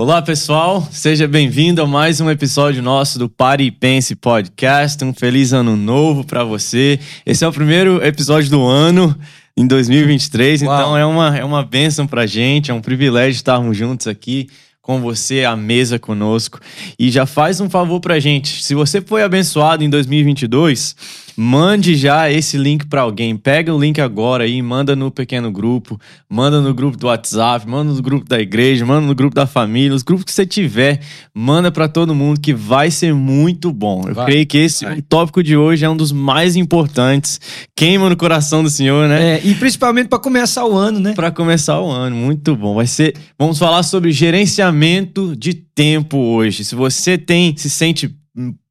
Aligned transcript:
Olá, 0.00 0.22
pessoal. 0.22 0.86
Seja 0.92 1.26
bem-vindo 1.26 1.82
a 1.82 1.86
mais 1.86 2.20
um 2.20 2.30
episódio 2.30 2.80
nosso 2.80 3.18
do 3.18 3.28
Pare 3.28 3.64
e 3.64 3.70
Pense 3.72 4.14
Podcast. 4.14 5.04
Um 5.04 5.12
feliz 5.12 5.52
ano 5.52 5.74
novo 5.74 6.22
para 6.22 6.44
você. 6.44 7.00
Esse 7.26 7.44
é 7.44 7.48
o 7.48 7.52
primeiro 7.52 8.00
episódio 8.06 8.48
do 8.48 8.64
ano 8.64 9.18
em 9.56 9.66
2023, 9.66 10.62
Uau. 10.62 10.72
então 10.72 10.96
é 10.96 11.04
uma, 11.04 11.36
é 11.38 11.44
uma 11.44 11.64
bênção 11.64 12.06
pra 12.06 12.26
gente, 12.26 12.70
é 12.70 12.74
um 12.74 12.80
privilégio 12.80 13.38
estarmos 13.38 13.76
juntos 13.76 14.06
aqui 14.06 14.46
com 14.80 15.00
você 15.00 15.44
à 15.44 15.56
mesa 15.56 15.98
conosco. 15.98 16.60
E 16.96 17.10
já 17.10 17.26
faz 17.26 17.60
um 17.60 17.68
favor 17.68 17.98
pra 17.98 18.20
gente. 18.20 18.62
Se 18.62 18.76
você 18.76 19.00
foi 19.00 19.24
abençoado 19.24 19.82
em 19.82 19.90
2022, 19.90 20.94
mande 21.40 21.94
já 21.94 22.28
esse 22.28 22.56
link 22.56 22.84
pra 22.86 23.02
alguém. 23.02 23.36
Pega 23.36 23.72
o 23.72 23.78
link 23.80 24.00
agora 24.00 24.42
aí, 24.42 24.60
manda 24.60 24.96
no 24.96 25.08
pequeno 25.08 25.52
grupo, 25.52 25.96
manda 26.28 26.60
no 26.60 26.74
grupo 26.74 26.96
do 26.96 27.06
WhatsApp, 27.06 27.64
manda 27.68 27.92
no 27.92 28.02
grupo 28.02 28.28
da 28.28 28.40
igreja, 28.40 28.84
manda 28.84 29.06
no 29.06 29.14
grupo 29.14 29.36
da 29.36 29.46
família, 29.46 29.94
os 29.94 30.02
grupos 30.02 30.24
que 30.24 30.32
você 30.32 30.44
tiver, 30.44 31.00
manda 31.32 31.70
pra 31.70 31.86
todo 31.86 32.12
mundo 32.12 32.40
que 32.40 32.52
vai 32.52 32.90
ser 32.90 33.14
muito 33.14 33.72
bom. 33.72 34.02
Eu 34.08 34.14
Vai, 34.16 34.26
creio 34.26 34.46
que 34.48 34.58
esse 34.58 34.84
vai. 34.84 34.98
o 34.98 35.02
tópico 35.02 35.40
de 35.40 35.56
hoje 35.56 35.84
é 35.84 35.88
um 35.88 35.96
dos 35.96 36.10
mais 36.10 36.56
importantes. 36.56 37.40
Queima 37.76 38.10
no 38.10 38.16
coração 38.16 38.64
do 38.64 38.68
Senhor, 38.68 39.08
né? 39.08 39.36
É, 39.36 39.40
e 39.44 39.54
principalmente 39.54 40.08
para 40.08 40.18
começar 40.18 40.66
o 40.66 40.76
ano, 40.76 40.98
né? 40.98 41.12
Para 41.14 41.30
começar 41.30 41.80
o 41.80 41.88
ano, 41.88 42.16
muito 42.16 42.56
bom. 42.56 42.74
Vai 42.74 42.88
ser. 42.88 43.14
Vamos 43.38 43.60
falar 43.60 43.84
sobre 43.84 44.10
gerenciamento 44.10 45.36
de 45.36 45.54
tempo 45.54 46.18
hoje. 46.18 46.64
Se 46.64 46.74
você 46.74 47.16
tem, 47.16 47.56
se 47.56 47.70
sente 47.70 48.12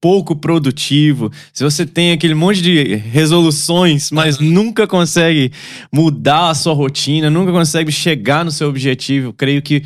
pouco 0.07 0.37
produtivo, 0.37 1.29
se 1.51 1.65
você 1.65 1.85
tem 1.85 2.13
aquele 2.13 2.33
monte 2.33 2.61
de 2.61 2.95
resoluções, 2.95 4.09
mas 4.09 4.39
nunca 4.39 4.87
consegue 4.87 5.51
mudar 5.91 6.49
a 6.49 6.55
sua 6.55 6.73
rotina, 6.73 7.29
nunca 7.29 7.51
consegue 7.51 7.91
chegar 7.91 8.45
no 8.45 8.49
seu 8.49 8.69
objetivo, 8.69 9.33
creio 9.33 9.61
que 9.61 9.83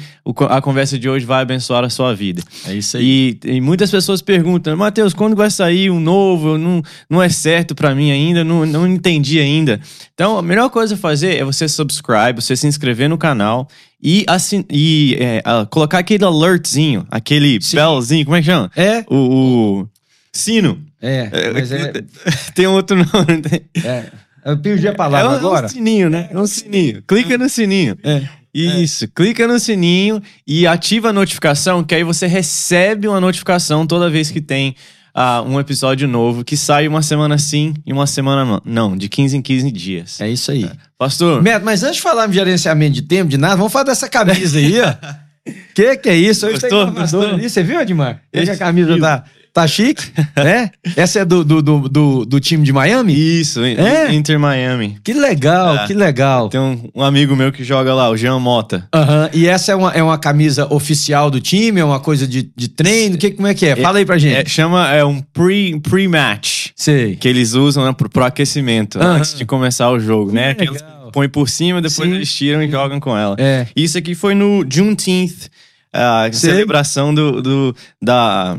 a 0.48 0.62
conversa 0.62 1.00
de 1.00 1.10
hoje 1.10 1.26
vai 1.26 1.42
abençoar 1.42 1.84
a 1.84 1.90
sua 1.90 2.14
vida. 2.14 2.44
É 2.68 2.76
isso 2.76 3.00
E, 3.00 3.40
e 3.44 3.60
muitas 3.60 3.90
pessoas 3.90 4.22
perguntam, 4.22 4.78
Matheus, 4.78 5.12
quando 5.12 5.36
vai 5.36 5.50
sair 5.50 5.90
um 5.90 6.00
novo? 6.00 6.56
Não, 6.56 6.84
não 7.10 7.20
é 7.20 7.28
certo 7.28 7.74
pra 7.74 7.96
mim 7.96 8.12
ainda, 8.12 8.44
não, 8.44 8.64
não 8.64 8.88
entendi 8.88 9.40
ainda. 9.40 9.82
Então, 10.14 10.38
a 10.38 10.44
melhor 10.44 10.70
coisa 10.70 10.94
a 10.94 10.98
fazer 11.00 11.38
é 11.38 11.44
você 11.44 11.68
subscribe, 11.68 12.40
você 12.40 12.56
se 12.56 12.68
inscrever 12.68 13.10
no 13.10 13.18
canal 13.18 13.68
e, 14.02 14.26
assin 14.28 14.66
e 14.70 15.16
é, 15.20 15.42
ah, 15.46 15.66
colocar 15.70 16.00
aquele 16.00 16.24
alertzinho, 16.24 17.06
aquele 17.10 17.62
Sim. 17.62 17.76
bellzinho, 17.76 18.26
como 18.26 18.36
é 18.36 18.40
que 18.40 18.46
chama? 18.48 18.72
É, 18.76 19.06
O, 19.08 19.16
o 19.16 19.88
sino. 20.32 20.82
é, 21.02 21.30
mas 21.54 21.72
é, 21.72 21.94
Tem 22.56 22.68
outro 22.68 22.98
nome. 22.98 23.42
Tem... 23.42 23.62
é. 23.84 24.06
Eu 24.44 24.58
perdi 24.58 24.88
a 24.88 24.92
É 24.92 24.96
palavra 24.96 25.30
um, 25.30 25.36
agora. 25.36 25.66
um 25.68 25.70
sininho, 25.70 26.10
né? 26.10 26.28
É 26.32 26.38
um 26.40 26.48
sininho. 26.48 27.04
Clica 27.08 27.38
no 27.38 27.48
sininho. 27.48 27.96
É. 28.04 28.24
Isso, 28.54 29.08
clica 29.08 29.48
no 29.48 29.60
sininho 29.60 30.22
e 30.46 30.66
ativa 30.68 31.10
a 31.10 31.14
notificação, 31.14 31.84
que 31.84 31.94
aí 31.96 32.04
você 32.04 32.26
recebe 32.28 33.08
uma 33.08 33.22
notificação 33.22 33.86
toda 33.88 34.10
vez 34.10 34.30
que 34.32 34.42
tem 34.42 34.76
ah, 35.14 35.42
um 35.44 35.60
episódio 35.60 36.08
novo, 36.08 36.44
que 36.44 36.58
sai 36.58 36.88
uma 36.88 37.02
semana 37.02 37.38
sim 37.38 37.74
e 37.86 37.94
uma 37.94 38.08
semana 38.08 38.44
não. 38.44 38.62
Não, 38.90 38.98
de 38.98 39.08
15 39.08 39.38
em 39.38 39.42
15 39.42 39.72
dias. 39.72 40.20
É 40.20 40.28
isso 40.30 40.52
aí. 40.52 40.70
Pastor, 40.98 41.42
Neto, 41.44 41.64
mas 41.64 41.84
antes 41.84 41.98
de 41.98 42.02
falarmos 42.02 42.32
de 42.34 42.40
gerenciamento 42.40 42.94
de 42.96 43.04
tempo, 43.04 43.30
de 43.30 43.38
nada, 43.38 43.56
vamos 43.56 43.72
falar 43.72 43.86
dessa 43.86 44.10
camisa 44.10 44.58
aí, 44.58 44.82
ó. 44.82 44.94
Que 45.74 45.96
que 45.98 46.10
é 46.10 46.16
isso? 46.16 46.46
Hoje 46.46 46.60
Gostou? 46.60 46.82
inovador 46.84 47.02
Gostou? 47.02 47.36
ali. 47.36 47.50
Você 47.50 47.64
viu, 47.64 47.80
Edmar? 47.82 48.22
Esse 48.32 48.52
a 48.52 48.58
camisa 48.58 49.00
tá, 49.00 49.24
tá 49.54 49.68
chique, 49.68 50.12
né? 50.36 50.72
Essa 50.96 51.20
é 51.20 51.26
do, 51.26 51.44
do, 51.44 51.62
do, 51.62 51.90
do, 51.90 52.26
do 52.26 52.40
time 52.40 52.64
de 52.64 52.72
Miami? 52.72 53.14
isso, 53.14 53.62
É? 53.64 54.14
Inter 54.14 54.40
Miami. 54.40 54.98
Que 55.04 55.14
legal, 55.14 55.76
É. 55.78 55.88
que 55.88 55.94
legal. 55.94 56.50
Tem 56.50 56.60
um, 56.60 56.90
um 56.96 57.04
amigo 57.04 57.36
meu 57.36 57.52
que 57.52 57.64
joga 57.64 57.94
lá, 57.94 58.10
o 58.10 58.16
Jean 58.18 58.40
Mota. 58.40 58.88
Aham, 58.94 59.30
E 59.34 59.48
essa 59.48 59.72
é 59.72 59.76
uma, 59.76 59.92
é 59.92 60.02
uma 60.02 60.18
camisa 60.18 60.68
oficial 60.74 61.30
do 61.30 61.40
time? 61.42 61.80
É 61.80 61.86
uma 61.86 62.00
coisa 62.00 62.26
de, 62.28 62.50
de 62.56 62.68
treino? 62.68 63.18
Que, 63.18 63.32
como 63.32 63.48
é 63.48 63.54
que 63.54 63.66
é? 63.66 63.76
Fala 63.76 63.98
aí 64.00 64.06
pra 64.06 64.18
gente. 64.18 64.36
É, 64.36 64.46
chama, 64.46 64.90
é 64.94 65.04
um 65.04 65.20
pre- 65.22 65.80
pre-match. 65.82 66.70
Sei. 66.76 67.16
que 67.16 67.28
eles 67.28 67.54
usam 67.54 67.86
né, 67.86 67.94
pro, 67.94 68.10
pro 68.10 68.24
aquecimento, 68.24 68.98
Aham. 69.00 69.18
antes 69.18 69.38
de 69.38 69.46
começar 69.46 69.90
o 69.92 70.00
jogo, 70.00 70.32
né? 70.32 70.54
Que 70.56 70.64
eles 70.64 70.82
legal. 70.82 71.12
põem 71.12 71.30
por 71.30 71.48
cima, 71.48 71.80
depois 71.82 72.10
Sim. 72.10 72.16
eles 72.16 72.34
tiram 72.34 72.64
e 72.64 72.70
jogam 72.72 73.00
com 73.00 73.16
ela. 73.16 73.36
É. 73.38 73.68
Isso 73.76 73.98
aqui 73.98 74.16
foi 74.16 74.34
no 74.34 74.66
Juneteenth, 74.68 75.48
a 75.94 76.30
Sei. 76.32 76.50
celebração 76.52 77.14
do, 77.14 77.42
do- 77.42 77.76
da, 78.02 78.58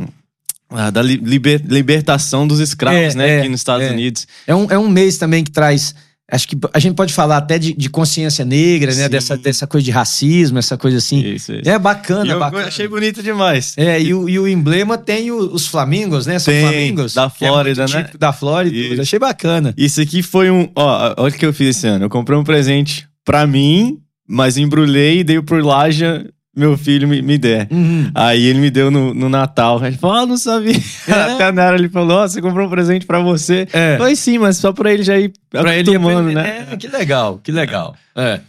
ah, 0.74 0.90
da 0.90 1.02
li- 1.02 1.20
liber- 1.22 1.62
libertação 1.66 2.46
dos 2.46 2.60
escravos, 2.60 3.14
É, 3.14 3.18
né? 3.18 3.28
é, 3.36 3.38
aqui 3.40 3.48
nos 3.48 3.60
Estados 3.60 3.86
é. 3.86 3.90
Unidos. 3.90 4.26
É 4.46 4.54
um, 4.54 4.66
é 4.70 4.78
um 4.78 4.88
mês 4.88 5.18
também 5.18 5.42
que 5.44 5.50
traz. 5.50 5.94
Acho 6.30 6.48
que 6.48 6.56
a 6.72 6.78
gente 6.78 6.94
pode 6.94 7.12
falar 7.12 7.36
até 7.36 7.58
de, 7.58 7.74
de 7.74 7.90
consciência 7.90 8.42
negra, 8.42 8.94
né? 8.94 9.06
Dessa, 9.06 9.36
dessa 9.36 9.66
coisa 9.66 9.84
de 9.84 9.90
racismo, 9.90 10.58
essa 10.58 10.78
coisa 10.78 10.96
assim. 10.96 11.18
Isso, 11.20 11.52
isso. 11.52 11.68
É 11.68 11.78
bacana, 11.78 12.32
eu 12.32 12.38
bacana. 12.38 12.68
achei 12.68 12.88
bonito 12.88 13.22
demais. 13.22 13.74
É, 13.76 14.00
e 14.00 14.14
o, 14.14 14.26
e 14.26 14.38
o 14.38 14.48
emblema 14.48 14.96
tem 14.96 15.30
os 15.30 15.66
flamingos, 15.66 16.24
né? 16.24 16.38
São 16.38 16.54
Tem, 16.54 16.62
flamingos. 16.62 17.12
da 17.12 17.24
é 17.24 17.28
Flórida, 17.28 17.86
né? 17.86 18.08
Da 18.18 18.32
Flórida. 18.32 18.74
Isso. 18.74 19.02
Achei 19.02 19.18
bacana. 19.18 19.74
Isso 19.76 20.00
aqui 20.00 20.22
foi 20.22 20.50
um. 20.50 20.70
Ó, 20.74 21.14
olha 21.18 21.34
o 21.34 21.38
que 21.38 21.44
eu 21.44 21.52
fiz 21.52 21.76
esse 21.76 21.86
ano. 21.86 22.06
Eu 22.06 22.08
comprei 22.10 22.38
um 22.38 22.44
presente 22.44 23.06
pra 23.26 23.46
mim, 23.46 23.98
mas 24.26 24.56
embrulhei 24.56 25.18
e 25.18 25.24
dei 25.24 25.42
pro 25.42 25.62
Laja, 25.62 26.24
meu 26.54 26.76
filho, 26.76 27.08
me, 27.08 27.22
me 27.22 27.38
der. 27.38 27.66
Uhum. 27.70 28.10
Aí 28.14 28.44
ele 28.44 28.58
me 28.60 28.70
deu 28.70 28.90
no, 28.90 29.14
no 29.14 29.28
Natal. 29.28 29.84
Ele 29.84 29.96
falou, 29.96 30.16
ah, 30.16 30.26
não 30.26 30.36
sabia. 30.36 30.76
É. 31.08 31.12
Até 31.34 31.52
na 31.52 31.64
hora 31.66 31.76
ele 31.76 31.88
falou, 31.88 32.18
ó, 32.18 32.28
você 32.28 32.40
comprou 32.42 32.66
um 32.66 32.70
presente 32.70 33.06
pra 33.06 33.20
você. 33.20 33.66
É. 33.72 33.96
Foi 33.96 34.14
sim, 34.14 34.38
mas 34.38 34.56
só 34.58 34.72
pra 34.72 34.92
ele 34.92 35.02
já 35.02 35.18
ir 35.18 35.32
Pra 35.50 35.74
ele 35.76 35.90
acostumando, 35.90 36.30
aprender. 36.30 36.42
né? 36.42 36.66
É, 36.72 36.76
que 36.76 36.88
legal, 36.88 37.40
que 37.42 37.50
legal. 37.52 37.94
É. 38.14 38.40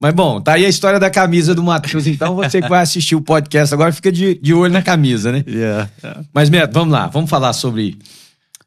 Mas 0.00 0.12
bom, 0.12 0.40
tá 0.40 0.54
aí 0.54 0.66
a 0.66 0.68
história 0.68 0.98
da 1.00 1.08
camisa 1.08 1.54
do 1.54 1.62
Matheus. 1.62 2.06
Então 2.06 2.34
você 2.34 2.60
que 2.60 2.68
vai 2.68 2.82
assistir 2.82 3.14
o 3.14 3.20
podcast 3.22 3.72
agora 3.72 3.90
fica 3.92 4.12
de, 4.12 4.34
de 4.34 4.52
olho 4.52 4.72
na 4.72 4.82
camisa, 4.82 5.32
né? 5.32 5.42
Yeah, 5.48 5.88
yeah. 6.02 6.20
Mas, 6.34 6.50
Neto, 6.50 6.72
vamos 6.74 6.92
lá, 6.92 7.06
vamos 7.06 7.30
falar 7.30 7.52
sobre, 7.54 7.96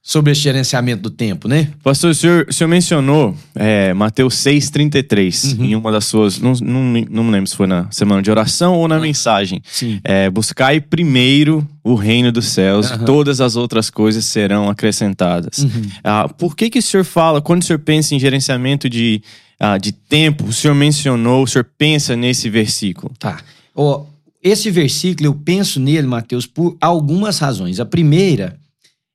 sobre 0.08 0.32
esse 0.32 0.40
gerenciamento 0.40 1.02
do 1.02 1.10
tempo, 1.10 1.50
né? 1.50 1.68
Pastor, 1.84 2.12
o 2.12 2.16
senhor, 2.16 2.46
o 2.48 2.54
senhor 2.54 2.70
mencionou 2.70 3.36
é, 3.54 3.94
Mateus 3.94 4.36
6,33 4.36 5.58
Uhum. 5.60 5.66
em 5.66 5.76
uma 5.76 5.92
das 5.92 6.06
suas. 6.06 6.40
Não, 6.40 6.54
não, 6.62 6.82
não 7.10 7.24
me 7.26 7.32
lembro 7.32 7.48
se 7.48 7.58
foi 7.58 7.68
na 7.68 7.92
semana 7.92 8.22
de 8.22 8.32
oração 8.32 8.76
ou 8.76 8.88
na 8.88 9.00
mensagem. 9.02 9.62
Sim. 9.70 10.00
É, 10.06 10.30
buscai 10.30 10.80
primeiro 10.80 11.68
o 11.84 11.94
reino 11.94 12.32
dos 12.32 12.46
céus, 12.48 12.90
Aham. 12.90 13.04
todas 13.04 13.42
as 13.42 13.58
outras 13.58 13.90
coisas 13.90 14.24
serão 14.24 14.70
acrescentadas. 14.70 15.58
Uhum. 15.58 15.90
Ah, 16.02 16.30
por 16.30 16.56
que, 16.56 16.70
que 16.70 16.80
o 16.80 16.82
senhor 16.82 17.04
fala, 17.04 17.42
quando 17.42 17.64
o 17.64 17.66
senhor 17.66 17.80
pensa 17.80 18.16
em 18.16 18.20
gerenciamento 18.20 18.90
de, 18.90 19.22
ah, 19.60 19.78
de 19.78 19.92
tempo, 19.92 20.46
o 20.46 20.54
senhor 20.54 20.74
mencionou, 20.74 21.44
o 21.44 21.48
senhor 21.48 21.68
pensa 21.78 22.16
nesse 22.16 22.50
versículo? 22.50 23.12
Tá. 23.20 23.42
Ó, 23.76 24.06
esse 24.42 24.72
versículo, 24.72 25.28
eu 25.28 25.34
penso 25.34 25.82
nele, 25.82 26.08
Mateus, 26.08 26.46
por 26.46 26.78
algumas 26.80 27.40
razões. 27.40 27.82
A 27.82 27.86
primeira, 27.86 28.58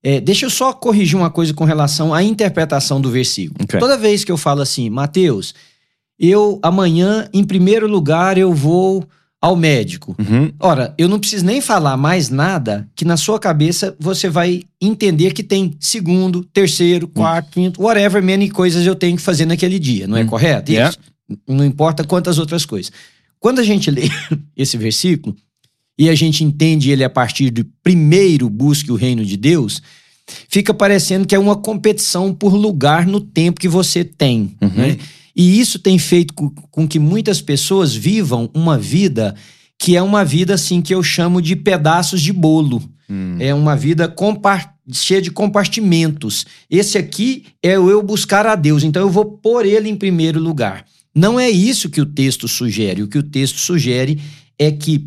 é, 0.02 0.20
deixa 0.20 0.46
eu 0.46 0.50
só 0.50 0.72
corrigir 0.72 1.16
uma 1.16 1.30
coisa 1.30 1.54
com 1.54 1.64
relação 1.64 2.12
à 2.12 2.22
interpretação 2.22 3.00
do 3.00 3.10
versículo. 3.10 3.58
Ok. 3.62 3.78
Toda 3.78 3.96
vez 3.96 4.24
que 4.24 4.32
eu 4.32 4.36
falo 4.36 4.60
assim, 4.60 4.90
Mateus, 4.90 5.54
eu 6.18 6.58
amanhã, 6.62 7.28
em 7.32 7.44
primeiro 7.44 7.86
lugar, 7.88 8.36
eu 8.38 8.52
vou 8.52 9.04
ao 9.40 9.56
médico. 9.56 10.14
Uhum. 10.20 10.52
Ora, 10.60 10.94
eu 10.96 11.08
não 11.08 11.18
preciso 11.18 11.44
nem 11.44 11.60
falar 11.60 11.96
mais 11.96 12.28
nada 12.30 12.88
que 12.94 13.04
na 13.04 13.16
sua 13.16 13.40
cabeça 13.40 13.96
você 13.98 14.28
vai 14.28 14.62
entender 14.80 15.32
que 15.32 15.42
tem 15.42 15.76
segundo, 15.80 16.44
terceiro, 16.44 17.08
quarto, 17.08 17.50
quinto, 17.50 17.82
whatever, 17.82 18.22
many 18.22 18.48
coisas 18.48 18.86
eu 18.86 18.94
tenho 18.94 19.16
que 19.16 19.22
fazer 19.22 19.44
naquele 19.46 19.80
dia, 19.80 20.06
não 20.06 20.16
é 20.16 20.22
Hum. 20.22 20.26
correto? 20.28 20.70
Yeah. 20.70 20.90
Isso. 20.90 20.98
Não 21.48 21.64
importa 21.64 22.04
quantas 22.04 22.38
outras 22.38 22.64
coisas. 22.64 22.92
Quando 23.40 23.58
a 23.58 23.64
gente 23.64 23.90
lê 23.90 24.02
esse 24.56 24.76
versículo 24.76 25.34
e 26.02 26.08
a 26.08 26.14
gente 26.14 26.42
entende 26.42 26.90
ele 26.90 27.04
a 27.04 27.10
partir 27.10 27.50
de 27.50 27.62
primeiro 27.82 28.50
busque 28.50 28.90
o 28.90 28.96
reino 28.96 29.24
de 29.24 29.36
Deus, 29.36 29.80
fica 30.48 30.74
parecendo 30.74 31.26
que 31.26 31.34
é 31.34 31.38
uma 31.38 31.54
competição 31.56 32.34
por 32.34 32.54
lugar 32.54 33.06
no 33.06 33.20
tempo 33.20 33.60
que 33.60 33.68
você 33.68 34.02
tem. 34.04 34.56
Uhum. 34.60 34.68
né? 34.74 34.98
E 35.34 35.60
isso 35.60 35.78
tem 35.78 35.98
feito 35.98 36.34
co- 36.34 36.50
com 36.70 36.86
que 36.88 36.98
muitas 36.98 37.40
pessoas 37.40 37.94
vivam 37.94 38.50
uma 38.52 38.76
vida 38.78 39.34
que 39.78 39.96
é 39.96 40.02
uma 40.02 40.24
vida 40.24 40.54
assim 40.54 40.80
que 40.82 40.94
eu 40.94 41.02
chamo 41.02 41.40
de 41.40 41.54
pedaços 41.56 42.20
de 42.20 42.32
bolo. 42.32 42.82
Hum. 43.08 43.36
É 43.38 43.52
uma 43.54 43.74
vida 43.76 44.08
compar- 44.08 44.74
cheia 44.92 45.22
de 45.22 45.30
compartimentos. 45.30 46.44
Esse 46.70 46.98
aqui 46.98 47.44
é 47.62 47.78
o 47.78 47.90
eu 47.90 48.02
buscar 48.02 48.46
a 48.46 48.54
Deus, 48.54 48.82
então 48.84 49.02
eu 49.02 49.10
vou 49.10 49.24
pôr 49.24 49.64
ele 49.66 49.88
em 49.88 49.96
primeiro 49.96 50.40
lugar. 50.40 50.84
Não 51.14 51.38
é 51.38 51.48
isso 51.50 51.88
que 51.90 52.00
o 52.00 52.06
texto 52.06 52.46
sugere. 52.48 53.02
O 53.02 53.08
que 53.08 53.18
o 53.18 53.22
texto 53.22 53.58
sugere 53.58 54.20
é 54.58 54.70
que 54.70 55.04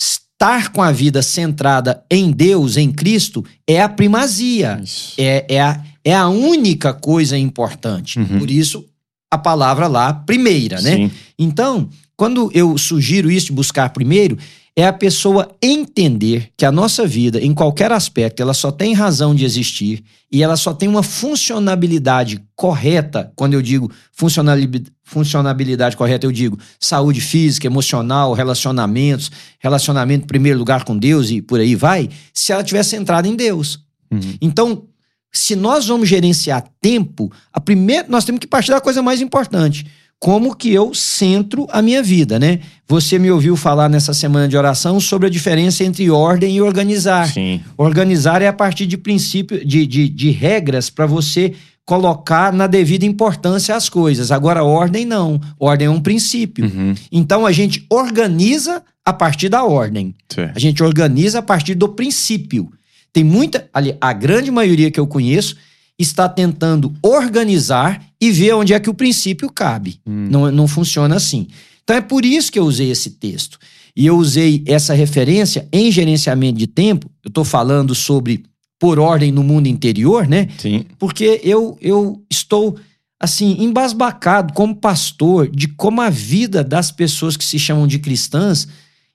estar 0.00 0.72
com 0.72 0.80
a 0.80 0.90
vida 0.90 1.22
centrada 1.22 2.02
em 2.10 2.30
Deus, 2.30 2.76
em 2.76 2.90
Cristo, 2.90 3.44
é 3.66 3.82
a 3.82 3.88
primazia. 3.88 4.80
Isso. 4.82 5.14
É, 5.18 5.44
é, 5.48 5.60
a, 5.60 5.84
é 6.02 6.14
a 6.14 6.28
única 6.28 6.94
coisa 6.94 7.36
importante. 7.36 8.18
Uhum. 8.18 8.38
Por 8.38 8.50
isso, 8.50 8.86
a 9.30 9.36
palavra 9.36 9.86
lá, 9.86 10.12
primeira, 10.12 10.80
né? 10.80 10.96
Sim. 10.96 11.10
Então, 11.38 11.88
quando 12.16 12.50
eu 12.54 12.76
sugiro 12.78 13.30
isso 13.30 13.46
de 13.46 13.52
buscar 13.52 13.90
primeiro, 13.90 14.38
é 14.74 14.86
a 14.86 14.92
pessoa 14.92 15.54
entender 15.62 16.50
que 16.56 16.64
a 16.64 16.72
nossa 16.72 17.06
vida, 17.06 17.38
em 17.40 17.52
qualquer 17.52 17.92
aspecto, 17.92 18.40
ela 18.40 18.54
só 18.54 18.70
tem 18.70 18.94
razão 18.94 19.34
de 19.34 19.44
existir 19.44 20.02
e 20.32 20.42
ela 20.42 20.56
só 20.56 20.72
tem 20.72 20.88
uma 20.88 21.02
funcionalidade 21.02 22.42
correta. 22.54 23.32
Quando 23.36 23.54
eu 23.54 23.62
digo 23.62 23.90
funcionalidade, 24.12 24.86
funcionabilidade 25.10 25.96
correta, 25.96 26.24
eu 26.24 26.30
digo 26.30 26.56
saúde 26.78 27.20
física, 27.20 27.66
emocional, 27.66 28.32
relacionamentos, 28.32 29.30
relacionamento 29.58 30.24
em 30.24 30.28
primeiro 30.28 30.58
lugar 30.58 30.84
com 30.84 30.96
Deus 30.96 31.30
e 31.30 31.42
por 31.42 31.58
aí 31.58 31.74
vai, 31.74 32.08
se 32.32 32.52
ela 32.52 32.62
tivesse 32.62 32.90
centrada 32.90 33.26
em 33.26 33.34
Deus. 33.34 33.80
Uhum. 34.10 34.34
Então, 34.40 34.84
se 35.32 35.56
nós 35.56 35.88
vamos 35.88 36.08
gerenciar 36.08 36.64
tempo, 36.80 37.30
a 37.52 37.60
primeira, 37.60 38.06
nós 38.08 38.24
temos 38.24 38.38
que 38.38 38.46
partir 38.46 38.70
da 38.70 38.80
coisa 38.80 39.02
mais 39.02 39.20
importante. 39.20 39.84
Como 40.18 40.54
que 40.54 40.72
eu 40.72 40.94
centro 40.94 41.66
a 41.70 41.80
minha 41.80 42.02
vida, 42.02 42.38
né? 42.38 42.60
Você 42.86 43.18
me 43.18 43.30
ouviu 43.30 43.56
falar 43.56 43.88
nessa 43.88 44.12
semana 44.12 44.46
de 44.46 44.56
oração 44.56 45.00
sobre 45.00 45.26
a 45.26 45.30
diferença 45.30 45.82
entre 45.82 46.10
ordem 46.10 46.56
e 46.56 46.60
organizar. 46.60 47.26
Sim. 47.26 47.60
Organizar 47.76 48.42
é 48.42 48.46
a 48.46 48.52
partir 48.52 48.86
de 48.86 48.98
princípio, 48.98 49.64
de, 49.64 49.86
de, 49.86 50.08
de 50.08 50.30
regras 50.30 50.90
para 50.90 51.06
você 51.06 51.54
colocar 51.90 52.52
na 52.52 52.68
devida 52.68 53.04
importância 53.04 53.74
as 53.74 53.88
coisas. 53.88 54.30
Agora, 54.30 54.62
ordem 54.62 55.04
não. 55.04 55.40
Ordem 55.58 55.88
é 55.88 55.90
um 55.90 56.00
princípio. 56.00 56.64
Uhum. 56.64 56.94
Então, 57.10 57.44
a 57.44 57.50
gente 57.50 57.84
organiza 57.90 58.80
a 59.04 59.12
partir 59.12 59.48
da 59.48 59.64
ordem. 59.64 60.14
Certo. 60.28 60.56
A 60.56 60.60
gente 60.60 60.84
organiza 60.84 61.40
a 61.40 61.42
partir 61.42 61.74
do 61.74 61.88
princípio. 61.88 62.70
Tem 63.12 63.24
muita. 63.24 63.68
Ali, 63.74 63.96
a 64.00 64.12
grande 64.12 64.52
maioria 64.52 64.88
que 64.88 65.00
eu 65.00 65.06
conheço 65.06 65.56
está 65.98 66.28
tentando 66.28 66.94
organizar 67.02 68.00
e 68.20 68.30
ver 68.30 68.54
onde 68.54 68.72
é 68.72 68.78
que 68.78 68.88
o 68.88 68.94
princípio 68.94 69.50
cabe. 69.50 69.98
Hum. 70.06 70.28
Não, 70.30 70.52
não 70.52 70.68
funciona 70.68 71.16
assim. 71.16 71.48
Então 71.82 71.96
é 71.96 72.00
por 72.00 72.24
isso 72.24 72.52
que 72.52 72.58
eu 72.60 72.66
usei 72.66 72.88
esse 72.88 73.10
texto. 73.10 73.58
E 73.96 74.06
eu 74.06 74.16
usei 74.16 74.62
essa 74.64 74.94
referência 74.94 75.66
em 75.72 75.90
gerenciamento 75.90 76.56
de 76.56 76.68
tempo. 76.68 77.10
Eu 77.24 77.30
estou 77.30 77.44
falando 77.44 77.96
sobre 77.96 78.44
por 78.80 78.98
ordem 78.98 79.30
no 79.30 79.44
mundo 79.44 79.68
interior, 79.68 80.26
né? 80.26 80.48
Sim. 80.58 80.84
Porque 80.98 81.40
eu, 81.44 81.76
eu 81.82 82.20
estou, 82.30 82.76
assim, 83.20 83.56
embasbacado 83.60 84.54
como 84.54 84.74
pastor 84.74 85.48
de 85.48 85.68
como 85.68 86.00
a 86.00 86.08
vida 86.10 86.64
das 86.64 86.90
pessoas 86.90 87.36
que 87.36 87.44
se 87.44 87.58
chamam 87.58 87.86
de 87.86 87.98
cristãs 87.98 88.66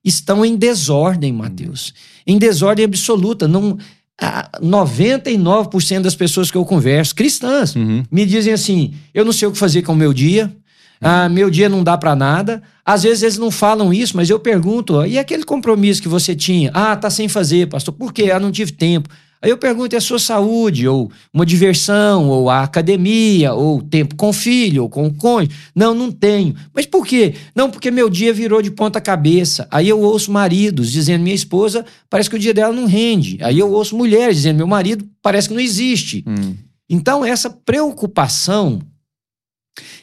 estão 0.04 0.46
em 0.46 0.56
desordem, 0.56 1.34
Mateus. 1.34 1.94
Em 2.28 2.38
desordem 2.38 2.86
absoluta. 2.86 3.48
Não, 3.48 3.76
ah, 4.22 4.48
99% 4.62 6.02
das 6.02 6.16
pessoas 6.16 6.52
que 6.52 6.58
eu 6.58 6.64
converso, 6.64 7.16
cristãs, 7.16 7.76
Uhum. 7.76 8.04
me 8.12 8.26
dizem 8.26 8.54
assim: 8.54 8.94
eu 9.14 9.26
não 9.26 9.32
sei 9.34 9.48
o 9.48 9.52
que 9.52 9.58
fazer 9.58 9.82
com 9.82 9.94
o 9.94 9.96
meu 9.96 10.14
dia, 10.14 10.56
ah, 11.02 11.28
meu 11.28 11.50
dia 11.50 11.68
não 11.68 11.84
dá 11.84 11.98
pra 11.98 12.16
nada. 12.16 12.62
Às 12.86 13.02
vezes 13.02 13.24
eles 13.24 13.38
não 13.40 13.50
falam 13.50 13.92
isso, 13.92 14.16
mas 14.16 14.30
eu 14.30 14.40
pergunto: 14.40 15.04
e 15.06 15.18
aquele 15.18 15.44
compromisso 15.44 16.02
que 16.04 16.08
você 16.08 16.36
tinha? 16.36 16.70
Ah, 16.74 16.96
tá 16.96 17.10
sem 17.10 17.28
fazer, 17.28 17.68
pastor. 17.68 17.96
Por 17.96 18.14
quê? 18.14 18.30
Ah, 18.32 18.40
não 18.40 18.52
tive 18.52 18.72
tempo. 18.72 19.10
Aí 19.46 19.52
eu 19.52 19.60
pergunto: 19.60 19.94
é 19.94 19.98
a 20.00 20.02
sua 20.02 20.18
saúde, 20.18 20.88
ou 20.88 21.12
uma 21.32 21.46
diversão, 21.46 22.28
ou 22.30 22.50
a 22.50 22.64
academia, 22.64 23.54
ou 23.54 23.80
tempo 23.80 24.16
com 24.16 24.30
o 24.30 24.34
filho, 24.34 24.82
ou 24.82 24.90
com 24.90 25.06
o 25.06 25.14
cônjuge? 25.14 25.56
Não, 25.76 25.94
não 25.94 26.12
tenho. 26.12 26.56
Mas 26.74 26.88
por 26.88 27.06
quê? 27.06 27.36
Não, 27.54 27.70
porque 27.70 27.92
meu 27.92 28.10
dia 28.10 28.34
virou 28.34 28.60
de 28.60 28.72
ponta 28.72 29.00
cabeça. 29.00 29.68
Aí 29.70 29.88
eu 29.88 30.02
ouço 30.02 30.32
maridos 30.32 30.92
dizendo: 30.92 31.22
minha 31.22 31.36
esposa, 31.36 31.86
parece 32.10 32.28
que 32.28 32.36
o 32.36 32.40
dia 32.40 32.56
dela 32.56 32.74
não 32.74 32.88
rende. 32.88 33.38
Aí 33.40 33.60
eu 33.60 33.72
ouço 33.72 33.96
mulheres 33.96 34.38
dizendo: 34.38 34.58
meu 34.58 34.66
marido 34.66 35.08
parece 35.22 35.48
que 35.48 35.54
não 35.54 35.62
existe. 35.62 36.24
Hum. 36.26 36.56
Então, 36.90 37.24
essa 37.24 37.50
preocupação 37.52 38.80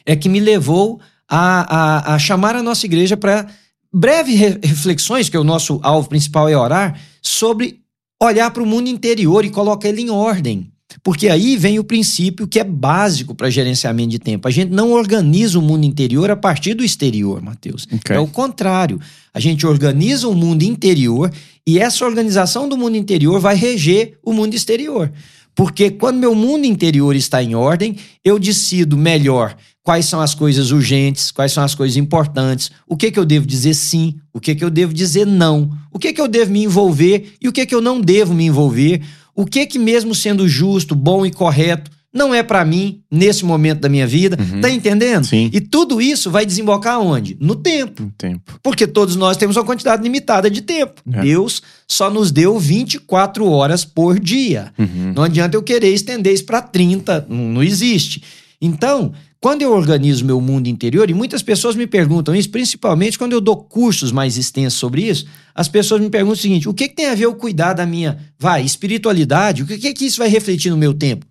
é 0.05 0.15
que 0.15 0.29
me 0.29 0.39
levou 0.39 1.01
a, 1.29 2.11
a, 2.11 2.15
a 2.15 2.19
chamar 2.19 2.55
a 2.55 2.63
nossa 2.63 2.85
igreja 2.85 3.17
para 3.17 3.45
breves 3.93 4.39
re- 4.39 4.59
reflexões, 4.63 5.27
que 5.27 5.37
o 5.37 5.43
nosso 5.43 5.81
alvo 5.83 6.07
principal 6.07 6.47
é 6.47 6.57
orar, 6.57 6.97
sobre 7.21 7.82
olhar 8.25 8.51
para 8.51 8.63
o 8.63 8.65
mundo 8.65 8.87
interior 8.87 9.45
e 9.45 9.49
colocar 9.49 9.89
ele 9.89 10.01
em 10.01 10.09
ordem. 10.09 10.69
Porque 11.01 11.29
aí 11.29 11.57
vem 11.57 11.79
o 11.79 11.83
princípio 11.83 12.47
que 12.47 12.59
é 12.59 12.63
básico 12.63 13.33
para 13.33 13.49
gerenciamento 13.49 14.09
de 14.09 14.19
tempo. 14.19 14.47
A 14.47 14.51
gente 14.51 14.71
não 14.71 14.91
organiza 14.91 15.57
o 15.57 15.61
mundo 15.61 15.85
interior 15.85 16.29
a 16.29 16.35
partir 16.35 16.73
do 16.73 16.83
exterior, 16.83 17.41
Mateus. 17.41 17.87
Ok. 17.91 18.15
É 18.15 18.19
o 18.19 18.27
contrário. 18.27 18.99
A 19.33 19.39
gente 19.39 19.65
organiza 19.65 20.27
o 20.27 20.35
mundo 20.35 20.63
interior 20.63 21.31
e 21.65 21.79
essa 21.79 22.05
organização 22.05 22.69
do 22.69 22.77
mundo 22.77 22.95
interior 22.95 23.39
vai 23.39 23.55
reger 23.55 24.17
o 24.23 24.33
mundo 24.33 24.53
exterior. 24.53 25.11
Porque 25.55 25.91
quando 25.91 26.17
meu 26.17 26.35
mundo 26.35 26.65
interior 26.65 27.15
está 27.15 27.41
em 27.41 27.55
ordem, 27.55 27.95
eu 28.23 28.39
decido 28.39 28.97
melhor 28.97 29.55
quais 29.83 30.05
são 30.05 30.21
as 30.21 30.33
coisas 30.33 30.71
urgentes, 30.71 31.29
quais 31.29 31.51
são 31.51 31.63
as 31.63 31.75
coisas 31.75 31.97
importantes, 31.97 32.71
o 32.87 32.95
que, 32.95 33.11
que 33.11 33.19
eu 33.19 33.25
devo 33.25 33.45
dizer 33.45 33.73
sim, 33.73 34.15
o 34.33 34.39
que, 34.39 34.55
que 34.55 34.63
eu 34.63 34.69
devo 34.69 34.93
dizer 34.93 35.27
não, 35.27 35.69
o 35.91 35.99
que, 35.99 36.13
que 36.13 36.21
eu 36.21 36.27
devo 36.27 36.51
me 36.51 36.63
envolver 36.63 37.33
e 37.41 37.49
o 37.49 37.51
que, 37.51 37.65
que 37.65 37.75
eu 37.75 37.81
não 37.81 37.99
devo 37.99 38.33
me 38.33 38.45
envolver, 38.45 39.01
o 39.35 39.45
que, 39.45 39.65
que 39.65 39.77
mesmo 39.77 40.15
sendo 40.15 40.47
justo, 40.47 40.95
bom 40.95 41.25
e 41.25 41.31
correto, 41.31 41.91
não 42.13 42.33
é 42.33 42.43
para 42.43 42.63
mim 42.63 43.01
nesse 43.09 43.43
momento 43.43 43.79
da 43.79 43.89
minha 43.89 44.05
vida. 44.05 44.37
Uhum. 44.39 44.61
Tá 44.61 44.69
entendendo? 44.69 45.25
Sim. 45.25 45.49
E 45.51 45.59
tudo 45.59 45.99
isso 45.99 46.29
vai 46.29 46.45
desembocar 46.45 46.99
onde? 46.99 47.35
No 47.39 47.55
tempo. 47.55 48.03
Um 48.03 48.09
tempo. 48.11 48.59
Porque 48.61 48.85
todos 48.85 49.15
nós 49.15 49.35
temos 49.35 49.57
uma 49.57 49.65
quantidade 49.65 50.03
limitada 50.03 50.49
de 50.49 50.61
tempo. 50.61 51.01
É. 51.11 51.21
Deus 51.21 51.63
só 51.87 52.11
nos 52.11 52.31
deu 52.31 52.59
24 52.59 53.49
horas 53.49 53.83
por 53.83 54.19
dia. 54.19 54.71
Uhum. 54.77 55.13
Não 55.15 55.23
adianta 55.23 55.57
eu 55.57 55.63
querer 55.63 55.91
estender 55.91 56.31
isso 56.31 56.45
para 56.45 56.61
30, 56.61 57.25
não, 57.27 57.49
não 57.49 57.63
existe. 57.63 58.21
Então, 58.61 59.11
quando 59.43 59.61
eu 59.61 59.73
organizo 59.73 60.23
meu 60.23 60.39
mundo 60.39 60.67
interior, 60.69 61.09
e 61.09 61.13
muitas 61.13 61.43
pessoas 61.43 61.75
me 61.75 61.85
perguntam 61.85 62.33
isso, 62.33 62.49
principalmente 62.49 63.19
quando 63.19 63.33
eu 63.33 63.41
dou 63.41 63.57
cursos 63.57 64.09
mais 64.09 64.37
extensos 64.37 64.79
sobre 64.79 65.01
isso, 65.01 65.25
as 65.53 65.67
pessoas 65.67 65.99
me 65.99 66.09
perguntam 66.09 66.35
o 66.35 66.41
seguinte: 66.41 66.69
o 66.69 66.73
que, 66.73 66.87
que 66.87 66.95
tem 66.95 67.07
a 67.07 67.13
ver 67.13 67.25
eu 67.25 67.35
cuidar 67.35 67.73
da 67.73 67.85
minha, 67.85 68.17
vai, 68.39 68.63
espiritualidade? 68.63 69.61
O 69.61 69.67
que, 69.67 69.77
que, 69.77 69.93
que 69.93 70.05
isso 70.05 70.19
vai 70.19 70.29
refletir 70.29 70.69
no 70.69 70.77
meu 70.77 70.93
tempo? 70.93 71.25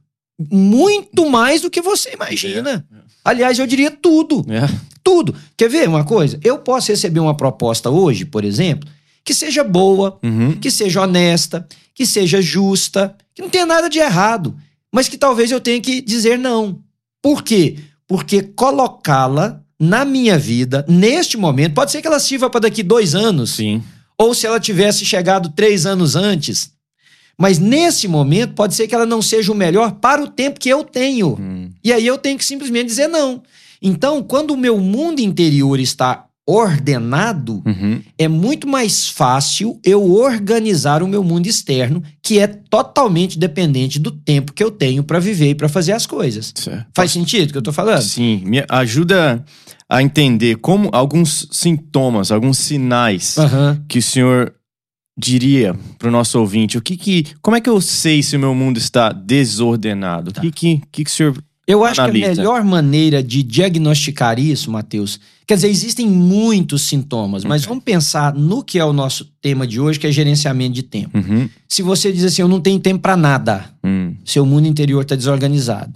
Muito 0.50 1.30
mais 1.30 1.62
do 1.62 1.70
que 1.70 1.80
você 1.80 2.12
imagina. 2.12 2.86
Aliás, 3.24 3.58
eu 3.58 3.66
diria 3.66 3.90
tudo. 3.90 4.44
É. 4.46 4.68
Tudo. 5.02 5.34
Quer 5.56 5.70
ver 5.70 5.88
uma 5.88 6.04
coisa? 6.04 6.38
Eu 6.44 6.58
posso 6.58 6.92
receber 6.92 7.20
uma 7.20 7.34
proposta 7.34 7.88
hoje, 7.88 8.26
por 8.26 8.44
exemplo, 8.44 8.86
que 9.24 9.32
seja 9.32 9.64
boa, 9.64 10.18
Uhum. 10.22 10.52
que 10.60 10.70
seja 10.70 11.00
honesta, 11.00 11.66
que 11.94 12.04
seja 12.04 12.42
justa, 12.42 13.16
que 13.34 13.40
não 13.40 13.48
tenha 13.48 13.64
nada 13.64 13.88
de 13.88 13.98
errado, 14.00 14.54
mas 14.92 15.08
que 15.08 15.16
talvez 15.16 15.50
eu 15.50 15.60
tenha 15.62 15.80
que 15.80 16.02
dizer 16.02 16.38
não. 16.38 16.78
Por 17.22 17.42
quê? 17.42 17.76
Porque 18.06 18.42
colocá-la 18.42 19.62
na 19.78 20.04
minha 20.04 20.38
vida, 20.38 20.84
neste 20.88 21.36
momento, 21.36 21.74
pode 21.74 21.90
ser 21.90 22.00
que 22.00 22.06
ela 22.06 22.20
sirva 22.20 22.48
para 22.48 22.60
daqui 22.60 22.82
dois 22.82 23.14
anos, 23.14 23.50
Sim. 23.50 23.82
ou 24.16 24.32
se 24.32 24.46
ela 24.46 24.60
tivesse 24.60 25.04
chegado 25.04 25.50
três 25.50 25.86
anos 25.86 26.14
antes. 26.14 26.70
Mas 27.36 27.58
nesse 27.58 28.06
momento, 28.06 28.54
pode 28.54 28.74
ser 28.74 28.86
que 28.86 28.94
ela 28.94 29.06
não 29.06 29.20
seja 29.20 29.50
o 29.50 29.56
melhor 29.56 29.92
para 29.92 30.22
o 30.22 30.28
tempo 30.28 30.60
que 30.60 30.68
eu 30.68 30.84
tenho. 30.84 31.36
Hum. 31.40 31.70
E 31.82 31.92
aí 31.92 32.06
eu 32.06 32.16
tenho 32.16 32.38
que 32.38 32.44
simplesmente 32.44 32.86
dizer 32.86 33.08
não. 33.08 33.42
Então, 33.80 34.22
quando 34.22 34.52
o 34.52 34.56
meu 34.56 34.78
mundo 34.78 35.20
interior 35.20 35.80
está 35.80 36.26
ordenado, 36.48 37.62
Uhum. 37.64 38.00
é 38.18 38.26
muito 38.28 38.66
mais 38.66 39.08
fácil 39.08 39.78
eu 39.84 40.12
organizar 40.12 41.02
o 41.02 41.08
meu 41.08 41.22
mundo 41.22 41.46
externo, 41.46 42.02
que 42.22 42.38
é 42.38 42.46
totalmente 42.46 43.38
dependente 43.38 43.98
do 43.98 44.10
tempo 44.10 44.52
que 44.52 44.62
eu 44.62 44.70
tenho 44.70 45.02
para 45.04 45.18
viver 45.18 45.50
e 45.50 45.54
para 45.54 45.68
fazer 45.68 45.92
as 45.92 46.06
coisas. 46.06 46.52
Certo. 46.54 46.86
Faz 46.94 47.12
sentido 47.12 47.48
o 47.50 47.52
que 47.52 47.58
eu 47.58 47.62
tô 47.62 47.72
falando? 47.72 48.02
Sim, 48.02 48.42
me 48.44 48.64
ajuda 48.68 49.44
a 49.88 50.02
entender 50.02 50.56
como 50.56 50.88
alguns 50.92 51.46
sintomas, 51.52 52.32
alguns 52.32 52.58
sinais 52.58 53.36
Aham. 53.38 53.84
que 53.88 53.98
o 53.98 54.02
senhor 54.02 54.54
diria 55.18 55.74
para 55.98 56.08
o 56.08 56.10
nosso 56.10 56.38
ouvinte. 56.40 56.78
O 56.78 56.82
que 56.82 56.96
que, 56.96 57.26
como 57.42 57.56
é 57.56 57.60
que 57.60 57.68
eu 57.68 57.80
sei 57.80 58.22
se 58.22 58.34
o 58.34 58.40
meu 58.40 58.54
mundo 58.54 58.78
está 58.78 59.12
desordenado? 59.12 60.30
O 60.30 60.34
que 60.40 60.50
que, 60.50 60.82
que 60.90 61.04
que 61.04 61.10
o 61.10 61.12
senhor 61.12 61.44
Eu 61.66 61.84
acho 61.84 61.94
que 61.94 62.00
Analisa. 62.00 62.32
a 62.32 62.34
melhor 62.36 62.64
maneira 62.64 63.22
de 63.22 63.42
diagnosticar 63.42 64.38
isso, 64.38 64.70
Matheus, 64.70 65.20
quer 65.46 65.54
dizer, 65.54 65.68
existem 65.68 66.08
muitos 66.08 66.82
sintomas, 66.82 67.44
mas 67.44 67.62
Ok. 67.62 67.68
vamos 67.68 67.84
pensar 67.84 68.34
no 68.34 68.64
que 68.64 68.78
é 68.80 68.84
o 68.84 68.92
nosso 68.92 69.26
tema 69.40 69.66
de 69.66 69.78
hoje, 69.78 69.98
que 69.98 70.06
é 70.06 70.10
gerenciamento 70.12 70.74
de 70.74 70.82
tempo. 70.82 71.16
Uhum. 71.16 71.48
Se 71.68 71.80
você 71.82 72.12
diz 72.12 72.24
assim, 72.24 72.42
eu 72.42 72.48
não 72.48 72.60
tenho 72.60 72.80
tempo 72.80 73.00
para 73.00 73.16
nada, 73.16 73.70
Hum. 73.84 74.14
seu 74.24 74.44
mundo 74.44 74.66
interior 74.66 75.02
está 75.02 75.14
desorganizado. 75.16 75.92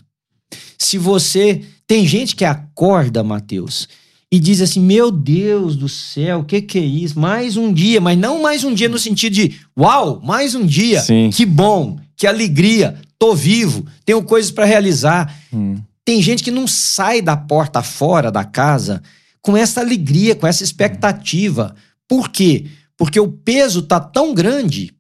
Se 0.78 0.99
você. 0.99 1.62
Tem 1.88 2.04
gente 2.04 2.35
que 2.35 2.44
acorda, 2.44 3.23
Mateus, 3.23 3.88
e 4.30 4.40
diz 4.40 4.61
assim: 4.61 4.80
Meu 4.80 5.08
Deus 5.12 5.76
do 5.76 5.88
céu, 5.88 6.40
o 6.40 6.44
que, 6.44 6.61
que 6.61 6.78
é 6.80 6.85
isso? 6.85 7.16
Mais 7.16 7.56
um 7.56 7.73
dia, 7.73 8.00
mas 8.00 8.18
não 8.18 8.42
mais 8.42 8.64
um 8.64 8.75
dia 8.75 8.88
no 8.88 8.99
sentido 8.99 9.32
de 9.35 9.54
uau, 9.78 10.20
mais 10.25 10.56
um 10.56 10.66
dia. 10.66 11.00
Sim. 11.00 11.30
Que 11.32 11.46
bom, 11.46 11.96
que 12.16 12.26
alegria, 12.26 12.96
tô 13.18 13.35
vivo, 13.35 13.87
tenho 14.04 14.23
coisas 14.23 14.50
para 14.50 14.64
realizar. 14.64 15.35
Hum. 15.52 15.76
Tem 16.04 16.23
gente 16.23 16.42
que 16.42 16.50
não 16.50 16.66
sai 16.66 17.20
da 17.20 17.37
porta 17.37 17.82
fora 17.82 18.30
da 18.30 18.44
casa 18.44 19.02
com 19.42 19.56
essa 19.56 19.80
alegria, 19.80 20.35
com 20.35 20.46
essa 20.46 20.64
expectativa. 20.64 21.75
Por 22.08 22.30
quê? 22.30 22.66
Porque 22.96 23.20
o 23.20 23.28
peso 23.28 23.82
tá 23.82 24.00
tão 24.00 24.35
grande 24.35 24.92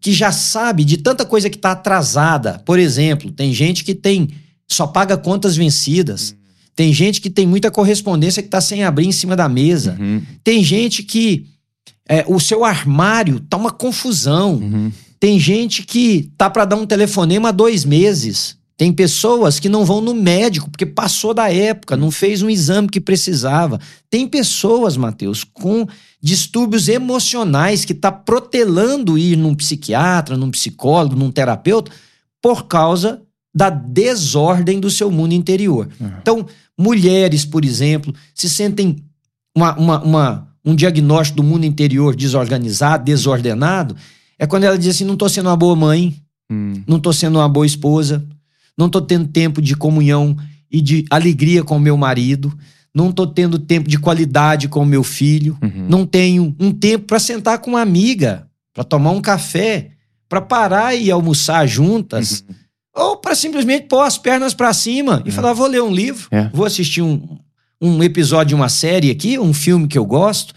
que 0.00 0.12
já 0.12 0.30
sabe 0.30 0.84
de 0.84 0.96
tanta 0.98 1.24
coisa 1.24 1.50
que 1.50 1.58
tá 1.58 1.72
atrasada. 1.72 2.60
Por 2.64 2.78
exemplo, 2.78 3.32
tem 3.32 3.52
gente 3.52 3.84
que 3.84 3.94
tem 3.94 4.28
só 4.68 4.86
paga 4.86 5.16
contas 5.16 5.56
vencidas. 5.56 6.36
Tem 6.76 6.92
gente 6.92 7.20
que 7.20 7.30
tem 7.30 7.46
muita 7.46 7.70
correspondência 7.70 8.42
que 8.42 8.48
tá 8.48 8.60
sem 8.60 8.84
abrir 8.84 9.06
em 9.06 9.12
cima 9.12 9.34
da 9.34 9.48
mesa. 9.48 9.96
Uhum. 9.98 10.22
Tem 10.44 10.62
gente 10.62 11.02
que 11.02 11.46
é, 12.08 12.24
o 12.28 12.38
seu 12.38 12.64
armário 12.64 13.40
tá 13.40 13.56
uma 13.56 13.72
confusão. 13.72 14.54
Uhum. 14.54 14.92
Tem 15.20 15.38
gente 15.38 15.82
que 15.82 16.30
tá 16.36 16.48
para 16.48 16.64
dar 16.64 16.76
um 16.76 16.86
telefonema 16.86 17.48
há 17.48 17.52
dois 17.52 17.84
meses. 17.84 18.56
Tem 18.76 18.92
pessoas 18.92 19.58
que 19.58 19.68
não 19.68 19.84
vão 19.84 20.00
no 20.00 20.14
médico 20.14 20.70
porque 20.70 20.86
passou 20.86 21.34
da 21.34 21.52
época, 21.52 21.96
não 21.96 22.12
fez 22.12 22.42
um 22.42 22.48
exame 22.48 22.88
que 22.88 23.00
precisava. 23.00 23.80
Tem 24.08 24.28
pessoas, 24.28 24.96
Mateus, 24.96 25.42
com 25.42 25.84
distúrbios 26.22 26.88
emocionais 26.88 27.84
que 27.84 27.92
está 27.92 28.12
protelando 28.12 29.18
ir 29.18 29.36
num 29.36 29.54
psiquiatra, 29.54 30.36
num 30.36 30.52
psicólogo, 30.52 31.16
num 31.16 31.32
terapeuta, 31.32 31.90
por 32.40 32.68
causa 32.68 33.20
da 33.52 33.68
desordem 33.68 34.78
do 34.78 34.90
seu 34.90 35.10
mundo 35.10 35.32
interior. 35.32 35.88
Uhum. 36.00 36.12
Então, 36.22 36.46
mulheres, 36.78 37.44
por 37.44 37.64
exemplo, 37.64 38.14
se 38.32 38.48
sentem 38.48 38.96
uma, 39.56 39.76
uma, 39.76 40.02
uma, 40.02 40.48
um 40.64 40.76
diagnóstico 40.76 41.38
do 41.38 41.42
mundo 41.42 41.64
interior 41.64 42.14
desorganizado, 42.14 43.04
desordenado, 43.04 43.96
é 44.38 44.46
quando 44.46 44.64
ela 44.64 44.78
diz 44.78 44.88
assim: 44.88 45.04
não 45.04 45.14
estou 45.14 45.28
sendo 45.28 45.48
uma 45.48 45.56
boa 45.56 45.74
mãe, 45.74 46.16
hum. 46.50 46.74
não 46.86 46.98
estou 46.98 47.12
sendo 47.12 47.38
uma 47.38 47.48
boa 47.48 47.66
esposa, 47.66 48.24
não 48.76 48.86
estou 48.86 49.02
tendo 49.02 49.26
tempo 49.28 49.60
de 49.60 49.74
comunhão 49.74 50.36
e 50.70 50.80
de 50.80 51.04
alegria 51.10 51.64
com 51.64 51.76
o 51.76 51.80
meu 51.80 51.96
marido, 51.96 52.56
não 52.94 53.10
estou 53.10 53.26
tendo 53.26 53.58
tempo 53.58 53.88
de 53.88 53.98
qualidade 53.98 54.68
com 54.68 54.80
o 54.80 54.86
meu 54.86 55.02
filho, 55.02 55.56
uhum. 55.62 55.86
não 55.88 56.06
tenho 56.06 56.54
um 56.58 56.72
tempo 56.72 57.06
para 57.06 57.18
sentar 57.18 57.58
com 57.58 57.70
uma 57.70 57.80
amiga, 57.80 58.46
para 58.72 58.84
tomar 58.84 59.10
um 59.10 59.20
café, 59.20 59.90
para 60.28 60.40
parar 60.40 60.94
e 60.94 61.10
almoçar 61.10 61.66
juntas. 61.66 62.44
Uhum. 62.48 62.54
Ou 62.94 63.16
para 63.16 63.34
simplesmente 63.34 63.86
pôr 63.86 64.02
as 64.02 64.18
pernas 64.18 64.52
para 64.54 64.72
cima 64.72 65.22
e 65.24 65.28
é. 65.28 65.32
falar: 65.32 65.52
vou 65.52 65.66
ler 65.66 65.82
um 65.82 65.92
livro, 65.92 66.28
é. 66.30 66.50
vou 66.52 66.66
assistir 66.66 67.02
um, 67.02 67.38
um 67.80 68.02
episódio 68.02 68.48
de 68.48 68.54
uma 68.54 68.68
série 68.68 69.10
aqui, 69.10 69.38
um 69.38 69.54
filme 69.54 69.86
que 69.86 69.98
eu 69.98 70.04
gosto. 70.04 70.54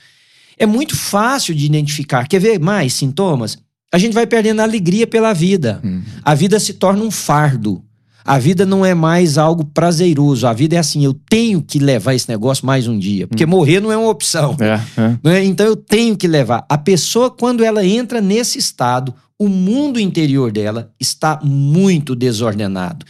É 0.57 0.65
muito 0.65 0.95
fácil 0.95 1.55
de 1.55 1.65
identificar. 1.65 2.27
Quer 2.27 2.39
ver 2.39 2.59
mais 2.59 2.93
sintomas? 2.93 3.57
A 3.91 3.97
gente 3.97 4.13
vai 4.13 4.25
perdendo 4.25 4.61
a 4.61 4.63
alegria 4.63 5.05
pela 5.05 5.33
vida. 5.33 5.81
Uhum. 5.83 6.01
A 6.23 6.33
vida 6.33 6.59
se 6.59 6.73
torna 6.73 7.03
um 7.03 7.11
fardo. 7.11 7.83
A 8.23 8.37
vida 8.37 8.65
não 8.65 8.85
é 8.85 8.93
mais 8.93 9.37
algo 9.37 9.65
prazeroso. 9.65 10.47
A 10.47 10.53
vida 10.53 10.75
é 10.75 10.79
assim, 10.79 11.03
eu 11.03 11.13
tenho 11.13 11.61
que 11.61 11.79
levar 11.79 12.13
esse 12.13 12.29
negócio 12.29 12.65
mais 12.65 12.87
um 12.87 12.97
dia. 12.97 13.27
Porque 13.27 13.45
hum. 13.45 13.49
morrer 13.49 13.79
não 13.79 13.91
é 13.91 13.97
uma 13.97 14.09
opção. 14.09 14.55
É, 14.59 14.79
é. 15.01 15.17
Né? 15.23 15.43
Então 15.43 15.65
eu 15.65 15.75
tenho 15.75 16.15
que 16.15 16.27
levar. 16.27 16.65
A 16.69 16.77
pessoa, 16.77 17.29
quando 17.29 17.63
ela 17.63 17.85
entra 17.85 18.21
nesse 18.21 18.59
estado, 18.59 19.13
o 19.37 19.49
mundo 19.49 19.99
interior 19.99 20.51
dela 20.51 20.91
está 20.99 21.39
muito 21.43 22.15
desordenado. 22.15 23.05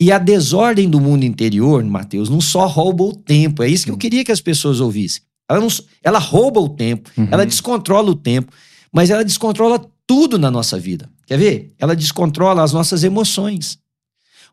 E 0.00 0.12
a 0.12 0.18
desordem 0.18 0.88
do 0.88 1.00
mundo 1.00 1.24
interior, 1.24 1.82
Mateus, 1.84 2.28
não 2.28 2.40
só 2.40 2.66
rouba 2.66 3.04
o 3.04 3.14
tempo. 3.14 3.62
É 3.62 3.68
isso 3.68 3.84
que 3.84 3.90
eu 3.90 3.94
hum. 3.94 3.98
queria 3.98 4.24
que 4.24 4.32
as 4.32 4.40
pessoas 4.40 4.80
ouvissem. 4.80 5.22
Ela, 5.48 5.60
não, 5.60 5.68
ela 6.04 6.18
rouba 6.18 6.60
o 6.60 6.68
tempo, 6.68 7.10
uhum. 7.16 7.28
ela 7.30 7.46
descontrola 7.46 8.10
o 8.10 8.14
tempo, 8.14 8.52
mas 8.92 9.08
ela 9.08 9.24
descontrola 9.24 9.80
tudo 10.08 10.38
na 10.38 10.50
nossa 10.50 10.78
vida. 10.78 11.08
Quer 11.26 11.38
ver? 11.38 11.72
Ela 11.78 11.94
descontrola 11.94 12.62
as 12.62 12.72
nossas 12.72 13.04
emoções. 13.04 13.78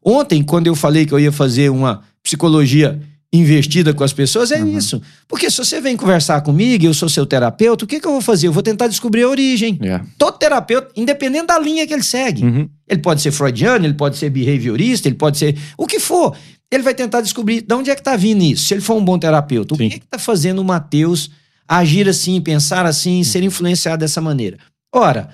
Ontem, 0.04 0.44
quando 0.44 0.68
eu 0.68 0.76
falei 0.76 1.06
que 1.06 1.14
eu 1.14 1.20
ia 1.20 1.32
fazer 1.32 1.72
uma 1.72 2.02
psicologia 2.22 3.02
investida 3.32 3.94
com 3.94 4.04
as 4.04 4.12
pessoas, 4.12 4.52
é 4.52 4.62
uhum. 4.62 4.78
isso. 4.78 5.02
Porque 5.28 5.50
se 5.50 5.58
você 5.58 5.80
vem 5.80 5.96
conversar 5.96 6.42
comigo, 6.42 6.86
eu 6.86 6.94
sou 6.94 7.08
seu 7.08 7.26
terapeuta, 7.26 7.86
o 7.86 7.88
que, 7.88 8.02
que 8.02 8.08
eu 8.08 8.12
vou 8.12 8.22
fazer? 8.22 8.48
Eu 8.48 8.52
vou 8.52 8.62
tentar 8.62 8.88
descobrir 8.88 9.24
a 9.24 9.30
origem. 9.30 9.80
Yeah. 9.82 10.06
Todo 10.18 10.38
terapeuta, 10.38 10.92
independente 10.96 11.48
da 11.48 11.58
linha 11.58 11.88
que 11.88 11.94
ele 11.94 12.04
segue. 12.04 12.44
Uhum. 12.44 12.70
Ele 12.88 13.02
pode 13.02 13.22
ser 13.22 13.32
freudiano, 13.32 13.86
ele 13.86 13.94
pode 13.94 14.18
ser 14.18 14.30
behaviorista, 14.30 15.08
ele 15.08 15.16
pode 15.16 15.38
ser 15.38 15.58
o 15.78 15.88
que 15.88 16.00
for. 16.00 16.36
Ele 16.70 16.84
vai 16.84 16.94
tentar 16.94 17.22
descobrir 17.22 17.62
de 17.62 17.74
onde 17.74 17.90
é 17.90 17.96
que 17.96 18.02
está 18.02 18.18
vindo 18.18 18.44
isso. 18.44 18.66
Se 18.66 18.74
ele 18.74 18.82
for 18.82 18.96
um 18.96 19.04
bom 19.04 19.18
terapeuta, 19.18 19.74
o 19.74 19.78
Sim. 19.78 19.90
que 19.90 19.98
está 19.98 20.20
fazendo 20.20 20.60
o 20.60 20.66
Mateus 20.66 21.32
agir 21.66 22.10
assim, 22.10 22.42
pensar 22.42 22.86
assim, 22.86 23.24
ser 23.24 23.42
influenciado 23.42 24.02
dessa 24.02 24.20
maneira? 24.20 24.58
Ora, 24.94 25.30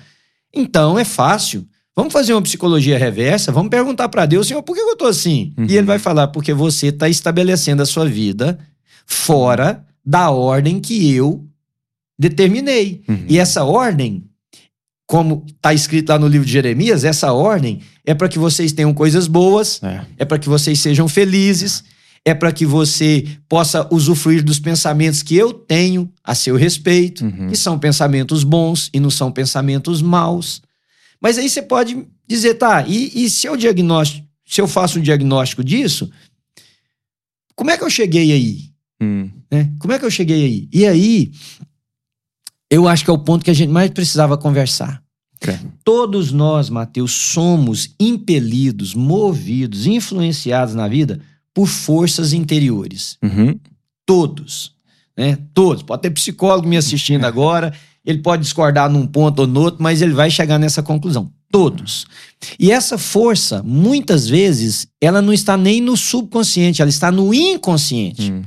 então 0.54 0.98
é 0.98 1.04
fácil. 1.04 1.66
Vamos 1.94 2.12
fazer 2.12 2.32
uma 2.32 2.42
psicologia 2.42 2.96
reversa, 2.98 3.52
vamos 3.52 3.68
perguntar 3.68 4.08
para 4.08 4.24
Deus, 4.24 4.46
Senhor, 4.46 4.62
por 4.62 4.74
que 4.74 4.80
eu 4.80 4.96
tô 4.96 5.06
assim? 5.06 5.52
Uhum. 5.58 5.66
E 5.68 5.76
ele 5.76 5.86
vai 5.86 5.98
falar, 5.98 6.28
porque 6.28 6.54
você 6.54 6.86
está 6.86 7.08
estabelecendo 7.08 7.82
a 7.82 7.86
sua 7.86 8.06
vida 8.06 8.58
fora 9.06 9.84
da 10.04 10.30
ordem 10.30 10.80
que 10.80 11.14
eu 11.14 11.44
determinei. 12.18 13.02
Uhum. 13.06 13.26
E 13.28 13.38
essa 13.38 13.64
ordem, 13.64 14.24
como 15.06 15.44
está 15.46 15.74
escrito 15.74 16.08
lá 16.08 16.18
no 16.18 16.28
livro 16.28 16.46
de 16.46 16.52
Jeremias, 16.52 17.04
essa 17.04 17.32
ordem 17.32 17.80
é 18.06 18.14
para 18.14 18.28
que 18.28 18.38
vocês 18.38 18.72
tenham 18.72 18.94
coisas 18.94 19.26
boas, 19.26 19.82
é, 19.82 20.00
é 20.18 20.24
para 20.24 20.38
que 20.38 20.48
vocês 20.48 20.78
sejam 20.80 21.06
felizes, 21.08 21.84
é 22.24 22.34
para 22.34 22.52
que 22.52 22.64
você 22.64 23.26
possa 23.48 23.88
usufruir 23.92 24.44
dos 24.44 24.58
pensamentos 24.58 25.22
que 25.22 25.34
eu 25.34 25.52
tenho 25.52 26.12
a 26.22 26.34
seu 26.34 26.56
respeito, 26.56 27.24
uhum. 27.24 27.48
que 27.48 27.56
são 27.56 27.78
pensamentos 27.78 28.44
bons 28.44 28.88
e 28.92 29.00
não 29.00 29.10
são 29.10 29.32
pensamentos 29.32 30.00
maus. 30.00 30.62
Mas 31.20 31.36
aí 31.36 31.48
você 31.48 31.62
pode 31.62 32.06
dizer, 32.26 32.54
tá, 32.54 32.86
e, 32.86 33.24
e 33.24 33.28
se 33.28 33.46
eu 33.46 33.56
diagnóstico, 33.56 34.26
se 34.46 34.60
eu 34.60 34.68
faço 34.68 34.98
um 34.98 35.02
diagnóstico 35.02 35.64
disso, 35.64 36.10
como 37.56 37.70
é 37.70 37.76
que 37.76 37.84
eu 37.84 37.90
cheguei 37.90 38.32
aí? 38.32 38.70
Hum. 39.00 39.28
Né? 39.50 39.72
Como 39.78 39.92
é 39.92 39.98
que 39.98 40.04
eu 40.04 40.10
cheguei 40.10 40.44
aí? 40.44 40.68
E 40.72 40.86
aí, 40.86 41.32
eu 42.70 42.86
acho 42.86 43.04
que 43.04 43.10
é 43.10 43.12
o 43.12 43.18
ponto 43.18 43.44
que 43.44 43.50
a 43.50 43.54
gente 43.54 43.70
mais 43.70 43.90
precisava 43.90 44.38
conversar. 44.38 45.02
Todos 45.84 46.30
nós, 46.30 46.70
Mateus, 46.70 47.10
somos 47.10 47.94
impelidos, 47.98 48.94
movidos, 48.94 49.86
influenciados 49.86 50.74
na 50.74 50.86
vida 50.86 51.20
por 51.54 51.66
forças 51.66 52.32
interiores. 52.32 53.16
Uhum. 53.22 53.58
Todos. 54.06 54.74
Né? 55.16 55.38
Todos. 55.54 55.82
Pode 55.82 56.02
ter 56.02 56.10
psicólogo 56.10 56.68
me 56.68 56.76
assistindo 56.76 57.24
agora 57.26 57.72
ele 58.04 58.18
pode 58.18 58.42
discordar 58.42 58.90
num 58.90 59.06
ponto 59.06 59.40
ou 59.40 59.46
no 59.46 59.60
outro, 59.60 59.82
mas 59.82 60.02
ele 60.02 60.12
vai 60.12 60.30
chegar 60.30 60.58
nessa 60.58 60.82
conclusão. 60.82 61.30
Todos. 61.50 62.06
E 62.58 62.72
essa 62.72 62.98
força, 62.98 63.62
muitas 63.62 64.26
vezes, 64.26 64.86
ela 65.00 65.22
não 65.22 65.32
está 65.32 65.56
nem 65.56 65.80
no 65.80 65.96
subconsciente, 65.96 66.82
ela 66.82 66.88
está 66.88 67.12
no 67.12 67.32
inconsciente. 67.32 68.32
Hum. 68.32 68.42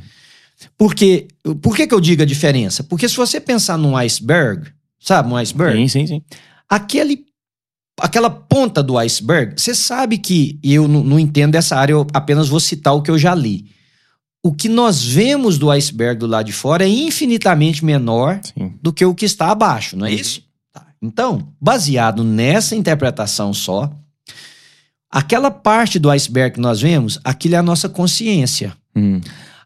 Porque, 0.78 1.28
por 1.62 1.76
que, 1.76 1.88
que 1.88 1.94
eu 1.94 2.02
digo 2.02 2.24
a 2.24 2.26
diferença? 2.26 2.84
Porque 2.84 3.08
se 3.08 3.16
você 3.16 3.40
pensar 3.40 3.78
num 3.78 3.96
iceberg, 3.96 4.68
sabe 5.00 5.32
um 5.32 5.38
iceberg? 5.38 5.78
Sim, 5.78 5.88
sim, 5.88 6.08
sim. 6.08 6.22
Aquele, 6.68 7.26
aquela 8.00 8.30
ponta 8.30 8.84
do 8.84 8.98
iceberg, 8.98 9.60
você 9.60 9.74
sabe 9.74 10.18
que, 10.18 10.60
eu 10.64 10.88
não, 10.88 11.20
entendo 11.20 11.56
essa 11.56 11.76
área, 11.76 11.94
eu 11.94 12.08
apenas 12.14 12.48
vou 12.48 12.60
citar 12.60 12.94
o 12.94 13.02
que 13.02 13.12
eu 13.12 13.18
já 13.18 13.34
li 13.34 13.74
o 14.46 14.54
que 14.54 14.70
nós 14.70 15.04
vemos 15.04 15.58
do 15.58 15.72
iceberg 15.72 16.20
do 16.20 16.28
lado 16.28 16.46
de 16.46 16.54
fora 16.54 16.86
é 16.86 16.88
infinitamente 16.88 17.84
menor 17.84 18.40
Sim. 18.44 18.76
do 18.80 18.94
que 18.94 19.04
o 19.04 19.16
que 19.16 19.26
está 19.26 19.50
abaixo, 19.50 19.98
não 19.98 20.06
é 20.06 20.12
uhum. 20.12 20.16
isso? 20.16 20.44
Tá. 20.72 20.86
Então, 21.02 21.52
baseado 21.60 22.24
nessa 22.24 22.76
interpretação 22.76 23.52
só, 23.56 23.92
aquela 25.10 25.50
parte 25.50 25.98
do 25.98 26.12
iceberg 26.12 26.54
que 26.54 26.62
nós 26.62 26.82
vemos, 26.82 27.20
aquilo 27.24 27.56
é 27.56 27.58
a 27.58 27.64
nossa 27.64 27.90
consciência. 27.90 28.78
Uhum. 28.96 29.20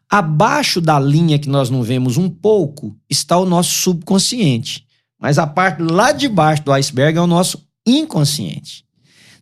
Abaixo 0.08 0.80
da 0.80 0.98
linha 0.98 1.38
que 1.38 1.50
nós 1.50 1.68
não 1.68 1.82
vemos 1.82 2.16
um 2.16 2.30
pouco 2.30 2.96
está 3.06 3.36
o 3.36 3.44
nosso 3.44 3.82
subconsciente. 3.82 4.86
Mas 5.20 5.38
a 5.38 5.46
parte 5.46 5.82
lá 5.82 6.10
de 6.10 6.26
baixo 6.26 6.64
do 6.64 6.72
iceberg 6.72 7.18
é 7.18 7.20
o 7.20 7.26
nosso 7.26 7.62
inconsciente. 7.86 8.84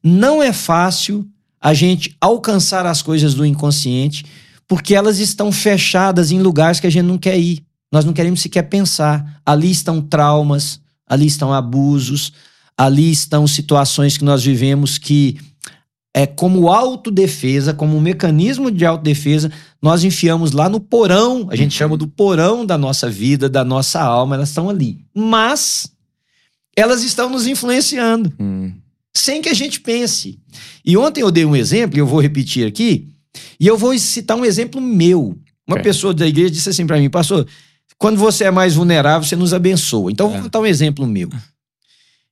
Não 0.02 0.42
é 0.42 0.52
fácil 0.52 1.26
a 1.60 1.74
gente 1.74 2.16
alcançar 2.20 2.86
as 2.86 3.02
coisas 3.02 3.34
do 3.34 3.44
inconsciente 3.44 4.24
porque 4.66 4.94
elas 4.94 5.18
estão 5.18 5.50
fechadas 5.50 6.30
em 6.30 6.40
lugares 6.40 6.78
que 6.78 6.86
a 6.86 6.90
gente 6.90 7.06
não 7.06 7.18
quer 7.18 7.38
ir. 7.38 7.64
Nós 7.90 8.04
não 8.04 8.12
queremos 8.12 8.40
sequer 8.42 8.64
pensar. 8.64 9.40
Ali 9.44 9.70
estão 9.70 10.00
traumas, 10.00 10.78
ali 11.06 11.26
estão 11.26 11.52
abusos, 11.52 12.32
ali 12.76 13.10
estão 13.10 13.46
situações 13.46 14.18
que 14.18 14.24
nós 14.24 14.44
vivemos 14.44 14.98
que 14.98 15.38
é 16.14 16.26
como 16.26 16.68
autodefesa, 16.68 17.72
como 17.72 17.96
um 17.96 18.00
mecanismo 18.00 18.70
de 18.70 18.84
autodefesa, 18.84 19.52
nós 19.80 20.02
enfiamos 20.02 20.52
lá 20.52 20.68
no 20.68 20.80
porão, 20.80 21.46
a 21.50 21.54
gente 21.54 21.74
chama 21.74 21.96
do 21.96 22.08
porão 22.08 22.66
da 22.66 22.76
nossa 22.76 23.08
vida, 23.08 23.48
da 23.48 23.64
nossa 23.64 24.00
alma, 24.00 24.34
elas 24.34 24.48
estão 24.48 24.68
ali. 24.68 24.98
Mas 25.14 25.88
elas 26.78 27.02
estão 27.02 27.28
nos 27.28 27.46
influenciando, 27.46 28.32
hum. 28.38 28.72
sem 29.14 29.42
que 29.42 29.48
a 29.48 29.54
gente 29.54 29.80
pense. 29.80 30.38
E 30.84 30.96
ontem 30.96 31.22
eu 31.22 31.30
dei 31.30 31.44
um 31.44 31.56
exemplo, 31.56 31.98
e 31.98 32.00
eu 32.00 32.06
vou 32.06 32.20
repetir 32.20 32.66
aqui, 32.66 33.08
e 33.58 33.66
eu 33.66 33.76
vou 33.76 33.96
citar 33.98 34.36
um 34.36 34.44
exemplo 34.44 34.80
meu. 34.80 35.36
Uma 35.66 35.74
okay. 35.74 35.82
pessoa 35.82 36.14
da 36.14 36.26
igreja 36.26 36.50
disse 36.50 36.68
assim 36.68 36.86
para 36.86 36.98
mim, 36.98 37.10
pastor, 37.10 37.46
quando 37.98 38.16
você 38.16 38.44
é 38.44 38.50
mais 38.50 38.74
vulnerável, 38.74 39.26
você 39.26 39.36
nos 39.36 39.52
abençoa. 39.52 40.10
Então, 40.10 40.28
é. 40.28 40.34
vou 40.34 40.42
contar 40.42 40.60
um 40.60 40.66
exemplo 40.66 41.06
meu. 41.06 41.28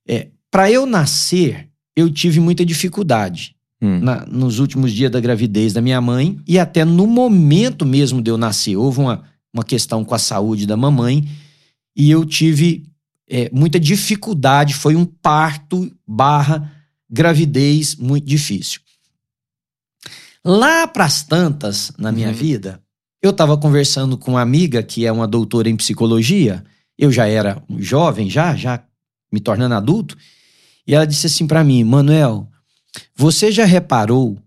É, 0.07 0.29
para 0.49 0.71
eu 0.71 0.85
nascer, 0.85 1.67
eu 1.95 2.09
tive 2.09 2.39
muita 2.39 2.65
dificuldade 2.65 3.55
hum. 3.81 3.99
na, 3.99 4.25
nos 4.25 4.59
últimos 4.59 4.93
dias 4.93 5.11
da 5.11 5.19
gravidez 5.19 5.73
da 5.73 5.81
minha 5.81 5.99
mãe 5.99 6.39
e 6.47 6.57
até 6.57 6.85
no 6.85 7.05
momento 7.05 7.85
mesmo 7.85 8.21
de 8.21 8.31
eu 8.31 8.37
nascer. 8.37 8.77
Houve 8.77 8.99
uma, 9.01 9.23
uma 9.53 9.63
questão 9.63 10.05
com 10.05 10.15
a 10.15 10.19
saúde 10.19 10.65
da 10.65 10.77
mamãe 10.77 11.27
e 11.95 12.09
eu 12.09 12.25
tive 12.25 12.83
é, 13.29 13.49
muita 13.51 13.79
dificuldade. 13.79 14.73
Foi 14.73 14.95
um 14.95 15.05
parto 15.05 15.91
barra 16.07 16.71
gravidez 17.09 17.95
muito 17.95 18.25
difícil. 18.25 18.81
Lá 20.43 20.87
pras 20.87 21.23
tantas, 21.23 21.91
na 21.97 22.11
minha 22.11 22.29
uhum. 22.29 22.33
vida, 22.33 22.81
eu 23.21 23.31
estava 23.31 23.57
conversando 23.57 24.17
com 24.17 24.31
uma 24.31 24.41
amiga 24.41 24.81
que 24.81 25.05
é 25.05 25.11
uma 25.11 25.27
doutora 25.27 25.69
em 25.69 25.75
psicologia. 25.75 26.63
Eu 26.97 27.11
já 27.11 27.27
era 27.27 27.61
jovem, 27.77 28.29
já, 28.29 28.55
já 28.55 28.83
me 29.31 29.39
tornando 29.39 29.75
adulto. 29.75 30.17
E 30.85 30.95
ela 30.95 31.05
disse 31.05 31.27
assim 31.27 31.45
para 31.45 31.63
mim, 31.63 31.83
Manuel, 31.83 32.47
você 33.15 33.51
já 33.51 33.65
reparou 33.65 34.37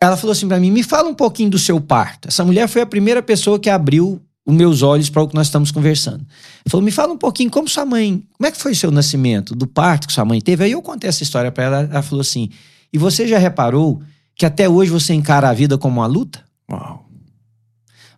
ela 0.00 0.16
falou 0.16 0.32
assim 0.32 0.46
para 0.46 0.60
mim: 0.60 0.70
me 0.70 0.82
fala 0.82 1.08
um 1.08 1.14
pouquinho 1.14 1.50
do 1.50 1.58
seu 1.58 1.80
parto. 1.80 2.28
Essa 2.28 2.44
mulher 2.44 2.68
foi 2.68 2.82
a 2.82 2.86
primeira 2.86 3.22
pessoa 3.22 3.58
que 3.58 3.70
abriu 3.70 4.22
os 4.50 4.56
meus 4.56 4.82
olhos 4.82 5.08
para 5.08 5.22
o 5.22 5.28
que 5.28 5.34
nós 5.34 5.46
estamos 5.46 5.70
conversando. 5.70 6.18
Ela 6.20 6.70
falou: 6.70 6.84
me 6.84 6.90
fala 6.90 7.12
um 7.12 7.18
pouquinho 7.18 7.50
como 7.50 7.68
sua 7.68 7.84
mãe, 7.86 8.22
como 8.36 8.46
é 8.46 8.50
que 8.50 8.58
foi 8.58 8.72
o 8.72 8.76
seu 8.76 8.90
nascimento, 8.90 9.54
do 9.54 9.66
parto 9.66 10.06
que 10.06 10.12
sua 10.12 10.24
mãe 10.24 10.40
teve. 10.40 10.64
Aí 10.64 10.72
eu 10.72 10.82
contei 10.82 11.08
essa 11.08 11.22
história 11.22 11.50
para 11.50 11.64
ela. 11.64 11.76
Ela 11.90 12.02
falou 12.02 12.20
assim: 12.20 12.50
e 12.92 12.98
você 12.98 13.26
já 13.26 13.38
reparou 13.38 14.02
que 14.34 14.44
até 14.46 14.68
hoje 14.68 14.90
você 14.90 15.12
encara 15.14 15.48
a 15.48 15.52
vida 15.52 15.76
como 15.78 16.00
uma 16.00 16.06
luta? 16.06 16.42
Uau. 16.70 17.06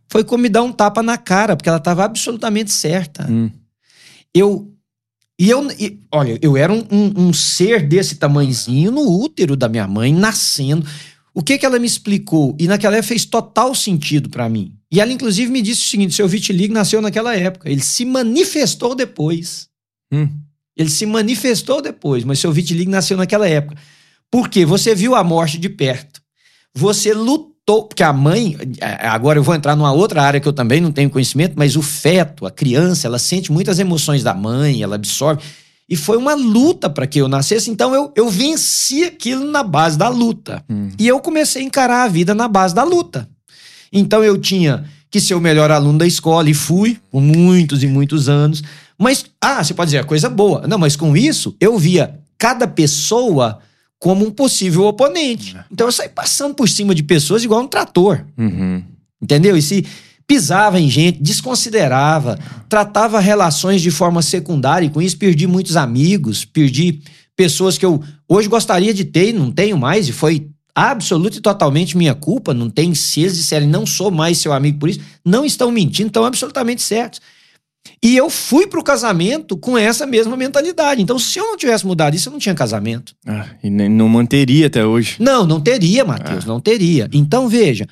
Foi 0.09 0.23
como 0.25 0.43
me 0.43 0.49
dar 0.49 0.63
um 0.63 0.73
tapa 0.73 1.03
na 1.03 1.17
cara, 1.17 1.57
porque 1.57 1.69
ela 1.69 1.79
estava 1.79 2.05
absolutamente 2.05 2.71
certa. 2.71 3.27
Hum. 3.31 3.51
Eu. 4.35 4.69
E 5.39 5.49
eu. 5.49 5.67
e, 5.73 5.99
olha, 6.13 6.39
eu 6.43 6.57
era 6.57 6.73
um, 6.73 6.85
um- 6.91 7.13
um 7.29 7.33
ser 7.33 7.87
desse 7.89 8.17
tamanhozinho 8.17 8.91
no 8.93 9.01
útero 9.23 9.57
da 9.57 9.69
minha 9.69 9.89
mãe, 9.89 10.13
nascendo. 10.13 10.87
O 11.35 11.43
que 11.43 11.57
que 11.57 11.65
ela 11.65 11.79
me 11.79 11.87
explicou? 11.87 12.55
E 12.59 12.67
naquela 12.67 12.97
época 12.97 13.09
fez 13.09 13.25
total 13.25 13.75
sentido 13.75 14.29
pra 14.29 14.49
mim. 14.49 14.75
E 14.91 15.01
ela, 15.01 15.13
inclusive, 15.13 15.51
me 15.51 15.63
disse 15.63 15.83
o 15.83 15.89
seguinte: 15.89 16.15
seu 16.15 16.29
vitiligo 16.29 16.75
nasceu 16.75 17.01
naquela 17.01 17.35
época. 17.35 17.71
Ele 17.71 17.81
se 17.81 18.05
manifestou 18.05 18.95
depois. 18.95 19.69
Hum. 20.13 20.29
Ele 20.77 20.91
se 20.91 21.07
manifestou 21.07 21.81
depois, 21.81 22.25
mas 22.25 22.39
seu 22.39 22.53
vitiligo 22.53 22.91
nasceu 22.91 23.17
naquela 23.17 23.49
época. 23.49 23.77
Por 24.31 24.49
quê? 24.49 24.65
Você 24.65 24.95
viu 24.95 25.15
a 25.15 25.23
morte 25.23 25.59
de 25.59 25.69
perto. 25.69 26.21
Você 26.75 27.13
lutou, 27.13 27.85
porque 27.85 28.03
a 28.03 28.13
mãe, 28.13 28.57
agora 29.01 29.39
eu 29.39 29.43
vou 29.43 29.55
entrar 29.55 29.77
numa 29.77 29.93
outra 29.93 30.23
área 30.23 30.41
que 30.41 30.49
eu 30.49 30.53
também 30.53 30.81
não 30.81 30.91
tenho 30.91 31.11
conhecimento, 31.11 31.55
mas 31.57 31.77
o 31.77 31.83
feto, 31.83 32.47
a 32.47 32.51
criança, 32.51 33.07
ela 33.07 33.19
sente 33.19 33.53
muitas 33.53 33.79
emoções 33.79 34.23
da 34.23 34.33
mãe, 34.33 34.83
ela 34.83 34.97
absorve. 34.97 35.43
E 35.93 35.97
foi 35.97 36.17
uma 36.17 36.33
luta 36.33 36.89
para 36.89 37.07
que 37.07 37.19
eu 37.19 37.29
nascesse, 37.29 37.71
então 37.71 37.95
eu, 37.95 38.11
eu 38.17 38.31
venci 38.31 39.05
aquilo 39.05 39.45
na 39.45 39.63
base 39.63 39.99
da 39.99 40.09
luta. 40.09 40.65
Hum. 40.67 40.89
E 40.99 41.07
eu 41.07 41.21
comecei 41.21 41.61
a 41.61 41.65
encarar 41.67 42.05
a 42.05 42.09
vida 42.09 42.35
na 42.35 42.49
base 42.49 42.75
da 42.75 42.83
luta. 42.83 43.29
Então 43.93 44.25
eu 44.25 44.39
tinha 44.39 44.87
que 45.11 45.21
ser 45.21 45.35
o 45.35 45.41
melhor 45.41 45.71
aluno 45.71 45.99
da 45.99 46.07
escola 46.07 46.49
e 46.49 46.55
fui 46.55 46.99
por 47.11 47.21
muitos 47.21 47.83
e 47.83 47.87
muitos 47.87 48.27
anos. 48.27 48.63
Mas, 48.97 49.27
ah, 49.39 49.63
você 49.63 49.75
pode 49.75 49.89
dizer, 49.89 49.99
é 49.99 50.03
coisa 50.03 50.31
boa. 50.31 50.67
Não, 50.67 50.79
mas 50.79 50.97
com 50.97 51.15
isso 51.15 51.55
eu 51.61 51.79
via 51.79 52.19
cada 52.39 52.67
pessoa 52.67 53.59
como 53.99 54.27
um 54.27 54.31
possível 54.31 54.85
oponente. 54.85 55.59
Então 55.71 55.87
eu 55.87 55.93
saí 55.93 56.09
passando 56.09 56.55
por 56.55 56.71
cima 56.71 56.95
de 56.95 57.03
pessoas 57.03 57.45
igual 57.45 57.61
um 57.61 57.69
trator. 57.69 58.25
Uhum. 58.39 58.83
Entendeu? 59.21 59.59
E 59.59 59.61
se 59.61 59.87
pisava 60.27 60.81
em 60.81 60.89
gente, 60.89 61.23
desconsiderava, 61.23 62.39
tratava 62.69 63.21
relações 63.21 63.83
de 63.83 63.91
forma 63.91 64.23
secundária, 64.23 64.87
e 64.87 64.91
com 64.91 65.03
isso 65.03 65.19
perdi 65.19 65.47
muitos 65.47 65.77
amigos, 65.77 66.45
perdi 66.45 67.01
pessoas 67.37 67.77
que 67.77 67.85
eu 67.85 68.03
hoje 68.29 68.49
gostaria 68.49 68.95
de 68.95 69.05
ter 69.05 69.31
e 69.31 69.33
não 69.33 69.51
tenho 69.51 69.77
mais, 69.77 70.09
e 70.09 70.13
foi 70.13 70.49
absoluta 70.75 71.37
e 71.37 71.41
totalmente 71.41 71.97
minha 71.97 72.15
culpa. 72.15 72.55
Não 72.55 72.71
tem, 72.71 72.95
se 72.95 73.21
eles 73.21 73.37
disserem 73.37 73.69
não 73.69 73.85
sou 73.85 74.11
mais 74.11 74.39
seu 74.39 74.53
amigo 74.53 74.79
por 74.79 74.89
isso, 74.89 75.01
não 75.25 75.45
estão 75.45 75.71
mentindo, 75.71 76.09
estão 76.09 76.25
absolutamente 76.25 76.83
certos. 76.83 77.21
E 78.03 78.17
eu 78.17 78.31
fui 78.31 78.67
pro 78.67 78.83
casamento 78.83 79.57
com 79.57 79.77
essa 79.77 80.07
mesma 80.07 80.37
mentalidade. 80.37 81.03
Então, 81.03 81.19
se 81.19 81.39
eu 81.39 81.47
não 81.47 81.57
tivesse 81.57 81.87
mudado 81.87 82.15
isso, 82.15 82.29
eu 82.29 82.33
não 82.33 82.39
tinha 82.39 82.55
casamento. 82.55 83.15
Ah, 83.27 83.47
e 83.63 83.71
não 83.71 84.09
manteria 84.09 84.69
até 84.69 84.85
hoje. 84.85 85.17
Não, 85.19 85.45
não 85.47 85.61
teria, 85.61 86.05
Matheus, 86.05 86.45
não 86.45 86.61
teria. 86.61 87.09
Então, 87.13 87.49
veja, 87.49 87.87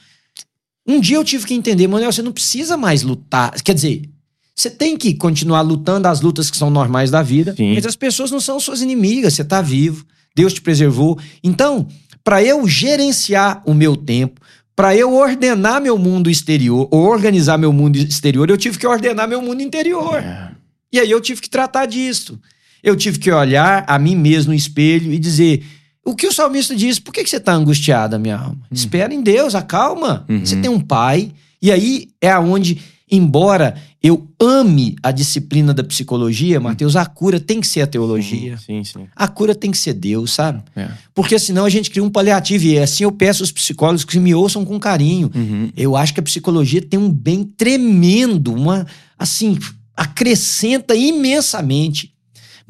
um 0.90 1.00
dia 1.00 1.16
eu 1.16 1.25
tive 1.25 1.47
que 1.47 1.54
entender, 1.54 1.87
Manuel, 1.87 2.12
você 2.12 2.23
não 2.23 2.32
precisa 2.32 2.76
mais 2.76 3.02
lutar. 3.02 3.52
Quer 3.62 3.75
dizer, 3.75 4.09
você 4.54 4.68
tem 4.68 4.97
que 4.97 5.14
continuar 5.14 5.62
lutando 5.62 6.09
as 6.09 6.20
lutas 6.20 6.50
que 6.50 6.56
são 6.56 6.70
normais 6.70 7.11
da 7.11 7.23
vida, 7.23 7.54
Sim. 7.56 7.75
mas 7.75 7.87
as 7.87 7.97
pessoas 7.97 8.30
não 8.30 8.40
são 8.40 8.61
suas 8.61 8.82
inimigas, 8.82 9.35
você 9.35 9.44
tá 9.44 9.62
vivo, 9.62 10.04
Deus 10.35 10.52
te 10.52 10.61
preservou. 10.61 11.18
Então, 11.42 11.87
para 12.23 12.42
eu 12.42 12.66
gerenciar 12.68 13.62
o 13.64 13.73
meu 13.73 13.97
tempo, 13.97 14.40
para 14.76 14.97
eu 14.97 15.14
ordenar 15.14 15.80
meu 15.80 15.99
mundo 15.99 16.30
exterior, 16.30 16.88
ou 16.90 17.06
organizar 17.06 17.59
meu 17.59 17.73
mundo 17.73 17.97
exterior, 17.97 18.49
eu 18.49 18.56
tive 18.56 18.78
que 18.78 18.87
ordenar 18.87 19.28
meu 19.28 19.42
mundo 19.42 19.62
interior. 19.62 20.18
É. 20.18 20.50
E 20.92 20.99
aí 20.99 21.11
eu 21.11 21.20
tive 21.20 21.40
que 21.40 21.50
tratar 21.50 21.87
disso. 21.87 22.40
Eu 22.82 22.97
tive 22.97 23.18
que 23.18 23.30
olhar 23.30 23.85
a 23.87 23.99
mim 23.99 24.16
mesmo 24.16 24.52
no 24.52 24.56
espelho 24.56 25.12
e 25.12 25.18
dizer: 25.18 25.64
o 26.04 26.14
que 26.14 26.27
o 26.27 26.33
salmista 26.33 26.75
diz? 26.75 26.98
Por 26.98 27.12
que, 27.12 27.22
que 27.22 27.31
você 27.31 27.37
está 27.37 27.53
angustiada, 27.53 28.18
minha 28.18 28.37
alma? 28.37 28.61
Espera 28.70 29.12
em 29.12 29.22
Deus, 29.22 29.55
acalma. 29.55 30.25
Uhum. 30.29 30.44
Você 30.44 30.57
tem 30.57 30.70
um 30.70 30.81
pai. 30.81 31.33
E 31.62 31.70
aí 31.70 32.09
é 32.20 32.31
aonde, 32.31 32.81
embora 33.11 33.77
eu 34.03 34.27
ame 34.40 34.96
a 35.03 35.11
disciplina 35.11 35.75
da 35.75 35.85
psicologia, 35.85 36.59
Mateus, 36.59 36.96
a 36.96 37.05
cura 37.05 37.38
tem 37.38 37.61
que 37.61 37.66
ser 37.66 37.83
a 37.83 37.87
teologia. 37.87 38.57
Sim, 38.57 38.83
sim. 38.83 39.07
A 39.14 39.29
cura 39.29 39.55
tem 39.55 39.70
que 39.70 39.77
ser 39.77 39.92
Deus, 39.92 40.33
sabe? 40.33 40.62
É. 40.75 40.88
Porque 41.14 41.38
senão 41.38 41.66
a 41.66 41.68
gente 41.68 41.90
cria 41.90 42.03
um 42.03 42.09
paliativo. 42.09 42.64
E 42.64 42.79
assim 42.79 43.05
eu 43.05 43.12
peço 43.12 43.42
aos 43.42 43.53
psicólogos 43.53 44.05
que 44.05 44.18
me 44.18 44.35
ouçam 44.35 44.64
com 44.64 44.81
carinho. 44.81 45.31
Uhum. 45.35 45.70
Eu 45.77 45.96
acho 45.96 46.14
que 46.14 46.20
a 46.20 46.22
psicologia 46.22 46.81
tem 46.81 46.98
um 46.98 47.11
bem 47.11 47.44
tremendo, 47.44 48.55
uma 48.55 48.87
assim, 49.18 49.59
acrescenta 49.94 50.94
imensamente. 50.94 52.14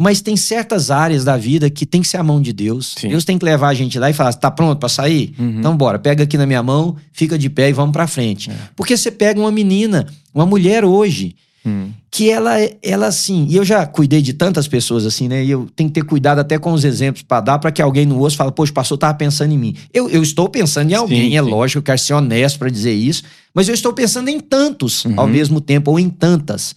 Mas 0.02 0.22
tem 0.22 0.34
certas 0.34 0.90
áreas 0.90 1.24
da 1.24 1.36
vida 1.36 1.68
que 1.68 1.84
tem 1.84 2.00
que 2.00 2.08
ser 2.08 2.16
a 2.16 2.22
mão 2.22 2.40
de 2.40 2.54
Deus. 2.54 2.94
Sim. 2.98 3.08
Deus 3.10 3.22
tem 3.22 3.36
que 3.38 3.44
levar 3.44 3.68
a 3.68 3.74
gente 3.74 3.98
lá 3.98 4.08
e 4.08 4.14
falar: 4.14 4.32
tá 4.32 4.50
pronto 4.50 4.78
para 4.78 4.88
sair? 4.88 5.34
Uhum. 5.38 5.56
Então 5.58 5.76
bora, 5.76 5.98
pega 5.98 6.24
aqui 6.24 6.38
na 6.38 6.46
minha 6.46 6.62
mão, 6.62 6.96
fica 7.12 7.36
de 7.38 7.50
pé 7.50 7.68
e 7.68 7.72
vamos 7.74 7.92
para 7.92 8.06
frente. 8.06 8.50
Porque 8.74 8.96
você 8.96 9.10
pega 9.10 9.38
uma 9.38 9.52
menina, 9.52 10.06
uma 10.34 10.46
mulher 10.46 10.86
hoje, 10.86 11.36
Hum. 11.66 11.90
que 12.10 12.30
ela, 12.30 12.54
ela 12.82 13.08
assim, 13.08 13.46
e 13.50 13.56
eu 13.56 13.64
já 13.66 13.84
cuidei 13.84 14.22
de 14.22 14.32
tantas 14.32 14.66
pessoas 14.66 15.04
assim, 15.04 15.28
né? 15.28 15.44
E 15.44 15.50
eu 15.50 15.68
tenho 15.76 15.90
que 15.90 16.00
ter 16.00 16.06
cuidado 16.06 16.38
até 16.38 16.58
com 16.58 16.72
os 16.72 16.84
exemplos 16.84 17.22
para 17.22 17.42
dar 17.42 17.58
para 17.58 17.70
que 17.70 17.82
alguém 17.82 18.06
no 18.06 18.18
osso 18.22 18.38
fale, 18.38 18.50
poxa, 18.50 18.72
pastor 18.72 18.96
tava 18.96 19.12
pensando 19.12 19.52
em 19.52 19.58
mim. 19.58 19.76
Eu, 19.92 20.08
eu 20.08 20.22
estou 20.22 20.48
pensando 20.48 20.90
em 20.90 20.94
alguém, 20.94 21.28
Sim, 21.32 21.36
é 21.36 21.42
sim. 21.44 21.50
lógico, 21.50 21.78
eu 21.80 21.82
quero 21.82 21.98
ser 21.98 22.14
honesto 22.14 22.58
para 22.58 22.70
dizer 22.70 22.94
isso, 22.94 23.24
mas 23.52 23.68
eu 23.68 23.74
estou 23.74 23.92
pensando 23.92 24.30
em 24.30 24.40
tantos 24.40 25.04
Uhum. 25.04 25.12
ao 25.20 25.26
mesmo 25.28 25.60
tempo, 25.60 25.90
ou 25.90 26.00
em 26.00 26.08
tantas. 26.08 26.74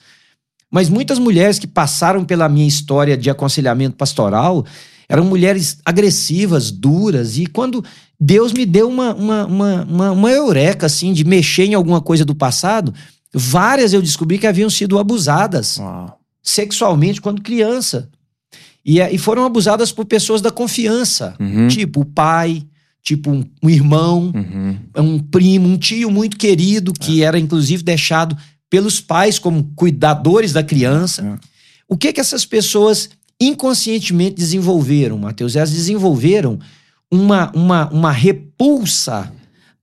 Mas 0.73 0.89
muitas 0.89 1.19
mulheres 1.19 1.59
que 1.59 1.67
passaram 1.67 2.25
pela 2.25 2.49
minha 2.49 2.67
história 2.67 3.15
de 3.15 3.29
aconselhamento 3.29 3.95
pastoral 3.95 4.65
eram 5.07 5.23
mulheres 5.23 5.77
agressivas, 5.86 6.71
duras, 6.71 7.38
e 7.38 7.45
quando 7.45 7.86
Deus 8.19 8.51
me 8.53 8.65
deu 8.65 8.89
uma, 8.89 9.13
uma, 9.13 9.45
uma, 9.45 9.83
uma, 9.83 10.12
uma 10.12 10.31
eureka, 10.31 10.88
assim, 10.88 11.13
de 11.13 11.23
mexer 11.23 11.65
em 11.65 11.75
alguma 11.75 12.01
coisa 12.01 12.25
do 12.25 12.33
passado, 12.33 12.91
várias 13.31 13.93
eu 13.93 14.01
descobri 14.01 14.39
que 14.39 14.47
haviam 14.47 14.69
sido 14.69 14.97
abusadas 14.97 15.77
Uau. 15.77 16.19
sexualmente 16.41 17.21
quando 17.21 17.43
criança. 17.43 18.09
E, 18.83 18.99
eh, 18.99 19.13
e 19.13 19.17
foram 19.19 19.45
abusadas 19.45 19.91
por 19.91 20.05
pessoas 20.05 20.41
da 20.41 20.49
confiança, 20.49 21.36
Uhum. 21.39 21.67
tipo 21.67 22.01
o 22.01 22.05
pai, 22.05 22.63
tipo 23.03 23.29
um, 23.29 23.43
um 23.62 23.69
irmão, 23.69 24.31
Uhum. 24.33 24.77
um 24.97 25.19
primo, 25.19 25.67
um 25.67 25.77
tio 25.77 26.09
muito 26.09 26.36
querido, 26.38 26.93
que 26.93 27.21
era 27.23 27.38
inclusive 27.38 27.83
deixado 27.83 28.36
pelos 28.73 28.99
pais 28.99 29.38
como 29.38 29.71
cuidadores 29.75 30.51
da 30.51 30.63
criança. 30.63 31.21
É. 31.21 31.47
O 31.88 31.95
que 31.95 32.12
que 32.12 32.19
essas 32.19 32.43
pessoas 32.43 33.07
inconscientemente 33.39 34.33
desenvolveram, 34.33 35.19
Mateus? 35.19 35.55
Elas 35.55 35.69
desenvolveram 35.69 36.57
uma, 37.12 37.51
uma, 37.53 37.88
uma 37.91 38.12
repulsa 38.12 39.31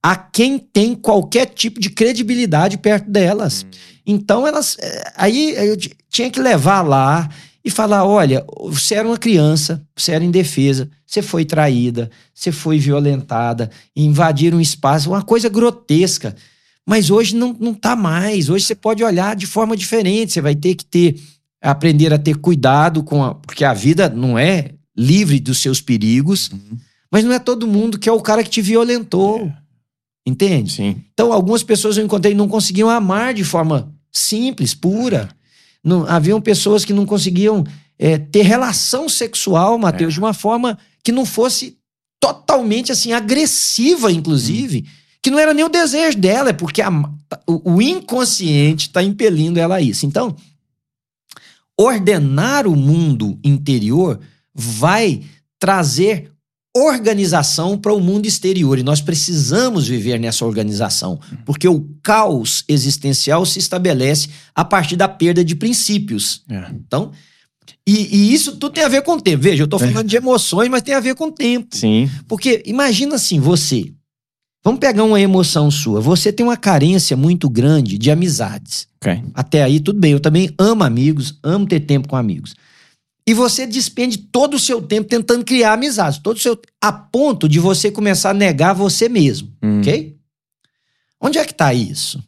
a 0.03 0.13
quem 0.17 0.59
tem 0.59 0.93
qualquer 0.93 1.45
tipo 1.45 1.79
de 1.79 1.89
credibilidade 1.89 2.77
perto 2.77 3.09
delas. 3.09 3.65
Então 4.05 4.45
elas. 4.45 4.75
eh, 4.77 5.13
Aí 5.15 5.55
eu 5.55 5.77
tinha 6.09 6.29
que 6.29 6.41
levar 6.41 6.81
lá 6.81 7.29
e 7.63 7.69
falar: 7.69 8.03
olha, 8.03 8.45
você 8.65 8.95
era 8.95 9.07
uma 9.07 9.17
criança, 9.17 9.81
você 9.95 10.11
era 10.11 10.21
indefesa, 10.25 10.89
você 11.07 11.21
foi 11.21 11.45
traída, 11.45 12.11
você 12.35 12.51
foi 12.51 12.77
violentada, 12.77 13.71
invadiram 13.95 14.57
um 14.57 14.61
espaço, 14.61 15.11
uma 15.11 15.21
coisa 15.23 15.47
grotesca. 15.47 16.35
Mas 16.87 17.09
hoje 17.09 17.35
não, 17.35 17.55
não 17.59 17.73
tá 17.73 17.95
mais. 17.95 18.49
Hoje 18.49 18.65
você 18.65 18.75
pode 18.75 19.03
olhar 19.03 19.35
de 19.35 19.45
forma 19.45 19.77
diferente. 19.77 20.33
Você 20.33 20.41
vai 20.41 20.55
ter 20.55 20.75
que 20.75 20.85
ter 20.85 21.21
aprender 21.61 22.11
a 22.11 22.17
ter 22.17 22.37
cuidado 22.37 23.03
com 23.03 23.23
a, 23.23 23.35
porque 23.35 23.63
a 23.63 23.73
vida 23.73 24.09
não 24.09 24.37
é 24.37 24.71
livre 24.97 25.39
dos 25.39 25.61
seus 25.61 25.79
perigos, 25.79 26.49
mas 27.11 27.23
não 27.23 27.31
é 27.31 27.39
todo 27.39 27.67
mundo 27.67 27.99
que 27.99 28.09
é 28.09 28.11
o 28.11 28.21
cara 28.21 28.43
que 28.43 28.49
te 28.49 28.61
violentou. 28.61 29.51
Entende? 30.25 30.71
Sim. 30.71 31.03
Então, 31.13 31.31
algumas 31.31 31.63
pessoas 31.63 31.97
eu 31.97 32.05
encontrei 32.05 32.33
não 32.33 32.47
conseguiam 32.47 32.89
amar 32.89 33.33
de 33.33 33.43
forma 33.43 33.93
simples, 34.11 34.73
pura. 34.73 35.29
Não, 35.83 36.05
haviam 36.07 36.39
pessoas 36.41 36.85
que 36.85 36.93
não 36.93 37.05
conseguiam 37.05 37.63
é, 37.97 38.17
ter 38.17 38.43
relação 38.43 39.09
sexual, 39.09 39.77
Mateus, 39.77 40.13
de 40.13 40.19
uma 40.19 40.33
forma 40.33 40.77
que 41.03 41.11
não 41.11 41.25
fosse 41.25 41.77
totalmente 42.19 42.91
assim, 42.91 43.13
agressiva, 43.13 44.11
inclusive. 44.11 44.85
Que 45.23 45.29
não 45.29 45.37
era 45.39 45.53
nem 45.53 45.63
o 45.63 45.69
desejo 45.69 46.17
dela, 46.17 46.49
é 46.49 46.53
porque 46.53 46.81
a- 46.81 46.89
o, 47.47 47.73
o 47.75 47.81
inconsciente 47.81 48.87
está 48.87 49.03
impelindo 49.03 49.59
ela 49.59 49.75
a 49.75 49.81
isso. 49.81 50.05
Então, 50.05 50.35
ordenar 51.79 52.67
o 52.67 52.75
mundo 52.75 53.39
interior 53.43 54.19
vai 54.53 55.21
trazer 55.59 56.31
organização 56.75 57.77
para 57.77 57.93
o 57.93 57.99
mundo 57.99 58.25
exterior 58.25 58.79
e 58.79 58.83
nós 58.83 59.01
precisamos 59.01 59.87
viver 59.87 60.17
nessa 60.17 60.45
organização, 60.45 61.19
porque 61.45 61.67
o 61.67 61.85
caos 62.01 62.63
existencial 62.67 63.45
se 63.45 63.59
estabelece 63.59 64.29
a 64.55 64.63
partir 64.63 64.95
da 64.95 65.07
perda 65.07 65.43
de 65.43 65.53
princípios. 65.55 66.43
É. 66.49 66.71
Então, 66.71 67.11
e, 67.85 68.15
e 68.15 68.33
isso 68.33 68.53
tudo 68.53 68.69
tem 68.73 68.83
a 68.85 68.87
ver 68.89 69.01
com 69.01 69.13
o 69.13 69.21
tempo. 69.21 69.43
Veja, 69.43 69.63
eu 69.63 69.65
estou 69.65 69.79
falando 69.79 70.07
de 70.07 70.15
emoções, 70.15 70.69
mas 70.69 70.81
tem 70.81 70.93
a 70.95 70.99
ver 71.01 71.13
com 71.15 71.25
o 71.25 71.31
tempo. 71.31 71.75
Sim. 71.75 72.09
Porque 72.27 72.63
imagina 72.65 73.15
assim, 73.15 73.39
você 73.39 73.91
Vamos 74.63 74.79
pegar 74.79 75.03
uma 75.03 75.19
emoção 75.19 75.71
sua. 75.71 75.99
Você 75.99 76.31
tem 76.31 76.45
uma 76.45 76.57
carência 76.57 77.17
muito 77.17 77.49
grande 77.49 77.97
de 77.97 78.11
amizades. 78.11 78.87
Ok. 79.01 79.23
Até 79.33 79.63
aí, 79.63 79.79
tudo 79.79 79.99
bem. 79.99 80.11
Eu 80.11 80.19
também 80.19 80.53
amo 80.57 80.83
amigos, 80.83 81.39
amo 81.43 81.65
ter 81.65 81.79
tempo 81.79 82.07
com 82.07 82.15
amigos. 82.15 82.53
E 83.27 83.33
você 83.33 83.65
despende 83.65 84.17
todo 84.17 84.55
o 84.55 84.59
seu 84.59 84.81
tempo 84.81 85.07
tentando 85.09 85.43
criar 85.45 85.73
amizades, 85.73 86.19
todo 86.19 86.37
o 86.37 86.39
seu 86.39 86.59
a 86.79 86.91
ponto 86.91 87.47
de 87.47 87.59
você 87.59 87.91
começar 87.91 88.31
a 88.31 88.33
negar 88.33 88.73
você 88.73 89.07
mesmo, 89.07 89.51
Hum. 89.63 89.79
ok? 89.79 90.15
Onde 91.19 91.37
é 91.37 91.45
que 91.45 91.51
está 91.51 91.73
isso? 91.73 92.23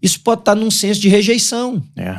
Isso 0.00 0.20
pode 0.20 0.40
estar 0.42 0.54
num 0.54 0.70
senso 0.70 1.00
de 1.00 1.08
rejeição. 1.08 1.82
É. 1.96 2.18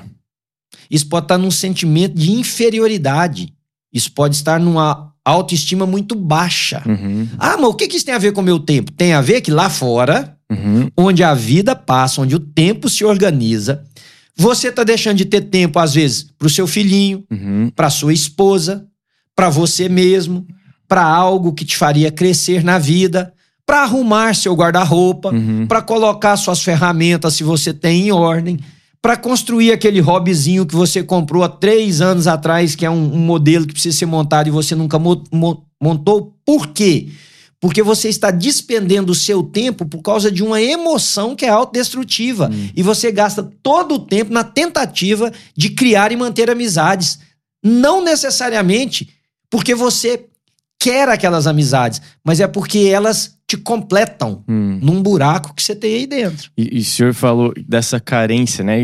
Isso 0.90 1.08
pode 1.08 1.26
estar 1.26 1.38
num 1.38 1.52
sentimento 1.52 2.14
de 2.16 2.32
inferioridade. 2.32 3.54
Isso 3.92 4.12
pode 4.12 4.36
estar 4.36 4.60
numa 4.60 5.12
autoestima 5.30 5.86
muito 5.86 6.16
baixa. 6.16 6.82
Uhum. 6.86 7.28
Ah, 7.38 7.58
mas 7.58 7.70
o 7.70 7.74
que 7.74 7.88
que 7.88 7.98
isso 7.98 8.06
tem 8.06 8.16
a 8.16 8.20
ver 8.20 8.32
com 8.34 8.42
o 8.42 8.44
meu 8.44 8.60
tempo? 8.60 8.92
Tem 8.92 9.14
a 9.14 9.22
ver 9.22 9.42
que 9.42 9.52
lá 9.52 9.70
fora, 9.70 10.36
Uhum. 10.50 10.90
onde 10.96 11.24
a 11.24 11.34
vida 11.34 11.76
passa, 11.76 12.22
onde 12.22 12.36
o 12.36 12.40
tempo 12.40 12.90
se 12.90 13.04
organiza, 13.04 13.84
você 14.36 14.70
está 14.70 14.84
deixando 14.84 15.18
de 15.18 15.26
ter 15.26 15.42
tempo, 15.42 15.78
às 15.80 15.94
vezes, 15.96 16.28
para 16.38 16.46
o 16.48 16.50
seu 16.50 16.66
filhinho, 16.68 17.24
Uhum. 17.30 17.70
para 17.76 17.90
sua 17.90 18.14
esposa, 18.14 18.86
para 19.36 19.50
você 19.50 19.90
mesmo, 19.90 20.46
para 20.88 21.04
algo 21.04 21.52
que 21.54 21.66
te 21.66 21.76
faria 21.76 22.10
crescer 22.12 22.64
na 22.64 22.78
vida, 22.80 23.34
para 23.66 23.82
arrumar 23.84 24.34
seu 24.36 24.54
guarda-roupa, 24.56 25.34
Uhum. 25.34 25.68
para 25.68 25.82
colocar 25.82 26.38
suas 26.38 26.62
ferramentas 26.64 27.34
se 27.34 27.44
você 27.44 27.74
tem 27.74 28.08
em 28.08 28.12
ordem, 28.14 28.58
para 29.02 29.16
construir 29.16 29.72
aquele 29.72 30.00
hobbyzinho 30.00 30.66
que 30.66 30.76
você 30.76 31.04
comprou 31.04 31.44
há 31.44 31.50
três 31.50 32.02
anos 32.02 32.28
atrás, 32.28 32.76
que 32.76 32.86
é 32.86 32.90
um, 32.90 33.14
um 33.14 33.20
modelo 33.20 33.66
que 33.66 33.74
precisa 33.74 33.98
ser 33.98 34.06
montado 34.06 34.48
e 34.48 34.52
você 34.52 34.76
nunca 34.76 34.98
mo- 35.00 35.24
mo- 35.32 35.66
montou. 35.82 36.36
Por 36.46 36.68
quê? 36.68 37.10
Porque 37.60 37.82
você 37.82 38.10
está 38.10 38.30
despendendo 38.32 39.12
o 39.12 39.16
seu 39.16 39.42
tempo 39.42 39.86
por 39.86 40.02
causa 40.02 40.32
de 40.32 40.44
uma 40.44 40.62
emoção 40.62 41.36
que 41.36 41.46
é 41.46 41.50
autodestrutiva. 41.50 42.52
E 42.76 42.84
você 42.84 43.12
gasta 43.12 43.50
todo 43.64 43.96
o 43.96 44.00
tempo 44.00 44.32
na 44.32 44.44
tentativa 44.44 45.32
de 45.56 45.70
criar 45.70 46.12
e 46.12 46.16
manter 46.16 46.50
amizades. 46.52 47.20
Não 47.64 48.04
necessariamente 48.04 49.10
porque 49.50 49.74
você 49.74 50.26
quer 50.80 51.10
aquelas 51.10 51.48
amizades, 51.48 52.02
mas 52.24 52.40
é 52.40 52.48
porque 52.48 52.80
elas 52.80 53.37
te 53.48 53.56
completam 53.58 54.44
Hum. 54.48 54.78
num 54.82 55.02
buraco 55.02 55.54
que 55.56 55.64
você 55.64 55.74
tem 55.76 55.96
aí 55.96 56.06
dentro. 56.08 56.52
E, 56.58 56.78
e 56.78 56.80
o 56.80 56.84
senhor 56.84 57.14
falou 57.14 57.54
dessa 57.68 58.00
carência, 58.00 58.64
né? 58.64 58.78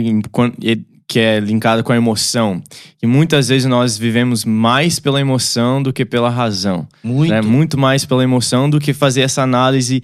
Que 1.06 1.20
é 1.20 1.40
linkada 1.40 1.84
com 1.84 1.92
a 1.92 1.98
emoção. 1.98 2.64
E 3.02 3.06
muitas 3.06 3.50
vezes 3.50 3.68
nós 3.68 3.98
vivemos 3.98 4.46
mais 4.46 5.00
pela 5.00 5.20
emoção 5.20 5.84
do 5.84 5.92
que 5.92 6.06
pela 6.06 6.30
razão. 6.30 6.88
Muito. 7.04 7.30
né? 7.30 7.42
Muito 7.42 7.78
mais 7.78 8.06
pela 8.06 8.24
emoção 8.24 8.70
do 8.70 8.80
que 8.80 8.94
fazer 8.94 9.22
essa 9.22 9.42
análise 9.44 10.02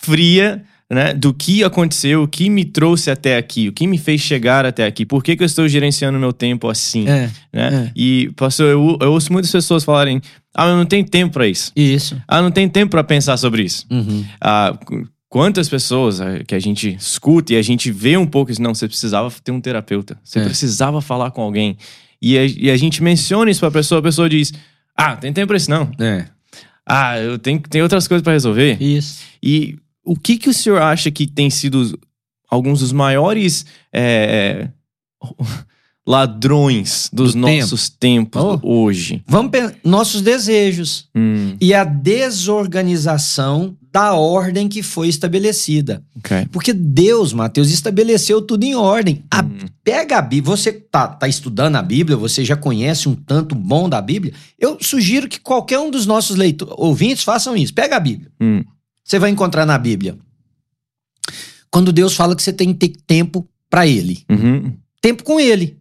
fria 0.00 0.64
né? 0.90 1.14
do 1.14 1.32
que 1.32 1.62
aconteceu, 1.64 2.22
o 2.22 2.28
que 2.28 2.50
me 2.50 2.64
trouxe 2.64 3.10
até 3.10 3.36
aqui, 3.36 3.68
o 3.68 3.72
que 3.72 3.86
me 3.86 3.96
fez 3.98 4.20
chegar 4.20 4.66
até 4.66 4.84
aqui, 4.84 5.06
por 5.06 5.22
que, 5.24 5.34
que 5.36 5.42
eu 5.42 5.46
estou 5.46 5.66
gerenciando 5.66 6.18
meu 6.18 6.32
tempo 6.34 6.68
assim. 6.68 7.08
É, 7.08 7.30
Né? 7.52 7.86
é. 7.86 7.92
E, 7.96 8.30
pastor, 8.36 8.66
eu, 8.70 8.98
eu 9.00 9.12
ouço 9.12 9.32
muitas 9.32 9.50
pessoas 9.50 9.84
falarem: 9.84 10.20
ah, 10.54 10.68
eu 10.68 10.76
não 10.76 10.84
tenho 10.86 11.04
tempo 11.04 11.32
para 11.34 11.46
isso. 11.48 11.72
isso. 11.74 12.20
Ah, 12.28 12.42
não 12.42 12.50
tenho 12.50 12.68
tempo 12.70 12.90
para 12.90 13.04
pensar 13.04 13.36
sobre 13.36 13.62
isso. 13.64 13.86
Uhum. 13.90 14.24
Ah, 14.40 14.76
qu- 14.84 15.08
quantas 15.28 15.68
pessoas 15.68 16.20
ah, 16.20 16.44
que 16.46 16.54
a 16.54 16.58
gente 16.60 16.94
escuta 16.94 17.52
e 17.54 17.56
a 17.56 17.62
gente 17.62 17.90
vê 17.90 18.16
um 18.16 18.26
pouco 18.26 18.50
isso, 18.52 18.60
não, 18.62 18.74
você 18.74 18.86
precisava 18.86 19.30
ter 19.42 19.50
um 19.52 19.60
terapeuta, 19.60 20.18
você 20.22 20.40
É. 20.40 20.44
precisava 20.44 21.00
falar 21.00 21.30
com 21.30 21.40
alguém. 21.42 21.76
E 22.20 22.36
a, 22.38 22.44
e 22.44 22.70
a 22.70 22.76
gente 22.76 23.02
menciona 23.02 23.50
isso 23.50 23.60
pra 23.60 23.70
pessoa, 23.70 23.98
a 23.98 24.02
pessoa 24.02 24.28
diz: 24.28 24.52
Ah, 24.96 25.16
tem 25.16 25.32
tempo 25.32 25.48
pra 25.48 25.56
isso 25.56 25.70
não. 25.70 25.90
É. 25.98 26.26
Ah, 26.86 27.18
eu 27.18 27.38
tenho, 27.38 27.60
tenho 27.60 27.84
outras 27.84 28.06
coisas 28.06 28.22
pra 28.22 28.32
resolver. 28.32 28.76
Isso. 28.82 29.20
E 29.42 29.76
o 30.04 30.14
que, 30.16 30.36
que 30.36 30.48
o 30.48 30.54
senhor 30.54 30.82
acha 30.82 31.10
que 31.10 31.26
tem 31.26 31.48
sido 31.48 31.98
alguns 32.50 32.80
dos 32.80 32.92
maiores 32.92 33.64
é, 33.92 34.68
ladrões 36.06 37.08
dos 37.12 37.32
Do 37.34 37.38
nossos 37.40 37.88
tempos 37.88 38.42
Oh. 38.42 38.58
hoje? 38.62 39.22
Vamos 39.26 39.50
pensar. 39.52 39.74
Nossos 39.84 40.20
desejos 40.20 41.08
Hum, 41.14 41.56
e 41.60 41.72
a 41.72 41.84
desorganização 41.84 43.76
da 43.92 44.14
ordem 44.14 44.68
que 44.68 44.82
foi 44.82 45.08
estabelecida. 45.08 46.02
ok. 46.16 46.46
Porque 46.50 46.72
Deus, 46.72 47.32
Mateus, 47.32 47.70
estabeleceu 47.70 48.40
tudo 48.40 48.64
em 48.64 48.74
ordem. 48.74 49.22
A- 49.30 49.42
Hum, 49.42 49.58
Pega 49.84 50.18
a 50.18 50.22
Bíblia, 50.22 50.56
você 50.56 50.72
tá, 50.72 51.08
tá 51.08 51.26
estudando 51.28 51.76
a 51.76 51.82
Bíblia, 51.82 52.16
você 52.16 52.44
já 52.44 52.56
conhece 52.56 53.08
um 53.08 53.14
tanto 53.16 53.54
bom 53.54 53.88
da 53.88 54.00
Bíblia. 54.00 54.32
Eu 54.58 54.78
sugiro 54.80 55.28
que 55.28 55.40
qualquer 55.40 55.78
um 55.80 55.90
dos 55.90 56.06
nossos 56.06 56.36
leitor, 56.36 56.72
ouvintes 56.78 57.24
façam 57.24 57.56
isso. 57.56 57.74
Pega 57.74 57.96
a 57.96 58.00
Bíblia. 58.00 58.30
hum, 58.40 58.62
Você 59.04 59.18
vai 59.18 59.30
encontrar 59.30 59.66
na 59.66 59.76
Bíblia. 59.76 60.16
Quando 61.70 61.92
Deus 61.92 62.14
fala 62.14 62.36
que 62.36 62.42
você 62.42 62.52
tem 62.52 62.72
que 62.72 62.88
ter 62.88 63.00
tempo 63.06 63.46
para 63.68 63.86
Ele. 63.86 64.22
uhum, 64.30 64.72
Tempo 65.00 65.24
com 65.24 65.40
Ele. 65.40 65.76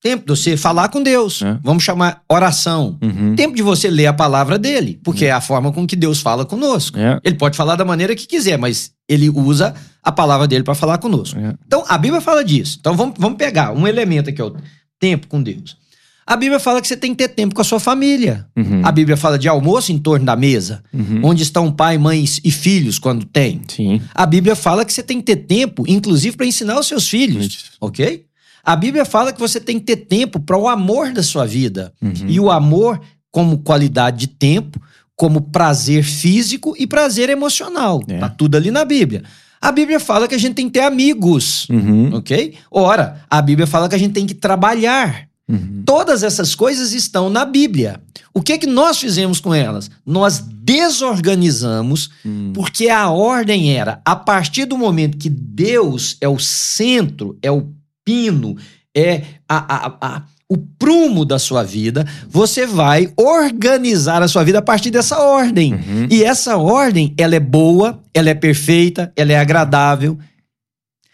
Tempo 0.00 0.24
de 0.24 0.28
você 0.38 0.56
falar 0.56 0.88
com 0.90 1.02
Deus. 1.02 1.42
É. 1.42 1.58
Vamos 1.62 1.82
chamar 1.82 2.22
oração. 2.30 2.96
uhum. 3.02 3.34
Tempo 3.34 3.56
de 3.56 3.62
você 3.62 3.90
ler 3.90 4.06
a 4.06 4.12
palavra 4.12 4.56
dele, 4.58 5.00
porque 5.02 5.24
é 5.24 5.32
a 5.32 5.40
forma 5.40 5.72
com 5.72 5.86
que 5.86 5.96
Deus 5.96 6.20
fala 6.20 6.44
conosco. 6.44 6.96
É, 6.98 7.18
Ele 7.24 7.34
pode 7.34 7.56
falar 7.56 7.74
da 7.74 7.84
maneira 7.84 8.14
que 8.14 8.26
quiser, 8.26 8.56
mas 8.58 8.92
ele 9.08 9.28
usa 9.28 9.74
a 10.02 10.12
palavra 10.12 10.46
dele 10.46 10.62
para 10.62 10.74
falar 10.74 10.98
conosco. 10.98 11.38
é. 11.38 11.54
Então, 11.66 11.84
a 11.88 11.98
Bíblia 11.98 12.20
fala 12.20 12.44
disso. 12.44 12.76
Então, 12.78 12.94
vamos, 12.96 13.14
vamos 13.18 13.36
pegar 13.38 13.72
um 13.72 13.86
elemento 13.88 14.30
aqui, 14.30 14.40
ó, 14.40 14.52
tempo 15.00 15.26
com 15.26 15.42
Deus. 15.42 15.76
A 16.24 16.36
Bíblia 16.36 16.60
fala 16.60 16.82
que 16.82 16.86
você 16.86 16.96
tem 16.96 17.12
que 17.12 17.16
ter 17.26 17.28
tempo 17.34 17.54
com 17.54 17.62
a 17.62 17.64
sua 17.64 17.80
família. 17.80 18.46
Uhum, 18.54 18.82
A 18.84 18.92
Bíblia 18.92 19.16
fala 19.16 19.38
de 19.38 19.48
almoço 19.48 19.90
em 19.90 19.98
torno 19.98 20.26
da 20.26 20.36
mesa, 20.36 20.82
uhum. 20.92 21.22
onde 21.24 21.42
estão 21.42 21.72
pai, 21.72 21.96
mãe 21.96 22.22
e 22.44 22.50
filhos 22.50 22.98
quando 22.98 23.24
tem. 23.24 23.62
Sim. 23.66 24.00
A 24.14 24.26
Bíblia 24.26 24.54
fala 24.54 24.84
que 24.84 24.92
você 24.92 25.02
tem 25.02 25.18
que 25.20 25.24
ter 25.24 25.36
tempo, 25.46 25.84
inclusive, 25.88 26.36
para 26.36 26.44
ensinar 26.44 26.78
os 26.78 26.86
seus 26.86 27.08
filhos, 27.08 27.46
Isso. 27.46 27.64
ok? 27.80 28.26
A 28.70 28.76
Bíblia 28.76 29.06
fala 29.06 29.32
que 29.32 29.40
você 29.40 29.58
tem 29.58 29.78
que 29.78 29.86
ter 29.86 29.96
tempo 29.96 30.38
para 30.38 30.58
o 30.58 30.68
amor 30.68 31.10
da 31.10 31.22
sua 31.22 31.46
vida. 31.46 31.90
Uhum. 32.02 32.12
E 32.28 32.38
o 32.38 32.50
amor 32.50 33.00
como 33.30 33.56
qualidade 33.58 34.18
de 34.18 34.26
tempo, 34.26 34.78
como 35.16 35.40
prazer 35.40 36.02
físico 36.04 36.74
e 36.78 36.86
prazer 36.86 37.30
emocional. 37.30 38.02
É. 38.06 38.18
Tá 38.18 38.28
tudo 38.28 38.56
ali 38.56 38.70
na 38.70 38.84
Bíblia. 38.84 39.22
A 39.58 39.72
Bíblia 39.72 39.98
fala 39.98 40.28
que 40.28 40.34
a 40.34 40.38
gente 40.38 40.54
tem 40.54 40.66
que 40.66 40.72
ter 40.74 40.82
amigos, 40.84 41.66
Uhum, 41.70 42.10
ok? 42.14 42.54
Ora, 42.70 43.22
a 43.30 43.40
Bíblia 43.40 43.66
fala 43.66 43.88
que 43.88 43.94
a 43.94 43.98
gente 43.98 44.12
tem 44.12 44.26
que 44.26 44.34
trabalhar. 44.34 45.26
uhum. 45.48 45.82
Todas 45.86 46.22
essas 46.22 46.54
coisas 46.54 46.92
estão 46.92 47.30
na 47.30 47.46
Bíblia. 47.46 48.00
O 48.34 48.42
que 48.42 48.58
que 48.58 48.66
nós 48.66 48.98
fizemos 49.00 49.40
com 49.40 49.54
elas? 49.54 49.90
Nós 50.04 50.40
desorganizamos 50.40 52.10
Hum. 52.24 52.52
porque 52.54 52.88
a 52.90 53.08
ordem 53.10 53.74
era, 53.74 54.00
a 54.04 54.14
partir 54.14 54.66
do 54.66 54.76
momento 54.76 55.16
que 55.16 55.30
Deus 55.30 56.16
é 56.20 56.28
o 56.28 56.38
centro, 56.38 57.36
é 57.42 57.50
o 57.50 57.66
pino, 58.08 58.56
é 58.96 59.22
a, 59.46 59.86
a- 59.86 59.98
a- 60.00 60.22
o 60.50 60.56
prumo 60.56 61.26
da 61.26 61.38
sua 61.38 61.62
vida, 61.62 62.06
você 62.26 62.66
vai 62.66 63.12
organizar 63.18 64.22
a 64.22 64.28
sua 64.28 64.42
vida 64.42 64.60
a 64.60 64.62
partir 64.62 64.90
dessa 64.90 65.18
ordem. 65.18 65.74
Uhum. 65.74 66.06
E 66.10 66.24
essa 66.24 66.56
ordem, 66.56 67.12
ela 67.18 67.36
é 67.36 67.40
boa, 67.40 68.02
ela 68.14 68.30
é 68.30 68.34
perfeita, 68.34 69.12
ela 69.14 69.30
é 69.32 69.38
agradável. 69.38 70.18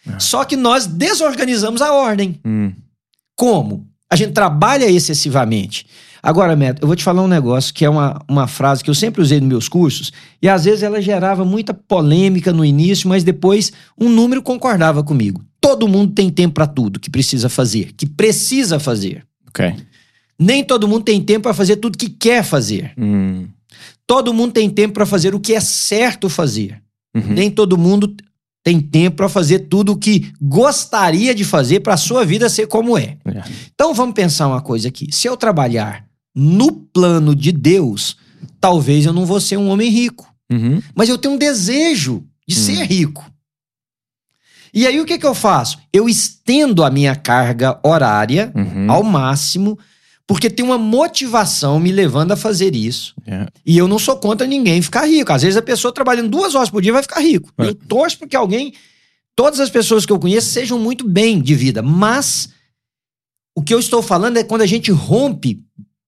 Ah. 0.07 0.21
Só 0.21 0.45
que 0.45 0.55
nós 0.57 0.87
desorganizamos 0.87 1.83
a 1.83 1.93
ordem. 1.93 2.39
Hum. 2.47 2.73
Como? 3.37 3.89
A 4.09 4.15
gente 4.15 4.31
trabalha 4.33 4.89
excessivamente. 4.89 5.85
Agora, 6.23 6.55
Neto, 6.55 6.81
eu 6.83 6.87
vou 6.87 6.95
te 6.97 7.03
falar 7.03 7.21
um 7.23 7.27
negócio 7.29 7.75
que 7.75 7.85
é 7.85 7.91
uma, 7.91 8.23
uma 8.29 8.47
frase 8.47 8.85
que 8.85 8.89
eu 8.89 8.95
sempre 8.95 9.21
usei 9.21 9.41
nos 9.41 9.49
meus 9.49 9.69
cursos, 9.69 10.13
e 10.41 10.49
às 10.49 10.65
vezes 10.65 10.85
ela 10.85 11.03
gerava 11.03 11.45
muita 11.45 11.75
polêmica 11.75 12.53
no 12.53 12.65
início, 12.65 13.09
mas 13.09 13.25
depois 13.25 13.73
um 13.99 14.09
número 14.09 14.41
concordava 14.43 15.03
comigo. 15.03 15.43
Todo 15.75 15.89
mundo 15.89 16.13
tem 16.13 16.31
tempo 16.31 16.55
para 16.55 16.69
tudo 16.69 17.01
que 17.01 17.11
precisa 17.11 17.49
fazer, 17.49 17.93
que 17.97 18.07
precisa 18.07 18.79
fazer. 18.79 19.27
Ok. 19.49 19.75
Nem 20.39 20.63
todo 20.63 20.87
mundo 20.87 21.03
tem 21.03 21.21
tempo 21.21 21.43
para 21.43 21.55
fazer 21.55 21.77
tudo 21.77 21.99
que 21.99 22.09
quer 22.09 22.45
fazer. 22.45 22.93
Hum. 22.97 23.49
Todo 24.07 24.33
mundo 24.33 24.53
tem 24.53 24.71
tempo 24.71 24.95
para 24.95 25.05
fazer 25.05 25.35
o 25.35 25.41
que 25.41 25.53
é 25.53 25.59
certo 25.59 26.29
fazer. 26.29 26.81
Uhum. 27.13 27.33
Nem 27.35 27.51
todo 27.51 27.77
mundo 27.77 28.15
tem 28.63 28.81
tempo 28.81 29.17
para 29.17 29.29
fazer 29.29 29.61
tudo 29.69 29.93
o 29.93 29.97
que 29.97 30.33
gostaria 30.41 31.35
de 31.35 31.45
fazer 31.45 31.81
para 31.81 31.95
a 31.95 31.97
sua 31.99 32.25
vida 32.25 32.49
ser 32.49 32.69
como 32.69 32.97
é. 32.97 33.19
É. 33.25 33.43
Então 33.75 33.93
vamos 33.93 34.15
pensar 34.15 34.47
uma 34.47 34.61
coisa 34.61 34.87
aqui. 34.87 35.09
Se 35.11 35.27
eu 35.27 35.37
trabalhar 35.37 36.07
no 36.33 36.71
plano 36.71 37.35
de 37.35 37.51
Deus, 37.51 38.17
talvez 38.61 39.07
eu 39.07 39.13
não 39.13 39.27
vou 39.27 39.41
ser 39.41 39.57
um 39.57 39.69
homem 39.71 39.91
rico. 39.91 40.33
Uhum. 40.53 40.81
Mas 40.95 41.09
eu 41.09 41.19
tenho 41.19 41.35
um 41.35 41.39
desejo 41.39 42.23
de 42.47 42.55
Hum. 42.55 42.59
ser 42.61 42.85
rico. 42.85 43.29
E 44.75 44.87
aí 44.87 45.01
o 45.01 45.05
que, 45.05 45.17
que 45.19 45.27
eu 45.27 45.35
faço? 45.35 45.79
Eu 45.93 46.09
estendo 46.09 46.83
a 46.83 46.91
minha 46.91 47.15
carga 47.15 47.79
horária 47.85 48.53
Uhum. 48.55 48.91
ao 48.91 49.05
máximo, 49.05 49.79
porque 50.27 50.51
tem 50.51 50.65
uma 50.65 50.77
motivação 50.79 51.79
me 51.79 51.93
levando 51.93 52.33
a 52.33 52.37
fazer 52.37 52.75
isso. 52.75 53.15
É. 53.27 53.47
E 53.65 53.79
eu 53.79 53.87
não 53.87 53.99
sou 53.99 54.17
contra 54.17 54.47
ninguém 54.47 54.83
ficar 54.83 55.07
rico. 55.07 55.33
Às 55.33 55.43
vezes 55.43 55.57
a 55.57 55.63
pessoa 55.63 55.93
trabalhando 55.95 56.29
duas 56.31 56.55
horas 56.55 56.71
por 56.71 56.83
dia 56.83 56.93
vai 56.93 57.03
ficar 57.03 57.21
rico. 57.21 57.53
Eu 57.59 57.75
torço 57.75 58.19
porque 58.19 58.35
alguém, 58.35 58.73
todas 59.37 59.61
as 59.61 59.71
pessoas 59.71 60.05
que 60.05 60.13
eu 60.13 60.19
conheço, 60.19 60.49
sejam 60.49 60.79
muito 60.79 61.07
bem 61.09 61.41
de 61.41 61.55
vida. 61.55 61.83
Mas 61.83 62.49
o 63.57 63.63
que 63.63 63.73
eu 63.73 63.79
estou 63.79 64.03
falando 64.03 64.39
é 64.39 64.43
quando 64.45 64.63
a 64.63 64.67
gente 64.67 64.91
rompe 64.91 65.63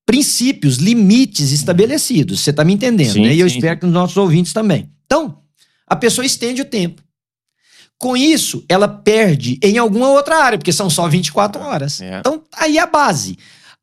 princípios, 0.05 0.77
limites 0.77 1.53
estabelecidos. 1.53 2.41
Você 2.41 2.51
está 2.51 2.65
me 2.65 2.73
entendendo, 2.73 3.13
Sim, 3.13 3.23
né? 3.23 3.35
E 3.35 3.41
eu 3.41 3.49
sim. 3.49 3.57
espero 3.57 3.81
que 3.81 3.87
os 3.87 3.93
nossos 3.93 4.17
ouvintes 4.17 4.53
também. 4.53 4.89
Então, 5.05 5.39
a 5.87 5.95
pessoa 5.97 6.25
estende 6.25 6.63
o 6.63 6.65
tempo. 6.65 7.03
Com 7.99 8.17
isso, 8.17 8.65
ela 8.69 8.87
perde 8.87 9.59
em 9.63 9.79
alguma 9.79 10.11
outra 10.11 10.43
área, 10.43 10.59
porque 10.59 10.73
são 10.73 10.91
só 10.91 11.09
24 11.09 11.63
horas. 11.63 12.01
É. 12.01 12.19
Então, 12.19 12.43
aí 12.55 12.77
é 12.77 12.81
a 12.81 12.87
base. 12.87 13.39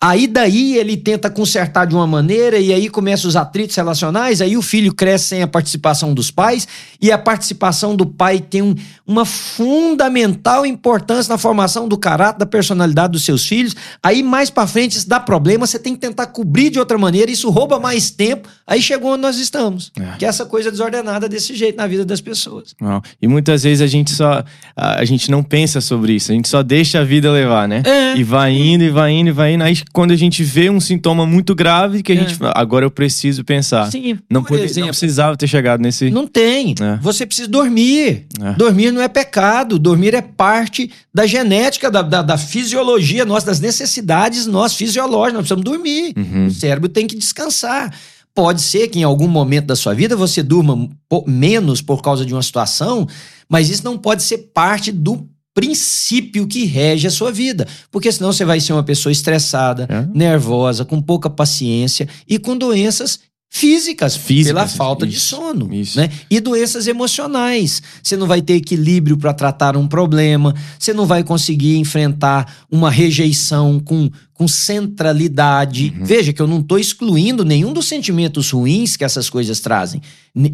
Aí 0.06 0.28
daí 0.28 0.76
ele 0.78 0.98
tenta 0.98 1.30
consertar 1.30 1.86
de 1.88 1.96
uma 1.96 2.06
maneira 2.06 2.58
e 2.60 2.74
aí 2.74 2.89
começam 2.89 3.30
os 3.30 3.38
atritos 3.38 3.74
relacionais, 3.78 4.42
aí 4.42 4.58
o 4.58 4.62
filho 4.62 4.94
cresce 4.94 5.28
sem 5.28 5.42
a 5.42 5.48
participação 5.48 6.13
dos 6.13 6.30
pais 6.30 6.68
e 7.02 7.10
a 7.10 7.18
participação 7.18 7.96
do 7.96 8.06
pai 8.06 8.42
tem 8.42 8.62
um- 8.62 8.76
uma 9.08 9.24
fundamental 9.26 10.66
importância 10.66 11.32
na 11.32 11.38
formação 11.38 11.88
do 11.88 11.98
caráter, 11.98 12.39
da 12.39 12.46
personalidade 12.46 13.13
dos 13.13 13.24
seus 13.24 13.46
filhos. 13.48 13.76
Aí 14.04 14.22
mais 14.22 14.50
pra 14.50 14.68
frente 14.68 14.98
isso 14.98 15.08
dá 15.08 15.20
problema, 15.22 15.66
você 15.66 15.80
tem 15.80 15.94
que 15.94 16.02
tentar 16.02 16.28
cobrir 16.28 16.70
de 16.70 16.80
outra 16.80 16.98
maneira, 16.98 17.32
isso 17.32 17.50
rouba 17.50 17.80
mais 17.80 18.10
tempo. 18.12 18.50
Aí 18.68 18.82
chegou 18.82 19.12
onde 19.13 19.22
nós 19.22 19.38
estamos, 19.38 19.92
É. 19.98 20.18
que 20.18 20.26
é 20.26 20.28
essa 20.28 20.46
coisa 20.46 20.70
desordenada 20.70 21.30
desse 21.30 21.56
jeito 21.56 21.78
na 21.78 21.88
vida 21.88 22.04
das 22.04 22.20
pessoas. 22.20 22.76
Não. 22.82 23.02
E 23.22 23.28
muitas 23.28 23.63
vezes 23.63 23.82
a 23.82 23.88
gente 23.88 24.12
só. 24.12 24.44
A, 24.76 25.00
a 25.00 25.06
gente 25.06 25.30
não 25.32 25.44
pensa 25.44 25.80
sobre 25.80 26.13
isso, 26.13 26.32
a 26.32 26.36
gente 26.36 26.50
só 26.50 26.62
deixa 26.62 27.00
a 27.00 27.04
vida 27.06 27.32
levar, 27.32 27.68
né? 27.70 27.84
É. 27.86 28.18
E 28.18 28.24
vai 28.24 28.52
indo, 28.54 28.84
e 28.84 28.89
vai 28.89 29.12
indo, 29.12 29.30
e 29.30 29.32
vai 29.32 29.54
indo. 29.54 29.63
Aí 29.63 29.76
quando 29.93 30.12
a 30.12 30.15
gente 30.15 30.43
vê 30.43 30.69
um 30.71 30.79
sintoma 30.79 31.25
muito 31.25 31.53
grave, 31.53 32.01
que 32.01 32.12
a 32.12 32.15
É. 32.15 32.17
gente 32.17 32.36
fala, 32.36 32.51
agora 32.56 32.84
eu 32.84 32.89
preciso 32.91 33.43
pensar. 33.45 33.89
Sim, 33.91 34.17
Não, 34.29 34.43
poder, 34.43 34.63
exemplo, 34.63 34.82
não 34.82 34.88
precisava 34.89 35.38
ter 35.38 35.47
chegado 35.47 35.79
nesse. 35.82 36.10
Não 36.10 36.25
tem. 36.27 36.73
É. 36.82 36.97
Você 37.01 37.25
precisa 37.25 37.47
dormir. 37.47 38.25
É. 38.41 38.53
Dormir 38.53 38.91
não 38.91 39.01
é 39.01 39.08
pecado. 39.08 39.77
Dormir 39.77 40.15
é 40.15 40.21
parte 40.21 40.89
da 41.13 41.25
genética, 41.27 41.91
da, 41.91 42.01
da, 42.01 42.21
da 42.23 42.38
fisiologia 42.38 43.23
nossa, 43.23 43.45
das 43.45 43.60
necessidades 43.60 44.47
nossas 44.47 44.75
fisiológicas. 44.77 45.34
Nós 45.36 45.41
precisamos 45.47 45.63
dormir. 45.63 46.13
Uhum. 46.17 46.47
O 46.47 46.51
cérebro 46.51 46.89
tem 46.89 47.06
que 47.06 47.15
descansar. 47.15 47.93
Pode 48.36 48.62
ser 48.63 48.88
que 48.88 48.97
em 48.99 49.03
algum 49.03 49.27
momento 49.27 49.67
da 49.67 49.75
sua 49.75 49.93
vida 49.93 50.15
você 50.15 50.41
durma 50.41 50.89
menos 51.27 51.84
por 51.84 52.01
causa 52.01 52.25
de 52.25 52.34
uma 52.34 52.41
situação, 52.41 53.08
mas 53.47 53.69
isso 53.69 53.86
não 53.86 53.95
pode 53.95 54.23
ser 54.23 54.49
parte 54.51 54.91
do 54.91 55.27
princípio 55.54 56.48
que 56.48 56.66
rege 56.66 57.08
a 57.08 57.12
sua 57.12 57.32
vida. 57.32 57.68
Porque 57.92 58.12
senão 58.12 58.32
você 58.34 58.44
vai 58.46 58.60
ser 58.60 58.74
uma 58.74 58.84
pessoa 58.84 59.12
estressada, 59.12 59.88
É. 59.89 60.18
nervosa, 60.18 60.84
com 60.86 61.02
pouca 61.02 61.30
paciência 61.30 62.08
e 62.28 62.39
com 62.39 62.58
doenças 62.58 63.20
físicas, 63.56 64.16
Físicas, 64.16 64.48
pela 64.48 64.68
falta 64.68 65.06
de 65.06 65.16
isso, 65.16 65.36
sono, 65.36 65.72
isso. 65.72 66.00
né? 66.00 66.10
E 66.28 66.39
doenças 66.39 66.88
emocionais. 66.88 67.84
Você 68.02 68.18
não 68.18 68.26
vai 68.26 68.42
ter 68.42 68.56
equilíbrio 68.56 69.16
para 69.16 69.32
tratar 69.32 69.78
um 69.78 69.88
problema, 69.88 70.56
você 70.78 70.92
não 70.92 71.06
vai 71.06 71.24
conseguir 71.24 71.78
enfrentar 71.78 72.66
uma 72.70 72.89
rejeição 72.89 73.80
com, 73.80 74.10
com 74.34 74.48
centralidade. 74.48 75.94
Uhum. 75.96 76.04
Veja 76.04 76.34
que 76.34 76.42
eu 76.42 76.48
não 76.48 76.62
estou 76.62 76.80
excluindo 76.80 77.46
nenhum 77.46 77.72
dos 77.72 77.88
sentimentos 77.88 78.50
ruins 78.50 78.98
que 78.98 79.04
essas 79.04 79.30
coisas 79.30 79.60
trazem. 79.60 80.02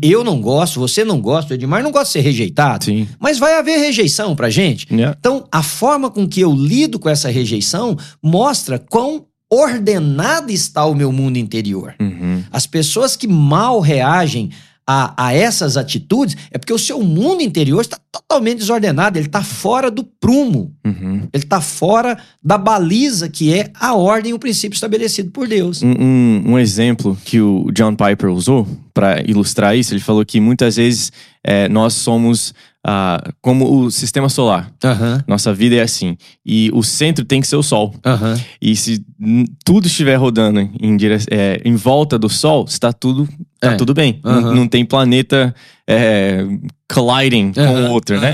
Eu 0.02 0.22
não 0.22 0.42
gosto, 0.42 0.78
você 0.78 1.06
não 1.06 1.22
gosta, 1.22 1.54
o 1.54 1.56
Edmar 1.56 1.82
não 1.82 1.92
gosta 1.92 2.08
de 2.08 2.12
ser 2.12 2.22
rejeitado. 2.22 2.84
Sim. 2.84 3.08
Mas 3.18 3.40
vai 3.40 3.58
haver 3.58 3.80
rejeição 3.80 4.36
pra 4.36 4.50
gente. 4.50 4.86
Yeah. 4.92 5.16
Então, 5.18 5.48
a 5.50 5.64
forma 5.64 6.10
com 6.10 6.28
que 6.28 6.42
eu 6.42 6.54
lido 6.54 7.00
com 7.00 7.08
essa 7.08 7.30
rejeição 7.30 7.96
mostra 8.22 8.78
quão 8.78 9.26
ordenado 9.50 10.52
está 10.52 10.86
o 10.86 10.94
meu 10.96 11.12
mundo 11.12 11.38
interior. 11.38 11.96
Uhum. 12.00 12.44
As 12.52 12.66
pessoas 12.68 13.16
que 13.16 13.28
mal 13.28 13.80
reagem 13.80 14.52
a, 14.92 15.14
a 15.28 15.34
essas 15.36 15.78
atitudes 15.78 16.36
é 16.50 16.58
porque 16.58 16.74
o 16.74 16.80
seu 16.80 17.02
mundo 17.04 17.42
interior 17.44 17.82
está 17.82 18.00
totalmente 18.12 18.58
desordenado, 18.60 19.20
ele 19.20 19.28
está 19.28 19.44
fora 19.44 19.92
do 19.92 20.04
prumo, 20.04 20.74
Uhum. 20.86 21.28
ele 21.32 21.44
está 21.44 21.62
fora 21.62 22.18
da 22.44 22.58
baliza 22.58 23.30
que 23.30 23.54
é 23.54 23.70
a 23.80 23.94
ordem 23.94 24.32
e 24.32 24.34
o 24.34 24.40
princípio 24.40 24.74
estabelecido 24.76 25.30
por 25.30 25.48
Deus. 25.48 25.84
Um, 25.84 25.92
um- 25.92 26.44
um 26.54 26.60
exemplo 26.60 27.16
que 27.24 27.40
o 27.40 27.70
John 27.72 27.96
Piper 27.96 28.32
usou 28.32 28.68
para 28.94 29.22
ilustrar 29.30 29.78
isso, 29.78 29.94
ele 29.94 30.02
falou 30.02 30.26
que 30.26 30.40
muitas 30.40 30.76
vezes 30.78 31.12
é, 31.44 31.70
nós 31.70 31.94
somos 31.94 32.54
ah, 32.86 33.22
como 33.42 33.84
o 33.86 33.92
sistema 33.92 34.30
solar. 34.30 34.72
Aham, 34.84 35.24
Nossa 35.28 35.54
vida 35.54 35.76
é 35.76 35.82
assim. 35.82 36.16
E 36.46 36.70
o 36.74 36.82
centro 36.84 37.26
tem 37.26 37.42
que 37.42 37.48
ser 37.48 37.56
o 37.58 37.64
Sol. 37.64 37.94
aham. 38.06 38.40
E 38.62 38.76
se 38.76 39.04
tudo 39.66 39.88
estiver 39.88 40.16
rodando 40.16 40.60
em, 40.82 40.96
dire- 40.98 41.18
é, 41.30 41.62
em 41.66 41.76
volta 41.76 42.18
do 42.18 42.30
Sol, 42.30 42.66
está 42.68 42.94
tudo, 42.94 43.28
tá 43.60 43.74
É. 43.74 43.76
tudo 43.76 43.94
bem. 43.94 44.20
Não- 44.24 44.32
Aham. 44.32 44.56
Não, 44.56 44.68
tem 44.68 44.86
planeta 44.86 45.54
é, 45.88 46.46
colliding 46.92 47.52
com 47.54 47.62
o 47.88 47.92
outro, 47.92 48.20
né? 48.20 48.34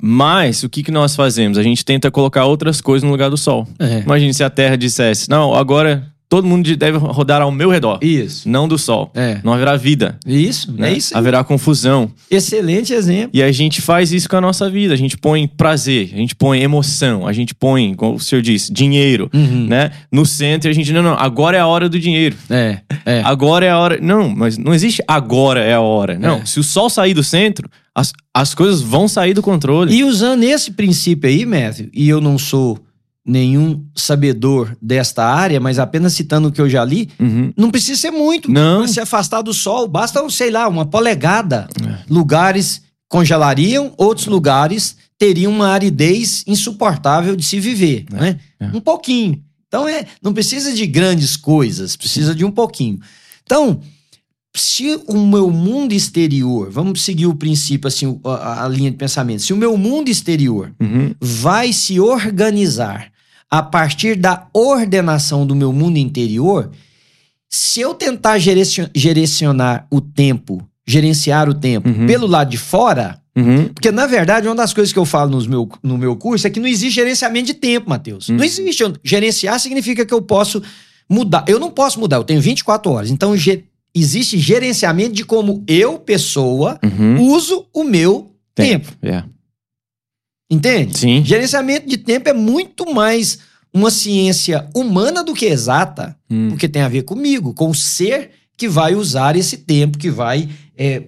Mas 0.00 0.62
o 0.62 0.68
que, 0.68 0.82
que 0.82 0.90
nós 0.90 1.14
fazemos? 1.16 1.58
A 1.58 1.62
gente 1.62 1.84
tenta 1.84 2.10
colocar 2.10 2.44
outras 2.44 2.80
coisas 2.80 3.04
no 3.04 3.10
lugar 3.10 3.30
do 3.30 3.36
Sol. 3.36 3.66
É. 3.78 4.00
Imagine 4.00 4.32
se 4.34 4.44
a 4.44 4.50
Terra 4.50 4.76
dissesse: 4.76 5.28
Não, 5.28 5.54
agora 5.54 6.06
todo 6.32 6.46
mundo 6.46 6.74
deve 6.76 6.96
rodar 6.96 7.42
ao 7.42 7.50
meu 7.52 7.68
redor, 7.68 7.98
Isso. 8.00 8.48
não 8.48 8.66
do 8.66 8.78
Sol. 8.78 9.10
É. 9.14 9.38
Não 9.44 9.52
haverá 9.52 9.76
vida. 9.76 10.18
Isso, 10.26 10.72
né? 10.72 10.90
é 10.90 10.96
isso. 10.96 11.12
aí. 11.14 11.18
Haverá 11.18 11.44
confusão. 11.44 12.10
Excelente 12.30 12.94
exemplo. 12.94 13.28
E 13.34 13.42
a 13.42 13.52
gente 13.52 13.82
faz 13.82 14.10
isso 14.12 14.30
com 14.30 14.36
a 14.36 14.40
nossa 14.40 14.70
vida. 14.70 14.94
A 14.94 14.96
gente 14.96 15.18
põe 15.18 15.46
prazer, 15.46 16.08
a 16.14 16.16
gente 16.16 16.34
põe 16.34 16.62
emoção, 16.62 17.26
a 17.26 17.34
gente 17.34 17.54
põe, 17.54 17.92
como 17.92 18.14
o 18.14 18.18
senhor 18.18 18.40
disse, 18.40 18.72
dinheiro, 18.72 19.28
Uhum. 19.34 19.66
né? 19.68 19.90
No 20.10 20.24
centro 20.24 20.70
a 20.70 20.72
gente, 20.72 20.90
não, 20.90 21.02
não, 21.02 21.12
agora 21.18 21.58
é 21.58 21.60
a 21.60 21.66
hora 21.66 21.86
do 21.86 21.98
dinheiro. 21.98 22.34
É, 22.48 22.78
é. 23.04 23.20
Agora 23.26 23.66
é 23.66 23.68
a 23.70 23.78
hora. 23.78 23.98
Não, 24.00 24.30
mas 24.34 24.56
não 24.56 24.72
existe 24.72 25.02
agora 25.06 25.60
é 25.60 25.74
a 25.74 25.82
hora. 25.82 26.18
Não, 26.18 26.36
É. 26.38 26.46
se 26.46 26.58
o 26.58 26.62
sol 26.62 26.88
sair 26.88 27.12
do 27.12 27.22
centro, 27.22 27.68
as, 27.94 28.10
as 28.32 28.54
coisas 28.54 28.80
vão 28.80 29.06
sair 29.06 29.34
do 29.34 29.42
controle. 29.42 29.94
E 29.94 30.02
usando 30.02 30.44
esse 30.44 30.70
princípio 30.70 31.28
aí, 31.28 31.44
Matthew, 31.44 31.90
e 31.92 32.08
eu 32.08 32.22
não 32.22 32.38
sou 32.38 32.78
nenhum 33.24 33.84
sabedor 33.96 34.76
desta 34.82 35.24
área, 35.24 35.60
mas 35.60 35.78
apenas 35.78 36.12
citando 36.12 36.48
o 36.48 36.52
que 36.52 36.60
eu 36.60 36.68
já 36.68 36.84
li, 36.84 37.08
Uhum. 37.20 37.52
não 37.56 37.70
precisa 37.70 38.00
ser 38.00 38.10
muito 38.10 38.50
Não. 38.50 38.80
para 38.80 38.88
se 38.88 38.98
afastar 39.00 39.42
do 39.42 39.54
sol, 39.54 39.86
basta, 39.86 40.28
sei 40.30 40.50
lá, 40.50 40.66
uma 40.68 40.84
polegada. 40.84 41.68
É. 41.86 41.98
Lugares 42.10 42.82
congelariam, 43.08 43.92
outros 43.96 44.26
lugares 44.26 44.96
teriam 45.18 45.52
uma 45.52 45.68
aridez 45.68 46.42
insuportável 46.48 47.36
de 47.36 47.44
se 47.44 47.60
viver, 47.60 48.06
né? 48.10 48.40
é. 48.58 48.66
Um 48.74 48.80
pouquinho. 48.80 49.40
Então 49.68 49.86
é, 49.88 50.04
não 50.20 50.34
precisa 50.34 50.72
de 50.72 50.84
grandes 50.86 51.36
coisas, 51.36 51.94
precisa 51.96 52.34
de 52.34 52.44
um 52.44 52.50
pouquinho. 52.50 52.98
Então, 53.44 53.80
se 54.54 55.00
o 55.06 55.16
meu 55.26 55.50
mundo 55.50 55.92
exterior, 55.92 56.70
vamos 56.70 57.02
seguir 57.02 57.26
o 57.26 57.34
princípio 57.34 57.86
assim, 57.88 58.20
a, 58.24 58.64
a 58.64 58.68
linha 58.68 58.90
de 58.90 58.96
pensamento. 58.96 59.42
Se 59.42 59.52
o 59.52 59.56
meu 59.56 59.76
mundo 59.78 60.08
exterior 60.08 60.72
Uhum. 60.80 61.14
vai 61.20 61.72
se 61.72 62.00
organizar 62.00 63.11
a 63.52 63.62
partir 63.62 64.16
da 64.16 64.46
ordenação 64.54 65.46
do 65.46 65.54
meu 65.54 65.74
mundo 65.74 65.98
interior, 65.98 66.70
se 67.50 67.82
eu 67.82 67.92
tentar 67.92 68.38
gerenciar 68.38 69.86
o 69.90 70.00
tempo, 70.00 70.66
gerenciar 70.86 71.50
o 71.50 71.54
tempo 71.54 71.86
Uhum. 71.88 72.06
pelo 72.06 72.26
lado 72.26 72.48
de 72.50 72.56
fora, 72.56 73.20
Uhum. 73.36 73.68
porque 73.68 73.90
na 73.92 74.06
verdade 74.06 74.46
uma 74.48 74.54
das 74.54 74.72
coisas 74.72 74.90
que 74.90 74.98
eu 74.98 75.04
falo 75.04 75.30
nos 75.30 75.46
meu, 75.46 75.68
no 75.82 75.98
meu 75.98 76.16
curso 76.16 76.46
é 76.46 76.50
que 76.50 76.58
não 76.58 76.66
existe 76.66 76.94
gerenciamento 76.94 77.46
de 77.48 77.54
tempo, 77.54 77.90
Matheus. 77.90 78.30
Uhum. 78.30 78.36
Não 78.36 78.44
existe. 78.44 78.82
Gerenciar 79.04 79.60
significa 79.60 80.06
que 80.06 80.14
eu 80.14 80.22
posso 80.22 80.62
mudar. 81.08 81.44
Eu 81.46 81.58
não 81.60 81.70
posso 81.70 82.00
mudar, 82.00 82.16
eu 82.16 82.24
tenho 82.24 82.40
24 82.40 82.90
horas. 82.90 83.10
Então 83.10 83.36
ge- 83.36 83.64
existe 83.94 84.38
gerenciamento 84.38 85.12
de 85.12 85.24
como 85.26 85.62
eu, 85.66 85.98
pessoa, 85.98 86.78
Uhum. 86.82 87.20
uso 87.34 87.66
o 87.74 87.84
meu 87.84 88.30
tempo. 88.54 88.90
É. 89.02 89.22
Entende? 90.52 90.98
Sim. 90.98 91.24
Gerenciamento 91.24 91.88
de 91.88 91.96
tempo 91.96 92.28
é 92.28 92.32
muito 92.34 92.92
mais 92.92 93.38
uma 93.72 93.90
ciência 93.90 94.68
humana 94.74 95.24
do 95.24 95.32
que 95.32 95.46
exata, 95.46 96.14
Hum. 96.30 96.50
porque 96.50 96.68
tem 96.68 96.82
a 96.82 96.88
ver 96.88 97.02
comigo, 97.04 97.54
com 97.54 97.70
o 97.70 97.74
ser 97.74 98.30
que 98.58 98.68
vai 98.68 98.94
usar 98.94 99.34
esse 99.34 99.56
tempo, 99.58 99.96
que 99.98 100.10
vai 100.10 100.48
é, 100.76 101.02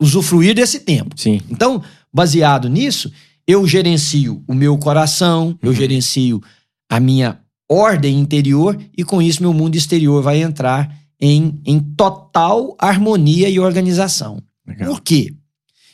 usufruir 0.00 0.54
desse 0.54 0.80
tempo. 0.80 1.14
Sim. 1.18 1.40
Então, 1.48 1.82
baseado 2.12 2.68
nisso, 2.68 3.10
eu 3.46 3.66
gerencio 3.66 4.42
o 4.48 4.54
meu 4.54 4.76
coração, 4.78 5.56
eu 5.62 5.70
Uhum. 5.70 5.74
gerencio 5.76 6.42
a 6.90 6.98
minha 7.00 7.38
ordem 7.70 8.18
interior 8.18 8.76
e 8.96 9.04
com 9.04 9.22
isso 9.22 9.42
meu 9.42 9.52
mundo 9.54 9.76
exterior 9.76 10.22
vai 10.22 10.42
entrar 10.42 10.92
em, 11.20 11.60
em 11.64 11.78
total 11.78 12.76
harmonia 12.78 13.48
e 13.48 13.58
organização. 13.60 14.42
Legal. 14.66 14.88
Por 14.88 15.00
quê? 15.00 15.32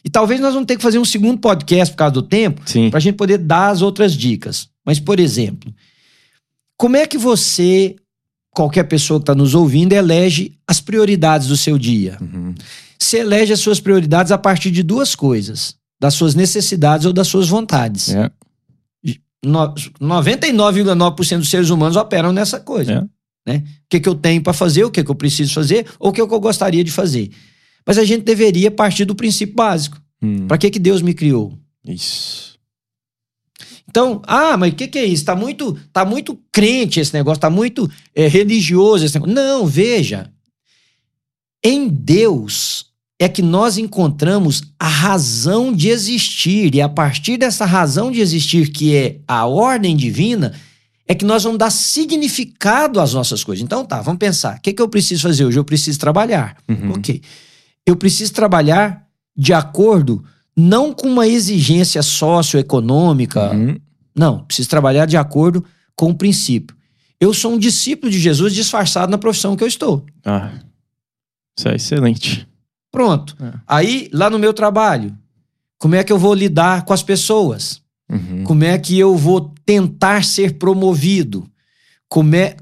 E 0.04 0.08
talvez 0.10 0.40
nós 0.40 0.54
vamos 0.54 0.66
ter 0.66 0.76
que 0.76 0.82
fazer 0.82 0.98
um 0.98 1.04
segundo 1.04 1.38
podcast 1.40 1.92
por 1.92 1.98
causa 1.98 2.14
do 2.14 2.22
tempo, 2.22 2.62
para 2.90 2.98
a 2.98 3.00
gente 3.00 3.16
poder 3.16 3.38
dar 3.38 3.68
as 3.70 3.82
outras 3.82 4.12
dicas. 4.14 4.68
Mas, 4.84 4.98
por 5.00 5.18
exemplo, 5.20 5.72
como 6.76 6.96
é 6.96 7.06
que 7.06 7.18
você, 7.18 7.96
qualquer 8.50 8.84
pessoa 8.84 9.18
que 9.18 9.24
está 9.24 9.34
nos 9.34 9.54
ouvindo, 9.54 9.92
elege 9.92 10.54
as 10.66 10.80
prioridades 10.80 11.48
do 11.48 11.56
seu 11.56 11.76
dia? 11.78 12.16
Uhum. 12.20 12.54
Você 12.98 13.18
elege 13.18 13.52
as 13.52 13.60
suas 13.60 13.80
prioridades 13.80 14.32
a 14.32 14.38
partir 14.38 14.70
de 14.70 14.82
duas 14.82 15.14
coisas: 15.14 15.76
das 16.00 16.14
suas 16.14 16.34
necessidades 16.34 17.06
ou 17.06 17.12
das 17.12 17.28
suas 17.28 17.48
vontades. 17.48 18.14
É. 18.14 18.30
No- 19.44 19.72
99,9% 20.00 21.38
dos 21.38 21.48
seres 21.48 21.70
humanos 21.70 21.96
operam 21.96 22.32
nessa 22.32 22.58
coisa. 22.58 23.08
É. 23.46 23.52
Né? 23.52 23.64
O 23.66 23.88
que, 23.88 24.00
que 24.00 24.08
eu 24.08 24.14
tenho 24.14 24.42
para 24.42 24.52
fazer, 24.52 24.84
o 24.84 24.90
que, 24.90 25.02
que 25.02 25.10
eu 25.10 25.14
preciso 25.14 25.54
fazer, 25.54 25.86
ou 25.98 26.10
o 26.10 26.12
que, 26.12 26.26
que 26.26 26.34
eu 26.34 26.40
gostaria 26.40 26.84
de 26.84 26.90
fazer. 26.90 27.30
Mas 27.88 27.96
a 27.96 28.04
gente 28.04 28.22
deveria 28.22 28.70
partir 28.70 29.06
do 29.06 29.14
princípio 29.14 29.54
básico. 29.54 29.98
Hum. 30.20 30.46
Para 30.46 30.58
que, 30.58 30.68
que 30.68 30.78
Deus 30.78 31.00
me 31.00 31.14
criou? 31.14 31.58
Isso. 31.86 32.58
Então, 33.88 34.20
ah, 34.26 34.58
mas 34.58 34.74
o 34.74 34.76
que, 34.76 34.88
que 34.88 34.98
é 34.98 35.06
isso? 35.06 35.24
Tá 35.24 35.34
muito, 35.34 35.74
tá 35.90 36.04
muito 36.04 36.38
crente 36.52 37.00
esse 37.00 37.14
negócio, 37.14 37.40
tá 37.40 37.48
muito 37.48 37.90
é, 38.14 38.28
religioso 38.28 39.06
esse 39.06 39.14
negócio. 39.14 39.34
Não, 39.34 39.66
veja. 39.66 40.30
Em 41.64 41.88
Deus 41.88 42.88
é 43.18 43.26
que 43.26 43.40
nós 43.40 43.78
encontramos 43.78 44.64
a 44.78 44.86
razão 44.86 45.72
de 45.72 45.88
existir, 45.88 46.74
e 46.74 46.82
a 46.82 46.90
partir 46.90 47.38
dessa 47.38 47.64
razão 47.64 48.12
de 48.12 48.20
existir, 48.20 48.70
que 48.70 48.94
é 48.94 49.20
a 49.26 49.46
ordem 49.46 49.96
divina, 49.96 50.52
é 51.06 51.14
que 51.14 51.24
nós 51.24 51.42
vamos 51.42 51.58
dar 51.58 51.70
significado 51.70 53.00
às 53.00 53.14
nossas 53.14 53.42
coisas. 53.42 53.64
Então, 53.64 53.82
tá, 53.82 54.02
vamos 54.02 54.18
pensar. 54.18 54.58
O 54.58 54.60
que, 54.60 54.74
que 54.74 54.82
eu 54.82 54.90
preciso 54.90 55.22
fazer 55.22 55.46
hoje? 55.46 55.58
Eu 55.58 55.64
preciso 55.64 55.98
trabalhar. 55.98 56.58
Uhum. 56.68 56.92
Ok. 56.92 57.22
Eu 57.88 57.96
preciso 57.96 58.34
trabalhar 58.34 59.08
de 59.34 59.54
acordo 59.54 60.22
não 60.54 60.92
com 60.92 61.08
uma 61.08 61.26
exigência 61.26 62.02
socioeconômica. 62.02 63.50
Uhum. 63.50 63.76
Não, 64.14 64.44
preciso 64.44 64.68
trabalhar 64.68 65.06
de 65.06 65.16
acordo 65.16 65.64
com 65.96 66.10
o 66.10 66.14
princípio. 66.14 66.76
Eu 67.18 67.32
sou 67.32 67.54
um 67.54 67.58
discípulo 67.58 68.12
de 68.12 68.20
Jesus 68.20 68.52
disfarçado 68.52 69.10
na 69.10 69.16
profissão 69.16 69.56
que 69.56 69.64
eu 69.64 69.68
estou. 69.68 70.04
Ah, 70.22 70.50
isso 71.56 71.66
é 71.66 71.76
excelente. 71.76 72.46
Pronto. 72.92 73.34
É. 73.40 73.54
Aí, 73.66 74.10
lá 74.12 74.28
no 74.28 74.38
meu 74.38 74.52
trabalho, 74.52 75.16
como 75.78 75.94
é 75.94 76.04
que 76.04 76.12
eu 76.12 76.18
vou 76.18 76.34
lidar 76.34 76.84
com 76.84 76.92
as 76.92 77.02
pessoas? 77.02 77.80
Uhum. 78.10 78.44
Como 78.44 78.64
é 78.64 78.78
que 78.78 78.98
eu 78.98 79.16
vou 79.16 79.54
tentar 79.64 80.24
ser 80.24 80.58
promovido? 80.58 81.48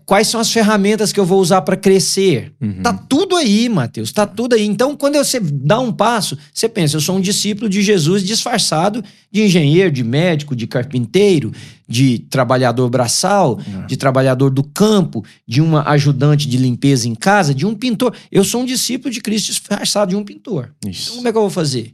Quais 0.05 0.27
são 0.27 0.41
as 0.41 0.51
ferramentas 0.51 1.13
que 1.13 1.21
eu 1.21 1.25
vou 1.25 1.41
usar 1.41 1.63
para 1.63 1.77
crescer? 1.77 2.53
Uhum. 2.61 2.83
Tá 2.83 2.93
tudo 2.93 3.37
aí, 3.37 3.69
Mateus, 3.69 4.11
tá 4.11 4.27
tudo 4.27 4.57
aí. 4.57 4.67
Então, 4.67 4.97
quando 4.97 5.15
você 5.17 5.39
dá 5.39 5.79
um 5.79 5.93
passo, 5.93 6.37
você 6.53 6.69
pensa, 6.69 6.97
eu 6.97 7.01
sou 7.01 7.17
um 7.17 7.21
discípulo 7.21 7.69
de 7.69 7.81
Jesus 7.81 8.25
disfarçado 8.25 9.05
de 9.31 9.43
engenheiro, 9.43 9.91
de 9.93 10.03
médico, 10.03 10.57
de 10.57 10.67
carpinteiro, 10.67 11.53
de 11.89 12.19
trabalhador 12.29 12.91
braçal, 12.91 13.61
É. 13.85 13.87
de 13.87 13.97
trabalhador 13.97 14.51
do 14.51 14.65
campo, 14.65 15.25
de 15.47 15.61
uma 15.63 15.89
ajudante 15.91 16.49
de 16.49 16.57
limpeza 16.57 17.09
em 17.09 17.15
casa, 17.15 17.55
de 17.55 17.65
um 17.65 17.75
pintor. 17.75 18.13
Eu 18.33 18.43
sou 18.43 18.63
um 18.63 18.67
discípulo 18.67 19.15
de 19.15 19.21
Cristo 19.21 19.47
disfarçado 19.53 20.11
de 20.11 20.17
um 20.17 20.25
pintor. 20.25 20.73
Então, 20.79 20.91
Isso. 20.91 21.15
como 21.15 21.29
é 21.29 21.31
que 21.31 21.39
eu 21.39 21.43
vou 21.43 21.51
fazer? 21.51 21.93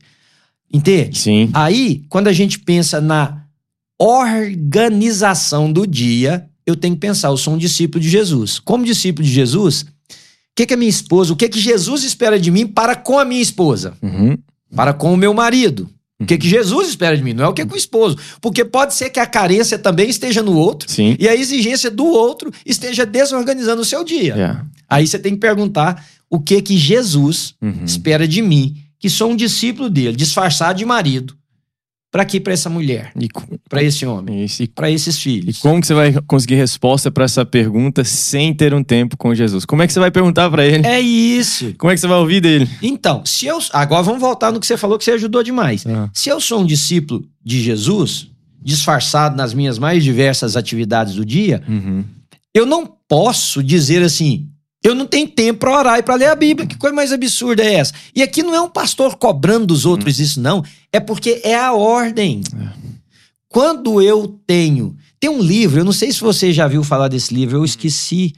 Entende? 0.72 1.18
Sim. 1.18 1.50
Aí, 1.52 2.02
quando 2.08 2.28
a 2.28 2.32
gente 2.32 2.58
pensa 2.58 2.98
na 2.98 3.42
organização 4.00 5.70
do 5.70 5.86
dia, 5.86 6.48
eu 6.66 6.76
tenho 6.76 6.94
que 6.94 7.00
pensar, 7.00 7.28
eu 7.28 7.36
sou 7.36 7.54
um 7.54 7.58
discípulo 7.58 8.02
de 8.02 8.08
Jesus. 8.08 8.58
Como 8.58 8.84
discípulo 8.84 9.26
de 9.26 9.32
Jesus, 9.32 9.82
o 9.82 9.86
que, 10.54 10.66
que 10.66 10.74
a 10.74 10.76
minha 10.76 10.90
esposa, 10.90 11.32
o 11.32 11.36
que, 11.36 11.48
que 11.48 11.60
Jesus 11.60 12.04
espera 12.04 12.38
de 12.38 12.50
mim 12.50 12.66
para 12.66 12.94
com 12.94 13.18
a 13.18 13.24
minha 13.24 13.42
esposa? 13.42 13.94
Uhum. 14.02 14.36
Para 14.74 14.92
com 14.92 15.12
o 15.12 15.16
meu 15.16 15.34
marido? 15.34 15.88
O 16.20 16.24
que, 16.24 16.38
que 16.38 16.48
Jesus 16.48 16.90
espera 16.90 17.16
de 17.16 17.22
mim? 17.22 17.32
Não 17.32 17.44
é 17.44 17.48
o 17.48 17.52
que, 17.52 17.66
que 17.66 17.74
o 17.74 17.76
esposo. 17.76 18.16
Porque 18.40 18.64
pode 18.64 18.94
ser 18.94 19.10
que 19.10 19.18
a 19.18 19.26
carência 19.26 19.76
também 19.76 20.08
esteja 20.08 20.40
no 20.40 20.56
outro 20.56 20.88
Sim. 20.88 21.16
e 21.18 21.28
a 21.28 21.34
exigência 21.34 21.90
do 21.90 22.04
outro 22.06 22.52
esteja 22.64 23.04
desorganizando 23.04 23.82
o 23.82 23.84
seu 23.84 24.04
dia. 24.04 24.34
Yeah. 24.34 24.66
Aí 24.88 25.04
você 25.06 25.18
tem 25.18 25.34
que 25.34 25.40
perguntar 25.40 26.06
o 26.30 26.38
que 26.38 26.62
que 26.62 26.76
Jesus 26.78 27.54
Uhum. 27.60 27.84
espera 27.84 28.28
de 28.28 28.40
mim, 28.40 28.76
que 29.00 29.10
sou 29.10 29.32
um 29.32 29.36
discípulo 29.36 29.90
dele, 29.90 30.16
disfarçado 30.16 30.78
de 30.78 30.84
marido. 30.84 31.34
Para 32.12 32.26
quê? 32.26 32.38
Para 32.38 32.52
essa 32.52 32.68
mulher, 32.68 33.10
E, 33.18 33.26
para 33.70 33.82
esse 33.82 34.04
homem, 34.04 34.44
isso. 34.44 34.62
E, 34.62 34.68
para 34.68 34.90
esses 34.90 35.16
e 35.16 35.20
filhos. 35.20 35.58
como 35.60 35.80
que 35.80 35.86
você 35.86 35.94
vai 35.94 36.12
conseguir 36.26 36.56
resposta 36.56 37.10
pra 37.10 37.24
essa 37.24 37.42
pergunta 37.46 38.04
sem 38.04 38.52
ter 38.52 38.74
um 38.74 38.84
tempo 38.84 39.16
com 39.16 39.34
Jesus? 39.34 39.64
Como 39.64 39.80
é 39.82 39.86
que 39.86 39.94
você 39.94 39.98
vai 39.98 40.10
perguntar 40.10 40.50
pra 40.50 40.64
ele? 40.66 40.86
É 40.86 41.00
isso. 41.00 41.74
Como 41.78 41.90
é 41.90 41.94
que 41.94 42.00
você 42.02 42.06
vai 42.06 42.18
ouvir 42.18 42.42
dele? 42.42 42.68
Então, 42.82 43.24
se 43.24 43.46
eu 43.46 43.58
agora 43.72 44.02
vamos 44.02 44.20
voltar 44.20 44.52
no 44.52 44.60
que 44.60 44.66
você 44.66 44.76
falou 44.76 44.98
que 44.98 45.04
você 45.04 45.12
ajudou 45.12 45.42
demais. 45.42 45.86
Ah. 45.86 46.10
Se 46.12 46.28
eu 46.28 46.38
sou 46.38 46.60
um 46.60 46.66
discípulo 46.66 47.24
de 47.42 47.62
Jesus, 47.62 48.28
disfarçado 48.62 49.34
nas 49.34 49.54
minhas 49.54 49.78
mais 49.78 50.04
diversas 50.04 50.54
atividades 50.56 51.14
do 51.14 51.24
dia, 51.24 51.62
Uhum. 51.66 52.04
eu 52.54 52.66
não 52.66 52.86
posso 53.08 53.62
dizer 53.62 54.02
assim, 54.02 54.48
eu 54.82 54.94
não 54.94 55.06
tenho 55.06 55.28
tempo 55.28 55.60
para 55.60 55.78
orar 55.78 55.98
e 55.98 56.02
para 56.02 56.16
ler 56.16 56.26
a 56.26 56.34
Bíblia. 56.34 56.66
Que 56.66 56.76
coisa 56.76 56.94
mais 56.94 57.12
absurda 57.12 57.62
é 57.62 57.74
essa? 57.74 57.92
E 58.14 58.22
aqui 58.22 58.42
não 58.42 58.54
é 58.54 58.60
um 58.60 58.68
pastor 58.68 59.16
cobrando 59.16 59.66
dos 59.66 59.86
outros 59.86 60.18
isso, 60.18 60.40
não. 60.40 60.64
É 60.92 60.98
porque 60.98 61.40
é 61.44 61.54
a 61.54 61.72
ordem. 61.72 62.42
Quando 63.48 64.02
eu 64.02 64.40
tenho. 64.46 64.96
Tem 65.20 65.30
um 65.30 65.40
livro, 65.40 65.80
eu 65.80 65.84
não 65.84 65.92
sei 65.92 66.10
se 66.10 66.20
você 66.20 66.52
já 66.52 66.66
viu 66.66 66.82
falar 66.82 67.06
desse 67.06 67.32
livro, 67.32 67.58
eu 67.58 67.64
esqueci. 67.64 68.34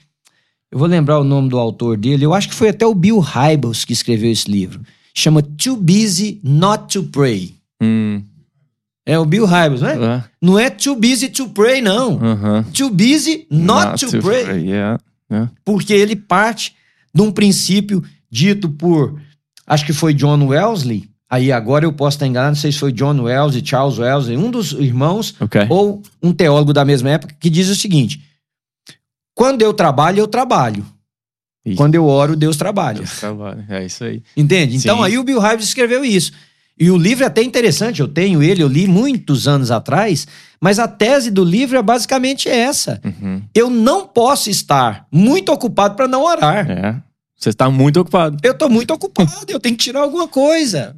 Eu 0.70 0.78
vou 0.78 0.86
lembrar 0.86 1.18
o 1.18 1.24
nome 1.24 1.48
do 1.48 1.58
autor 1.58 1.96
dele. 1.96 2.26
Eu 2.26 2.34
acho 2.34 2.48
que 2.48 2.54
foi 2.54 2.68
até 2.68 2.84
o 2.84 2.94
Bill 2.94 3.20
Hybels 3.20 3.86
que 3.86 3.94
escreveu 3.94 4.30
esse 4.30 4.50
livro. 4.50 4.82
Chama 5.14 5.40
Too 5.40 5.76
Busy 5.76 6.40
Not 6.42 6.92
to 6.92 7.04
Pray. 7.04 7.54
Hum. 7.80 8.22
É 9.06 9.18
o 9.18 9.24
Bill 9.24 9.46
Hybels, 9.46 9.80
não 9.80 9.88
é? 9.88 9.94
Ah. 9.94 10.24
Não 10.42 10.58
é 10.58 10.68
Too 10.68 10.96
Busy 10.96 11.28
to 11.28 11.48
Pray, 11.48 11.80
não. 11.80 12.18
Aham. 12.22 12.64
Too 12.74 12.90
Busy 12.90 13.46
Not, 13.50 14.04
to, 14.04 14.18
Pray. 14.20 14.66
Yeah. 14.66 14.98
Yeah. 15.34 15.50
porque 15.64 15.92
ele 15.92 16.16
parte 16.16 16.74
de 17.14 17.22
um 17.22 17.30
princípio 17.30 18.02
dito 18.30 18.68
por, 18.68 19.20
acho 19.66 19.84
que 19.86 19.92
foi 19.92 20.12
John 20.14 20.46
Wesley, 20.46 21.08
aí 21.30 21.50
agora 21.52 21.84
eu 21.84 21.92
posso 21.92 22.16
estar 22.16 22.26
enganado, 22.26 22.54
não 22.54 22.60
sei 22.60 22.72
se 22.72 22.78
foi 22.78 22.92
John 22.92 23.20
Wesley, 23.22 23.64
Charles 23.64 23.98
Wesley, 23.98 24.36
um 24.36 24.50
dos 24.50 24.72
irmãos, 24.72 25.34
Ok. 25.40 25.66
ou 25.68 26.02
um 26.22 26.32
teólogo 26.32 26.72
da 26.72 26.84
mesma 26.84 27.10
época, 27.10 27.34
que 27.38 27.48
diz 27.50 27.68
o 27.68 27.76
seguinte: 27.76 28.20
quando 29.34 29.62
eu 29.62 29.72
trabalho, 29.72 30.18
eu 30.20 30.26
trabalho. 30.28 30.84
Isso. 31.64 31.76
Quando 31.76 31.94
eu 31.94 32.04
oro, 32.06 32.36
Deus 32.36 32.56
trabalha. 32.56 32.98
Deus 32.98 33.18
trabalha. 33.20 33.64
É 33.70 33.86
isso 33.86 34.04
aí. 34.04 34.22
Entende? 34.36 34.76
Então 34.76 34.98
Sim. 34.98 35.04
aí 35.04 35.18
o 35.18 35.24
Bill 35.24 35.40
Hybels 35.40 35.64
escreveu 35.64 36.04
isso. 36.04 36.30
E 36.78 36.90
o 36.90 36.96
livro 36.96 37.22
é 37.24 37.26
até 37.28 37.40
interessante, 37.42 38.00
eu 38.00 38.08
tenho 38.08 38.42
ele, 38.42 38.62
eu 38.62 38.68
li 38.68 38.86
muitos 38.88 39.46
anos 39.46 39.70
atrás, 39.70 40.26
mas 40.60 40.78
a 40.80 40.88
tese 40.88 41.30
do 41.30 41.44
livro 41.44 41.78
é 41.78 41.82
basicamente 41.82 42.48
essa. 42.48 43.00
Uhum. 43.04 43.33
Eu 43.54 43.70
não 43.70 44.06
posso 44.06 44.50
estar 44.50 45.06
muito 45.12 45.52
ocupado 45.52 45.94
para 45.94 46.08
não 46.08 46.24
orar. 46.24 46.68
É. 46.70 47.02
Você 47.36 47.50
está 47.50 47.70
muito 47.70 48.00
ocupado. 48.00 48.36
Eu 48.42 48.54
tô 48.56 48.68
muito 48.68 48.92
ocupado, 48.92 49.46
eu 49.48 49.60
tenho 49.60 49.76
que 49.76 49.84
tirar 49.84 50.00
alguma 50.00 50.26
coisa. 50.26 50.96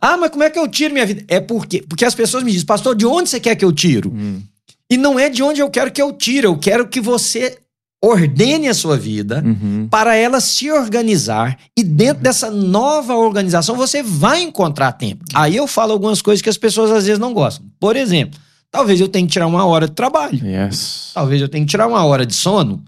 Ah, 0.00 0.16
mas 0.16 0.30
como 0.30 0.42
é 0.42 0.50
que 0.50 0.58
eu 0.58 0.68
tiro 0.68 0.92
minha 0.92 1.06
vida? 1.06 1.24
É 1.28 1.40
porque, 1.40 1.82
porque 1.82 2.04
as 2.04 2.14
pessoas 2.14 2.42
me 2.42 2.50
dizem, 2.52 2.66
pastor, 2.66 2.94
de 2.94 3.06
onde 3.06 3.30
você 3.30 3.40
quer 3.40 3.54
que 3.56 3.64
eu 3.64 3.72
tiro? 3.72 4.12
Hum. 4.14 4.42
E 4.90 4.96
não 4.98 5.18
é 5.18 5.30
de 5.30 5.42
onde 5.42 5.60
eu 5.60 5.70
quero 5.70 5.90
que 5.90 6.02
eu 6.02 6.12
tire, 6.12 6.46
eu 6.46 6.58
quero 6.58 6.86
que 6.88 7.00
você 7.00 7.58
ordene 8.02 8.68
a 8.68 8.74
sua 8.74 8.98
vida 8.98 9.42
Uhum. 9.42 9.88
para 9.90 10.14
ela 10.14 10.38
se 10.38 10.70
organizar 10.70 11.58
e 11.74 11.82
dentro 11.82 12.22
dessa 12.22 12.50
nova 12.50 13.14
organização 13.14 13.76
você 13.76 14.02
vai 14.02 14.42
encontrar 14.42 14.92
tempo. 14.92 15.24
Aí 15.32 15.56
eu 15.56 15.66
falo 15.66 15.92
algumas 15.92 16.20
coisas 16.20 16.42
que 16.42 16.50
as 16.50 16.58
pessoas 16.58 16.90
às 16.90 17.06
vezes 17.06 17.18
não 17.18 17.32
gostam. 17.32 17.64
Por 17.80 17.96
exemplo, 17.96 18.38
talvez 18.74 19.00
eu 19.00 19.06
tenha 19.06 19.24
que 19.24 19.32
tirar 19.32 19.46
uma 19.46 19.64
hora 19.64 19.86
de 19.86 19.94
trabalho. 19.94 20.44
Yes. 20.44 21.12
Talvez 21.14 21.40
eu 21.40 21.48
tenha 21.48 21.64
que 21.64 21.70
tirar 21.70 21.86
uma 21.86 22.04
hora 22.04 22.26
de 22.26 22.34
sono. 22.34 22.82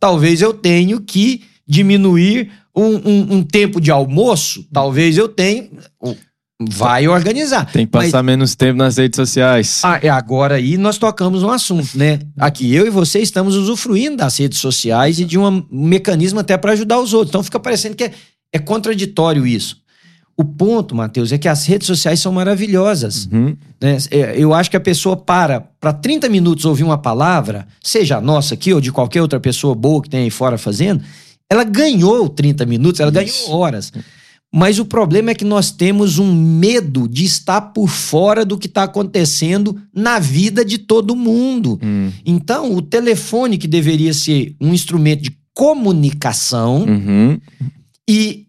Talvez 0.00 0.42
eu 0.42 0.52
tenha 0.52 1.00
que 1.00 1.42
diminuir 1.66 2.50
um, 2.74 2.84
um- 2.96 3.26
um 3.36 3.42
tempo 3.44 3.80
de 3.80 3.92
almoço. 3.92 4.66
Talvez 4.72 5.16
eu 5.16 5.28
tenha. 5.28 5.68
Vai 6.62 7.08
organizar. 7.08 7.70
Tem 7.72 7.86
que 7.86 7.92
passar 7.92 8.22
menos 8.22 8.54
tempo 8.54 8.76
nas 8.76 8.98
redes 8.98 9.16
sociais. 9.16 9.80
Ah, 9.82 9.98
é, 10.02 10.08
agora 10.10 10.56
aí 10.56 10.76
nós 10.76 10.98
tocamos 10.98 11.42
um 11.42 11.48
assunto, 11.50 11.96
né? 11.96 12.18
Aqui 12.36 12.74
eu 12.74 12.86
e 12.86 12.90
você 12.90 13.20
estamos 13.20 13.54
usufruindo 13.54 14.16
das 14.18 14.36
redes 14.36 14.58
sociais 14.58 15.18
e 15.18 15.24
de 15.24 15.38
um 15.38 15.64
mecanismo 15.70 16.38
até 16.40 16.58
para 16.58 16.72
ajudar 16.72 16.98
os 17.00 17.14
outros. 17.14 17.30
Então 17.30 17.42
fica 17.42 17.58
parecendo 17.58 17.96
que 17.96 18.04
é, 18.04 18.12
é 18.52 18.58
contraditório 18.58 19.46
isso. 19.46 19.79
O 20.40 20.44
ponto, 20.44 20.94
Matheus, 20.94 21.32
é 21.32 21.38
que 21.38 21.48
as 21.48 21.66
redes 21.66 21.86
sociais 21.86 22.18
são 22.20 22.32
maravilhosas. 22.32 23.28
Uhum. 23.30 23.54
né? 23.80 23.98
É, 24.10 24.34
Eu 24.38 24.54
acho 24.54 24.70
que 24.70 24.76
a 24.76 24.80
pessoa 24.80 25.16
para 25.16 25.60
para 25.80 25.92
30 25.92 26.28
minutos 26.28 26.64
ouvir 26.64 26.84
uma 26.84 26.96
palavra, 26.98 27.66
seja 27.82 28.16
a 28.16 28.20
nossa 28.20 28.54
aqui 28.54 28.72
ou 28.72 28.80
de 28.80 28.90
qualquer 28.90 29.20
outra 29.20 29.38
pessoa 29.40 29.74
boa 29.74 30.00
que 30.02 30.08
tem 30.08 30.22
aí 30.24 30.30
fora 30.30 30.56
fazendo, 30.56 31.02
ela 31.50 31.64
ganhou 31.64 32.28
30 32.28 32.64
minutos, 32.64 33.00
ela 33.00 33.10
Isso. 33.22 33.44
ganhou 33.46 33.60
horas. 33.60 33.92
Mas 34.52 34.78
o 34.78 34.84
problema 34.84 35.30
é 35.30 35.34
que 35.34 35.44
nós 35.44 35.70
temos 35.70 36.18
um 36.18 36.32
medo 36.34 37.06
de 37.06 37.24
estar 37.24 37.60
por 37.60 37.88
fora 37.88 38.44
do 38.44 38.58
que 38.58 38.66
está 38.66 38.82
acontecendo 38.84 39.76
na 39.94 40.18
vida 40.18 40.64
de 40.64 40.78
todo 40.78 41.14
mundo. 41.14 41.78
Hum. 41.82 42.10
Então, 42.26 42.74
o 42.74 42.82
telefone, 42.82 43.56
que 43.58 43.68
deveria 43.68 44.12
ser 44.14 44.54
um 44.60 44.72
instrumento 44.74 45.22
de 45.22 45.36
comunicação, 45.54 46.82
Uhum. 46.84 47.38
e 48.08 48.46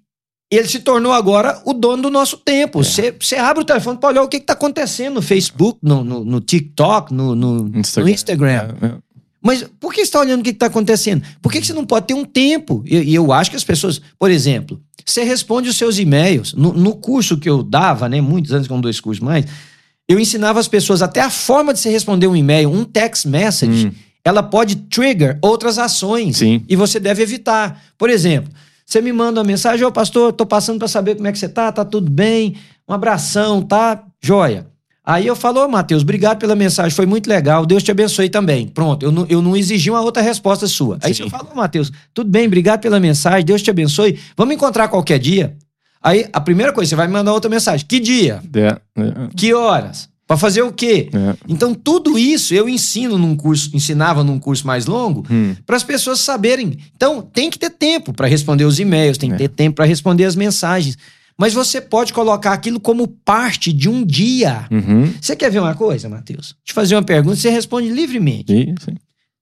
ele 0.52 0.68
se 0.68 0.80
tornou 0.80 1.14
agora 1.14 1.62
o 1.66 1.74
dono 1.74 2.04
do 2.04 2.10
nosso 2.10 2.38
tempo. 2.38 2.82
É. 2.82 2.84
Você 2.84 3.16
você 3.18 3.36
abre 3.38 3.64
o 3.64 3.66
telefone 3.66 3.98
para 3.98 4.10
olhar 4.10 4.24
o 4.24 4.28
que 4.28 4.38
está 4.38 4.54
acontecendo 4.54 5.16
no 5.16 5.22
Facebook, 5.22 5.80
no, 5.82 6.04
no, 6.04 6.26
no 6.26 6.42
TikTok, 6.42 7.14
no, 7.14 7.34
no, 7.34 7.64
no 7.64 7.80
Instagram. 7.80 8.12
Instagram. 8.12 8.50
É, 8.82 8.86
é. 8.88 8.94
Mas 9.42 9.66
por 9.80 9.92
que 9.92 10.02
você 10.02 10.04
está 10.04 10.20
olhando 10.20 10.42
o 10.42 10.44
que 10.44 10.52
está 10.52 10.68
acontecendo? 10.68 11.24
Por 11.42 11.52
que 11.52 11.62
que 11.62 11.66
você 11.66 11.74
não 11.74 11.86
pode 11.86 12.06
ter 12.06 12.14
um 12.14 12.26
tempo? 12.26 12.84
E 12.86 12.98
e 12.98 13.16
eu, 13.16 13.32
acho 13.32 13.50
que 13.50 13.56
as 13.56 13.64
pessoas, 13.64 14.00
por 14.20 14.30
exemplo, 14.30 14.80
você 15.04 15.24
responde 15.24 15.68
os 15.70 15.78
seus 15.78 15.98
e-mails. 15.98 16.54
No, 16.54 16.74
no 16.74 16.96
curso 16.96 17.38
que 17.38 17.50
eu 17.50 17.64
dava, 17.64 18.08
né, 18.08 18.22
muitos 18.22 18.52
anos 18.52 18.68
com 18.68 18.80
dois 18.80 19.00
cursos 19.00 19.24
mais, 19.24 19.46
eu 20.08 20.20
ensinava 20.20 20.60
as 20.60 20.68
pessoas 20.68 21.02
até 21.02 21.22
a 21.22 21.30
forma 21.30 21.74
de 21.74 21.80
você 21.80 21.90
responder 21.90 22.28
um 22.28 22.36
e-mail, 22.36 22.70
um 22.70 22.84
text 22.84 23.26
message, 23.26 23.88
Hum. 23.88 23.92
ela 24.24 24.44
pode 24.44 24.76
trigger 24.76 25.40
outras 25.42 25.80
ações. 25.80 26.38
Sim. 26.38 26.64
E 26.68 26.76
você 26.76 27.00
deve 27.00 27.24
evitar. 27.24 27.82
Por 27.98 28.10
exemplo, 28.10 28.52
você 28.92 29.00
me 29.00 29.14
manda 29.14 29.40
uma 29.40 29.48
mensagem, 29.48 29.86
ô 29.86 29.92
pastor, 29.92 30.34
tô 30.34 30.46
passando 30.46 30.78
para 30.78 30.88
saber 30.88 31.16
como 31.16 31.26
é 31.26 31.32
que 31.32 31.40
você 31.40 31.48
tá, 31.48 31.72
tá 31.72 31.86
tudo 31.86 32.12
bem, 32.12 32.58
um 32.86 32.94
abração, 32.94 33.62
tá? 33.62 34.04
Joia. 34.22 34.68
Aí 35.04 35.26
eu 35.26 35.34
falo, 35.34 35.64
ô 35.64 35.68
Matheus, 35.70 36.04
obrigado 36.04 36.40
pela 36.40 36.58
mensagem, 36.58 36.92
foi 36.92 37.06
muito 37.06 37.28
legal, 37.28 37.66
Deus 37.66 37.84
te 37.84 37.90
abençoe 37.90 38.30
também. 38.30 38.68
Pronto, 38.68 39.06
eu 39.06 39.12
não, 39.12 39.26
eu 39.30 39.42
não 39.42 39.56
exigi 39.56 39.90
uma 39.90 40.02
outra 40.02 40.22
resposta 40.22 40.68
sua. 40.68 40.98
Aí 41.02 41.14
Sim. 41.14 41.24
você 41.24 41.30
fala, 41.30 41.50
ô 41.54 41.56
Matheus, 41.56 41.90
tudo 42.14 42.30
bem, 42.30 42.48
obrigado 42.48 42.82
pela 42.82 43.00
mensagem, 43.00 43.46
Deus 43.46 43.62
te 43.62 43.70
abençoe, 43.70 44.20
vamos 44.36 44.54
encontrar 44.56 44.90
qualquer 44.90 45.20
dia? 45.20 45.56
Aí 46.04 46.28
a 46.34 46.42
primeira 46.42 46.74
coisa, 46.74 46.90
você 46.90 46.96
vai 46.98 47.08
me 47.08 47.14
mandar 47.14 47.32
outra 47.32 47.50
mensagem. 47.50 47.86
Que 47.88 48.00
dia? 48.00 48.42
É, 48.54 48.68
é, 48.68 49.14
Que 49.38 49.54
horas? 49.54 50.10
Pra 50.32 50.38
fazer 50.38 50.62
o 50.62 50.72
quê? 50.72 51.10
é. 51.14 51.36
Então, 51.48 51.74
tudo 51.74 52.18
isso 52.18 52.54
eu 52.54 52.70
ensino 52.70 53.18
num 53.18 53.36
curso, 53.36 53.70
ensinava 53.74 54.24
num 54.24 54.40
curso 54.40 54.66
mais 54.66 54.86
longo, 54.86 55.26
Hum, 55.30 55.56
para 55.66 55.76
as 55.76 55.84
pessoas 55.84 56.20
saberem. 56.22 56.78
Então, 56.96 57.22
tem 57.22 57.50
que 57.50 57.60
ter 57.60 57.70
tempo 57.70 58.14
para 58.14 58.28
responder 58.28 58.64
os 58.64 58.80
e-mails, 58.80 59.18
tem 59.18 59.30
que 59.30 59.36
É. 59.36 59.40
ter 59.40 59.50
tempo 59.50 59.76
para 59.78 59.86
responder 59.86 60.26
as 60.26 60.36
mensagens. 60.36 60.98
Mas 61.38 61.54
você 61.54 61.82
pode 61.82 62.14
colocar 62.14 62.54
aquilo 62.54 62.80
como 62.80 63.08
parte 63.08 63.74
de 63.74 63.90
um 63.90 64.06
dia. 64.06 64.68
uhum. 64.72 65.12
Você 65.20 65.36
quer 65.36 65.50
ver 65.50 65.60
uma 65.60 65.74
coisa, 65.74 66.08
Matheus? 66.08 66.56
Te 66.64 66.72
fazer 66.72 66.96
uma 66.96 67.04
pergunta, 67.04 67.36
você 67.36 67.50
responde 67.50 67.90
livremente. 67.90 68.54
Isso, 68.54 68.92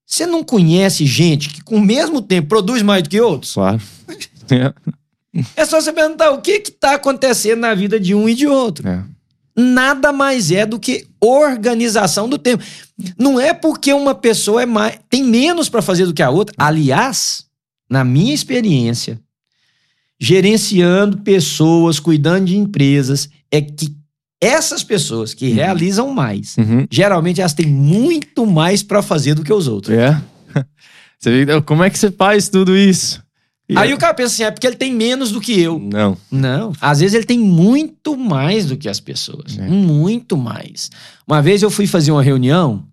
Você 0.06 0.26
não 0.26 0.44
conhece 0.44 1.06
gente 1.06 1.50
que, 1.50 1.62
com 1.62 1.76
o 1.76 1.82
mesmo 1.82 2.20
tempo, 2.22 2.48
produz 2.48 2.82
mais 2.82 3.04
do 3.04 3.10
que 3.10 3.20
outros? 3.22 3.54
claro. 3.54 3.80
É, 4.52 4.74
É 5.56 5.66
só 5.66 5.80
você 5.80 5.94
perguntar 5.94 6.32
o 6.32 6.42
que 6.42 6.54
está 6.54 6.96
acontecendo 6.96 7.60
na 7.60 7.76
vida 7.76 8.00
de 8.00 8.16
um 8.16 8.28
e 8.28 8.34
de 8.34 8.48
outro. 8.48 8.88
é. 8.88 9.04
Nada 9.60 10.12
mais 10.12 10.52
é 10.52 10.66
do 10.66 10.80
que 10.80 11.06
organização 11.22 12.28
do 12.30 12.38
tempo. 12.38 12.64
Não 13.18 13.40
é 13.40 13.54
porque 13.54 13.94
uma 13.94 14.16
pessoa 14.16 14.64
é 14.64 14.66
mais, 14.66 14.98
tem 15.10 15.24
menos 15.24 15.70
para 15.70 15.82
fazer 15.82 16.06
do 16.06 16.14
que 16.14 16.24
a 16.24 16.30
outra. 16.30 16.54
Aliás, 16.58 17.46
na 17.90 18.04
minha 18.04 18.34
experiência, 18.34 19.20
gerenciando 20.20 21.18
pessoas, 21.20 22.00
cuidando 22.00 22.46
de 22.46 22.58
empresas, 22.58 23.30
é 23.52 23.62
que 23.62 23.96
essas 24.42 24.84
pessoas 24.84 25.34
que 25.34 25.48
Uhum. 25.50 25.56
realizam 25.56 26.10
mais, 26.14 26.56
Uhum. 26.58 26.86
geralmente 26.90 27.42
elas 27.42 27.54
têm 27.54 27.68
muito 27.68 28.46
mais 28.46 28.82
para 28.84 29.02
fazer 29.02 29.34
do 29.36 29.44
que 29.44 29.52
os 29.54 29.68
outros. 29.68 29.96
É. 29.98 30.22
Você 31.20 31.46
vê, 31.46 31.62
como 31.62 31.84
é 31.84 31.90
que 31.90 32.00
você 32.00 32.10
faz 32.10 32.48
tudo 32.48 32.78
isso? 32.78 33.22
Aí 33.76 33.92
é- 33.92 33.94
o 33.94 33.98
cara 33.98 34.14
pensa 34.14 34.34
assim, 34.34 34.44
é 34.44 34.52
porque 34.52 34.66
ele 34.66 34.76
tem 34.76 34.94
menos 34.94 35.32
do 35.32 35.40
que 35.40 35.60
eu. 35.60 35.78
Não. 35.80 36.18
Não, 36.32 36.74
às 36.82 37.00
vezes 37.00 37.14
ele 37.16 37.26
tem 37.26 37.38
muito 37.40 38.18
mais 38.18 38.66
do 38.66 38.76
que 38.78 38.90
as 38.90 39.00
pessoas. 39.00 39.58
É. 39.60 39.68
Muito 39.68 40.36
mais. 40.38 40.90
Uma 41.28 41.42
vez 41.42 41.62
eu 41.62 41.70
fui 41.70 41.86
fazer 41.86 42.12
uma 42.12 42.24
reunião 42.24 42.84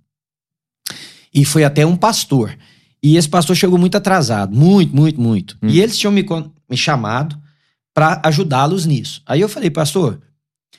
e 1.32 1.44
foi 1.44 1.64
até 1.64 1.84
um 1.86 1.96
pastor. 1.96 2.56
E 3.02 3.16
esse 3.16 3.28
pastor 3.28 3.54
chegou 3.56 3.78
muito 3.78 3.96
atrasado, 3.96 4.54
muito, 4.56 4.94
muito, 4.94 5.20
muito. 5.20 5.56
Hum. 5.62 5.68
E 5.68 5.80
eles 5.80 5.96
tinham 5.96 6.12
me, 6.12 6.24
me 6.68 6.76
chamado 6.76 7.36
para 7.94 8.20
ajudá-los 8.24 8.84
nisso. 8.84 9.22
Aí 9.26 9.40
eu 9.40 9.48
falei, 9.48 9.70
pastor, 9.70 10.20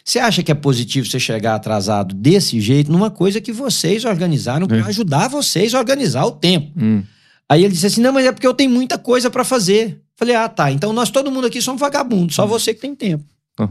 você 0.04 0.20
acha 0.20 0.44
que 0.44 0.52
é 0.52 0.56
positivo 0.56 1.08
você 1.08 1.20
chegar 1.20 1.56
atrasado 1.56 2.14
desse 2.14 2.60
jeito 2.62 2.92
numa 2.92 3.10
coisa 3.10 3.42
que 3.42 3.52
vocês 3.52 4.06
organizaram 4.06 4.68
para 4.68 4.78
É. 4.78 4.82
ajudar 4.84 5.28
vocês 5.28 5.74
a 5.74 5.80
organizar 5.80 6.26
o 6.26 6.32
tempo? 6.32 6.72
Hum. 6.78 7.04
Aí 7.50 7.64
ele 7.64 7.74
disse 7.74 7.86
assim: 7.88 8.02
não, 8.02 8.14
mas 8.14 8.26
é 8.26 8.32
porque 8.32 8.48
eu 8.48 8.54
tenho 8.54 8.70
muita 8.70 8.98
coisa 8.98 9.30
para 9.30 9.44
fazer. 9.44 10.02
Falei, 10.16 10.36
ah, 10.36 10.50
tá. 10.50 10.72
Então 10.72 10.92
nós, 10.92 11.10
todo 11.10 11.32
mundo 11.32 11.48
aqui 11.48 11.62
somos 11.62 11.80
vagabundos, 11.80 12.36
só 12.36 12.46
você 12.46 12.74
que 12.74 12.82
tem 12.82 12.96
tempo. 12.96 13.26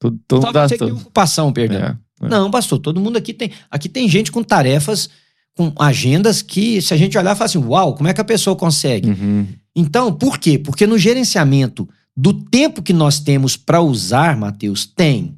Tudo, 0.00 0.20
tudo 0.28 0.42
Só 0.42 0.52
você 0.52 0.78
que 0.78 0.84
tem 0.84 0.92
ocupação, 0.92 1.52
perdão. 1.52 1.78
É, 1.80 1.96
é. 2.22 2.28
Não, 2.28 2.52
pastor, 2.52 2.78
todo 2.78 3.00
mundo 3.00 3.16
aqui 3.16 3.34
tem. 3.34 3.50
Aqui 3.68 3.88
tem 3.88 4.08
gente 4.08 4.30
com 4.30 4.44
tarefas, 4.44 5.10
com 5.56 5.72
agendas 5.76 6.40
que, 6.40 6.80
se 6.80 6.94
a 6.94 6.96
gente 6.96 7.18
olhar, 7.18 7.34
fala 7.34 7.46
assim: 7.46 7.58
uau, 7.58 7.94
como 7.96 8.08
é 8.08 8.14
que 8.14 8.20
a 8.20 8.24
pessoa 8.24 8.54
consegue? 8.54 9.10
Uhum. 9.10 9.48
Então, 9.74 10.12
por 10.12 10.38
quê? 10.38 10.56
Porque 10.56 10.86
no 10.86 10.96
gerenciamento 10.96 11.88
do 12.16 12.32
tempo 12.32 12.82
que 12.82 12.92
nós 12.92 13.18
temos 13.20 13.56
para 13.56 13.80
usar, 13.80 14.36
Mateus, 14.36 14.86
tem 14.86 15.37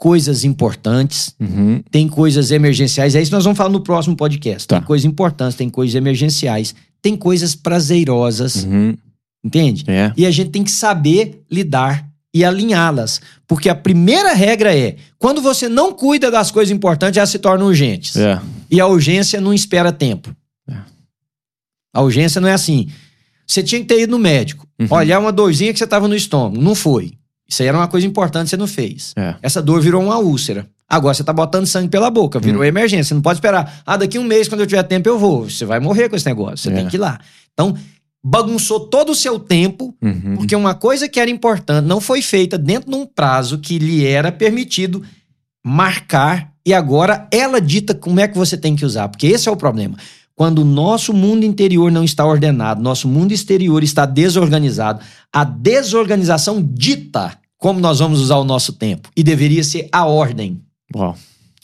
coisas 0.00 0.44
importantes, 0.44 1.34
Uhum. 1.38 1.82
tem 1.90 2.08
coisas 2.08 2.50
emergenciais. 2.50 3.14
É 3.14 3.20
isso 3.20 3.30
que 3.30 3.34
nós 3.36 3.44
vamos 3.44 3.58
falar 3.58 3.68
no 3.68 3.82
próximo 3.82 4.16
podcast. 4.16 4.66
Tá. 4.66 4.78
Tem 4.78 4.86
coisas 4.86 5.04
importantes, 5.04 5.54
tem 5.58 5.68
coisas 5.68 5.94
emergenciais, 5.94 6.74
tem 7.02 7.14
coisas 7.14 7.54
prazerosas, 7.54 8.64
Uhum. 8.64 8.96
entende? 9.44 9.84
É. 9.86 10.10
E 10.16 10.24
a 10.24 10.30
gente 10.30 10.48
tem 10.50 10.64
que 10.64 10.70
saber 10.70 11.42
lidar 11.52 12.08
e 12.32 12.42
alinhá-las. 12.42 13.20
Porque 13.46 13.68
a 13.68 13.74
primeira 13.74 14.32
regra 14.32 14.74
é: 14.74 14.96
quando 15.18 15.42
você 15.42 15.68
não 15.68 15.92
cuida 15.92 16.30
das 16.30 16.50
coisas 16.50 16.74
importantes, 16.74 17.18
elas 17.18 17.28
se 17.28 17.38
tornam 17.38 17.66
urgentes. 17.66 18.16
É. 18.16 18.40
E 18.70 18.80
a 18.80 18.86
urgência 18.86 19.38
não 19.38 19.52
espera 19.52 19.92
tempo. 19.92 20.34
É. 20.66 20.76
A 21.92 22.00
urgência 22.00 22.40
não 22.40 22.48
é 22.48 22.54
assim. 22.54 22.88
Você 23.46 23.62
tinha 23.62 23.80
que 23.82 23.86
ter 23.86 24.00
ido 24.00 24.12
no 24.12 24.18
médico, 24.18 24.66
Uhum. 24.80 24.86
olhar 24.92 25.18
uma 25.18 25.30
dorzinha 25.32 25.72
que 25.74 25.78
você 25.78 25.84
estava 25.84 26.08
no 26.08 26.16
estômago. 26.16 26.58
Não 26.62 26.74
foi. 26.74 27.12
Isso 27.50 27.62
aí 27.62 27.68
era 27.68 27.76
uma 27.76 27.88
coisa 27.88 28.06
importante, 28.06 28.48
você 28.50 28.56
não 28.56 28.66
fez. 28.66 29.12
É. 29.16 29.34
Essa 29.42 29.60
dor 29.60 29.80
virou 29.80 30.02
uma 30.02 30.18
úlcera. 30.18 30.66
Agora 30.88 31.14
você 31.14 31.24
tá 31.24 31.32
botando 31.32 31.66
sangue 31.66 31.88
pela 31.88 32.10
boca, 32.10 32.38
virou 32.38 32.62
Hum. 32.62 32.64
emergência. 32.64 33.04
Você 33.04 33.14
não 33.14 33.22
pode 33.22 33.38
esperar. 33.38 33.82
Ah, 33.86 33.96
daqui 33.96 34.18
um 34.18 34.24
mês, 34.24 34.48
quando 34.48 34.60
eu 34.60 34.66
tiver 34.66 34.82
tempo, 34.84 35.08
eu 35.08 35.18
vou. 35.18 35.48
Você 35.50 35.64
vai 35.64 35.80
morrer 35.80 36.08
com 36.08 36.16
esse 36.16 36.26
negócio. 36.26 36.58
Você 36.58 36.70
É. 36.70 36.74
tem 36.74 36.88
que 36.88 36.96
ir 36.96 36.98
lá. 37.00 37.18
Então, 37.52 37.76
bagunçou 38.24 38.80
todo 38.80 39.10
o 39.12 39.14
seu 39.14 39.38
tempo 39.38 39.94
Uhum. 40.02 40.36
porque 40.36 40.54
uma 40.54 40.74
coisa 40.74 41.08
que 41.08 41.18
era 41.18 41.30
importante 41.30 41.84
não 41.86 42.00
foi 42.00 42.20
feita 42.22 42.56
dentro 42.58 42.90
de 42.90 42.96
um 42.96 43.06
prazo 43.06 43.58
que 43.58 43.78
lhe 43.78 44.04
era 44.06 44.30
permitido 44.30 45.02
marcar 45.64 46.52
e 46.66 46.72
agora 46.74 47.26
ela 47.30 47.60
dita 47.60 47.94
como 47.94 48.20
é 48.20 48.28
que 48.28 48.36
você 48.36 48.56
tem 48.56 48.76
que 48.76 48.84
usar. 48.84 49.08
Porque 49.08 49.26
esse 49.26 49.48
é 49.48 49.52
o 49.52 49.56
problema. 49.56 49.96
Quando 50.34 50.60
o 50.60 50.64
nosso 50.64 51.12
mundo 51.12 51.44
interior 51.44 51.90
não 51.92 52.02
está 52.02 52.24
ordenado, 52.24 52.82
nosso 52.82 53.06
mundo 53.06 53.32
exterior 53.32 53.82
está 53.82 54.06
desorganizado, 54.06 55.00
a 55.32 55.44
desorganização 55.44 56.62
dita 56.62 57.36
como 57.60 57.78
nós 57.78 58.00
vamos 58.00 58.18
usar 58.20 58.36
o 58.38 58.44
nosso 58.44 58.72
tempo. 58.72 59.08
E 59.14 59.22
deveria 59.22 59.62
ser 59.62 59.88
a 59.92 60.06
ordem. 60.06 60.60
Uau. 60.96 61.16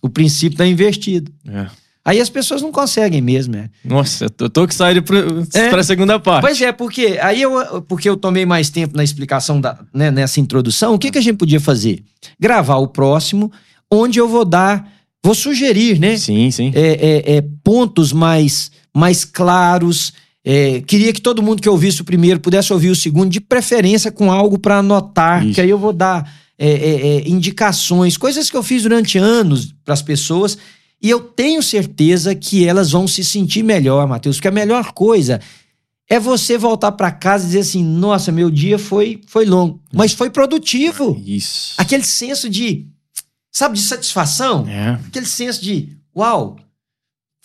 O 0.02 0.08
princípio 0.08 0.54
está 0.54 0.66
invertido. 0.66 1.32
É. 1.48 1.66
Aí 2.04 2.20
as 2.20 2.28
pessoas 2.30 2.62
não 2.62 2.70
conseguem 2.70 3.20
mesmo, 3.20 3.54
né? 3.56 3.68
Nossa, 3.84 4.26
eu 4.38 4.48
tô, 4.48 4.68
que 4.68 4.74
sair 4.74 5.02
pra, 5.02 5.18
É. 5.54 5.70
pra 5.70 5.82
segunda 5.82 6.20
parte. 6.20 6.42
Pois 6.42 6.60
é, 6.60 6.70
porque 6.70 7.18
aí 7.20 7.42
eu, 7.42 7.82
porque 7.82 8.08
eu 8.08 8.16
tomei 8.16 8.46
mais 8.46 8.70
tempo 8.70 8.96
na 8.96 9.02
explicação 9.02 9.60
da, 9.60 9.76
né, 9.92 10.12
nessa 10.12 10.38
introdução, 10.38 10.94
o 10.94 10.98
que, 11.00 11.10
que 11.10 11.18
a 11.18 11.20
gente 11.20 11.36
podia 11.38 11.58
fazer? 11.58 12.04
Gravar 12.38 12.76
o 12.76 12.86
próximo, 12.86 13.50
onde 13.90 14.20
eu 14.20 14.28
vou 14.28 14.44
dar, 14.44 14.88
vou 15.24 15.34
sugerir, 15.34 15.98
né? 15.98 16.16
Sim, 16.16 16.48
sim. 16.52 16.70
é, 16.76 17.32
é, 17.32 17.36
é, 17.38 17.44
pontos 17.64 18.12
mais, 18.12 18.70
mais 18.94 19.24
claros. 19.24 20.12
É, 20.48 20.80
queria 20.82 21.12
que 21.12 21.20
todo 21.20 21.42
mundo 21.42 21.60
que 21.60 21.68
ouvisse 21.68 22.00
o 22.02 22.04
primeiro 22.04 22.38
pudesse 22.38 22.72
ouvir 22.72 22.88
o 22.90 22.94
segundo, 22.94 23.28
de 23.28 23.40
preferência 23.40 24.12
com 24.12 24.30
algo 24.30 24.56
para 24.60 24.78
anotar, 24.78 25.44
Isso. 25.44 25.56
que 25.56 25.60
aí 25.60 25.68
eu 25.68 25.76
vou 25.78 25.92
dar 25.92 26.32
é, 26.56 26.68
é, 26.70 27.06
é, 27.16 27.28
indicações, 27.28 28.16
coisas 28.16 28.48
que 28.48 28.56
eu 28.56 28.62
fiz 28.62 28.84
durante 28.84 29.18
anos 29.18 29.74
para 29.84 29.92
as 29.92 30.02
pessoas. 30.02 30.56
E 31.02 31.10
eu 31.10 31.18
tenho 31.18 31.60
certeza 31.60 32.32
que 32.32 32.64
elas 32.64 32.92
vão 32.92 33.08
se 33.08 33.24
sentir 33.24 33.64
melhor, 33.64 34.06
Matheus, 34.06 34.36
porque 34.36 34.46
a 34.46 34.52
melhor 34.52 34.92
coisa 34.92 35.40
é 36.08 36.20
você 36.20 36.56
voltar 36.56 36.92
para 36.92 37.10
casa 37.10 37.42
e 37.42 37.46
dizer 37.48 37.58
assim: 37.60 37.82
nossa, 37.82 38.30
meu 38.30 38.48
dia 38.48 38.78
foi, 38.78 39.20
foi 39.26 39.44
longo, 39.44 39.80
mas 39.92 40.12
foi 40.12 40.30
produtivo. 40.30 41.20
Isso. 41.26 41.74
Aquele 41.76 42.04
senso 42.04 42.48
de, 42.48 42.86
sabe, 43.50 43.74
de 43.74 43.82
satisfação 43.82 44.64
É. 44.68 44.90
aquele 45.08 45.26
senso 45.26 45.60
de, 45.60 45.88
uau, 46.16 46.56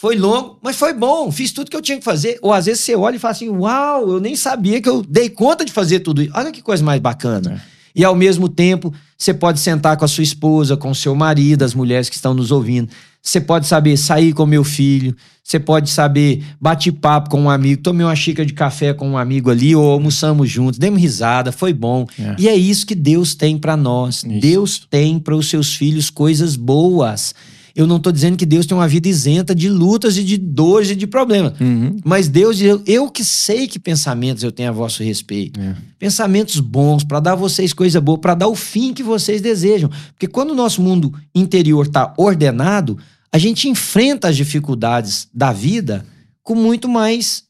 foi 0.02 0.16
longo, 0.16 0.58
mas 0.64 0.78
foi 0.78 0.96
bom, 0.96 1.32
fiz 1.32 1.52
tudo 1.52 1.70
que 1.70 1.78
eu 1.78 1.82
tinha 1.82 2.00
que 2.00 2.04
fazer. 2.04 2.40
Ou 2.42 2.52
às 2.52 2.66
vezes 2.66 2.84
você 2.84 2.96
olha 2.96 3.18
e 3.18 3.20
fala 3.20 3.34
assim, 3.34 3.50
uau, 3.50 4.14
eu 4.14 4.20
nem 4.20 4.36
sabia 4.36 4.82
que 4.82 4.90
eu 4.90 5.04
dei 5.04 5.30
conta 5.30 5.64
de 5.64 5.72
fazer 5.72 6.00
tudo 6.00 6.24
isso. 6.24 6.32
Olha 6.34 6.52
que 6.52 6.60
coisa 6.60 6.84
mais 6.84 7.00
bacana. 7.00 7.62
E 7.96 8.04
ao 8.04 8.16
mesmo 8.16 8.50
tempo, 8.50 8.92
você 9.16 9.32
pode 9.32 9.60
sentar 9.60 9.96
com 9.98 10.04
a 10.04 10.08
sua 10.08 10.24
esposa, 10.24 10.76
com 10.76 10.90
o 10.90 10.96
seu 10.96 11.14
marido, 11.14 11.62
as 11.62 11.76
mulheres 11.76 12.10
que 12.10 12.16
estão 12.16 12.34
nos 12.34 12.50
ouvindo. 12.50 12.90
Você 13.22 13.40
pode 13.40 13.68
saber 13.68 13.96
sair 13.96 14.34
com 14.34 14.44
meu 14.48 14.64
filho, 14.64 15.16
você 15.44 15.60
pode 15.60 15.88
saber 15.92 16.44
bate 16.60 16.92
papo 16.92 17.30
com 17.30 17.40
um 17.40 17.50
amigo, 17.52 17.84
tomei 17.84 18.04
uma 18.04 18.16
xícara 18.16 18.44
de 18.44 18.54
café 18.54 18.96
com 18.96 19.08
um 19.08 19.18
amigo 19.20 19.52
ali, 19.52 19.76
ou 19.76 19.88
almoçamos 19.88 20.50
juntos, 20.50 20.80
demos 20.80 21.00
risada, 21.00 21.52
foi 21.52 21.74
bom. 21.74 22.08
É. 22.18 22.36
E 22.40 22.50
é 22.50 22.56
isso 22.56 22.88
que 22.88 22.96
Deus 22.96 23.36
tem 23.36 23.56
para 23.56 23.78
nós. 23.78 24.24
Isso. 24.24 24.40
Deus 24.40 24.88
tem 24.90 25.20
para 25.20 25.36
os 25.36 25.48
seus 25.48 25.76
filhos 25.76 26.10
coisas 26.10 26.56
boas. 26.56 27.36
Eu 27.76 27.88
não 27.88 27.98
estou 27.98 28.12
dizendo 28.12 28.38
que 28.38 28.46
Deus 28.46 28.66
tem 28.66 28.76
uma 28.76 28.88
vida 28.88 29.08
isenta 29.08 29.56
de 29.56 29.70
lutas 29.70 30.18
e 30.18 30.24
de 30.24 30.38
dores 30.38 30.90
e 30.90 30.96
de 30.96 31.08
problemas. 31.08 31.60
Uhum. 31.60 31.98
Mas 32.04 32.28
Deus, 32.28 32.60
eu, 32.62 32.82
eu 32.86 33.10
que 33.10 33.24
sei 33.24 33.68
que 33.68 33.80
pensamentos 33.80 34.44
eu 34.44 34.52
tenho 34.52 34.70
a 34.70 34.74
vosso 34.74 35.04
respeito. 35.04 35.60
É. 35.60 35.76
Pensamentos 35.98 36.60
bons, 36.60 37.04
para 37.04 37.20
dar 37.20 37.34
a 37.34 37.36
vocês 37.36 37.74
coisa 37.74 38.02
boa, 38.02 38.18
para 38.18 38.36
dar 38.36 38.48
o 38.48 38.56
fim 38.56 38.94
que 38.94 39.04
vocês 39.04 39.42
desejam. 39.42 39.90
Porque 40.14 40.28
quando 40.28 40.52
o 40.52 40.56
nosso 40.56 40.82
mundo 40.82 41.14
interior 41.34 41.86
está 41.86 42.14
ordenado, 42.18 42.98
a 43.32 43.38
gente 43.38 43.70
enfrenta 43.70 44.28
as 44.28 44.36
dificuldades 44.36 45.28
da 45.34 45.54
vida 45.54 46.06
com 46.44 46.56
muito 46.56 46.90
mais 46.90 47.44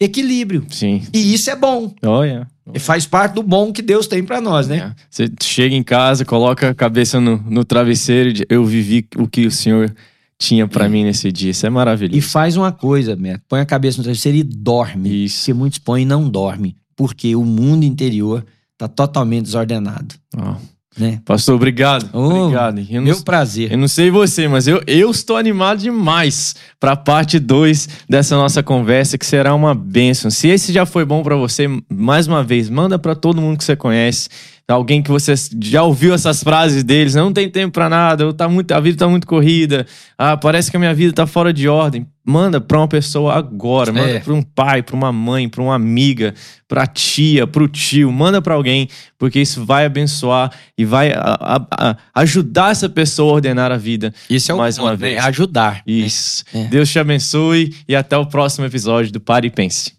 equilíbrio. 0.00 0.66
Sim. 0.70 1.02
E 1.12 1.34
isso 1.34 1.50
é 1.50 1.56
bom. 1.56 1.94
Olha. 2.02 2.46
E 2.74 2.78
faz 2.78 3.06
parte 3.06 3.34
do 3.34 3.42
bom 3.42 3.72
que 3.72 3.82
Deus 3.82 4.06
tem 4.06 4.22
para 4.24 4.40
nós, 4.40 4.68
né? 4.68 4.76
É. 4.78 5.02
Você 5.10 5.30
chega 5.42 5.74
em 5.74 5.82
casa, 5.82 6.24
coloca 6.24 6.70
a 6.70 6.74
cabeça 6.74 7.20
no, 7.20 7.38
no 7.48 7.64
travesseiro 7.64 8.30
e 8.30 8.32
diz, 8.32 8.46
eu 8.48 8.64
vivi 8.64 9.06
o 9.16 9.26
que 9.26 9.46
o 9.46 9.50
Senhor 9.50 9.94
tinha 10.38 10.68
pra 10.68 10.88
mim 10.88 11.04
nesse 11.04 11.32
dia. 11.32 11.50
Isso 11.50 11.66
é 11.66 11.68
E 11.68 11.72
maravilhoso. 11.72 12.20
faz 12.22 12.56
uma 12.56 12.70
coisa, 12.70 13.16
Beto, 13.16 13.42
põe 13.48 13.60
a 13.60 13.66
cabeça 13.66 13.98
no 13.98 14.04
travesseiro 14.04 14.38
e 14.38 14.42
dorme. 14.42 15.24
Isso. 15.24 15.38
Porque 15.40 15.54
muitos 15.54 15.78
põem 15.78 16.02
e 16.02 16.06
não 16.06 16.28
dormem. 16.28 16.76
Porque 16.96 17.34
o 17.34 17.44
mundo 17.44 17.84
interior 17.84 18.44
está 18.74 18.86
totalmente 18.86 19.44
desordenado. 19.44 20.14
Ó. 20.36 20.54
né? 20.98 21.20
Pastor, 21.24 21.54
obrigado. 21.54 22.08
Oh, 22.12 22.44
obrigado. 22.44 22.80
Eu 22.90 23.00
Meu 23.02 23.14
não, 23.14 23.22
prazer. 23.22 23.72
eu 23.72 23.78
não 23.78 23.88
sei 23.88 24.10
você, 24.10 24.48
mas 24.48 24.66
eu, 24.66 24.82
eu 24.86 25.10
estou 25.10 25.36
animado 25.36 25.78
demais 25.78 26.54
para 26.80 26.92
a 26.92 26.96
parte 26.96 27.38
2 27.38 27.88
dessa 28.08 28.36
nossa 28.36 28.62
conversa, 28.62 29.16
que 29.16 29.26
será 29.26 29.54
uma 29.54 29.74
bênção. 29.74 30.30
Se 30.30 30.48
esse 30.48 30.72
já 30.72 30.84
foi 30.84 31.04
bom 31.04 31.22
para 31.22 31.36
você, 31.36 31.68
mais 31.88 32.26
uma 32.26 32.42
vez, 32.42 32.68
manda 32.68 32.98
para 32.98 33.14
todo 33.14 33.40
mundo 33.40 33.58
que 33.58 33.64
você 33.64 33.76
conhece. 33.76 34.28
Alguém 34.70 35.02
que 35.02 35.10
você 35.10 35.32
já 35.64 35.82
ouviu 35.82 36.12
essas 36.12 36.42
frases 36.42 36.84
deles, 36.84 37.14
não 37.14 37.32
tem 37.32 37.48
tempo 37.48 37.72
para 37.72 37.88
nada, 37.88 38.30
tá 38.34 38.46
muito, 38.46 38.70
a 38.72 38.78
vida 38.80 38.98
tá 38.98 39.08
muito 39.08 39.26
corrida, 39.26 39.86
ah, 40.18 40.36
parece 40.36 40.70
que 40.70 40.76
a 40.76 40.80
minha 40.80 40.92
vida 40.92 41.10
tá 41.10 41.26
fora 41.26 41.54
de 41.54 41.66
ordem. 41.66 42.06
Manda 42.22 42.60
para 42.60 42.76
uma 42.76 42.86
pessoa 42.86 43.32
agora, 43.34 43.90
manda 43.90 44.10
É. 44.10 44.20
para 44.20 44.34
um 44.34 44.42
pai, 44.42 44.82
para 44.82 44.94
uma 44.94 45.10
mãe, 45.10 45.48
para 45.48 45.62
uma 45.62 45.74
amiga, 45.74 46.34
para 46.68 46.86
tia, 46.86 47.46
para 47.46 47.62
o 47.62 47.66
tio, 47.68 48.12
manda 48.12 48.42
para 48.42 48.52
alguém, 48.54 48.86
porque 49.18 49.40
isso 49.40 49.64
vai 49.64 49.86
abençoar 49.86 50.52
e 50.76 50.84
vai 50.84 51.12
a- 51.12 51.38
a- 51.40 51.66
a- 51.90 51.96
ajudar 52.16 52.70
essa 52.72 52.90
pessoa 52.90 53.30
a 53.32 53.34
ordenar 53.36 53.72
a 53.72 53.78
vida. 53.78 54.12
Esse 54.28 54.50
é 54.50 54.54
o 54.54 54.58
Mais 54.58 54.76
uma 54.76 54.90
né? 54.90 54.96
vez. 54.96 55.24
Ajudar. 55.24 55.76
né? 55.76 55.80
Isso. 55.86 56.44
É. 56.52 56.64
Deus 56.64 56.90
te 56.90 56.98
abençoe 56.98 57.74
e 57.88 57.96
até 57.96 58.18
o 58.18 58.26
próximo 58.26 58.66
episódio 58.66 59.10
do 59.12 59.18
Pare 59.20 59.46
e 59.46 59.50
Pense. 59.50 59.96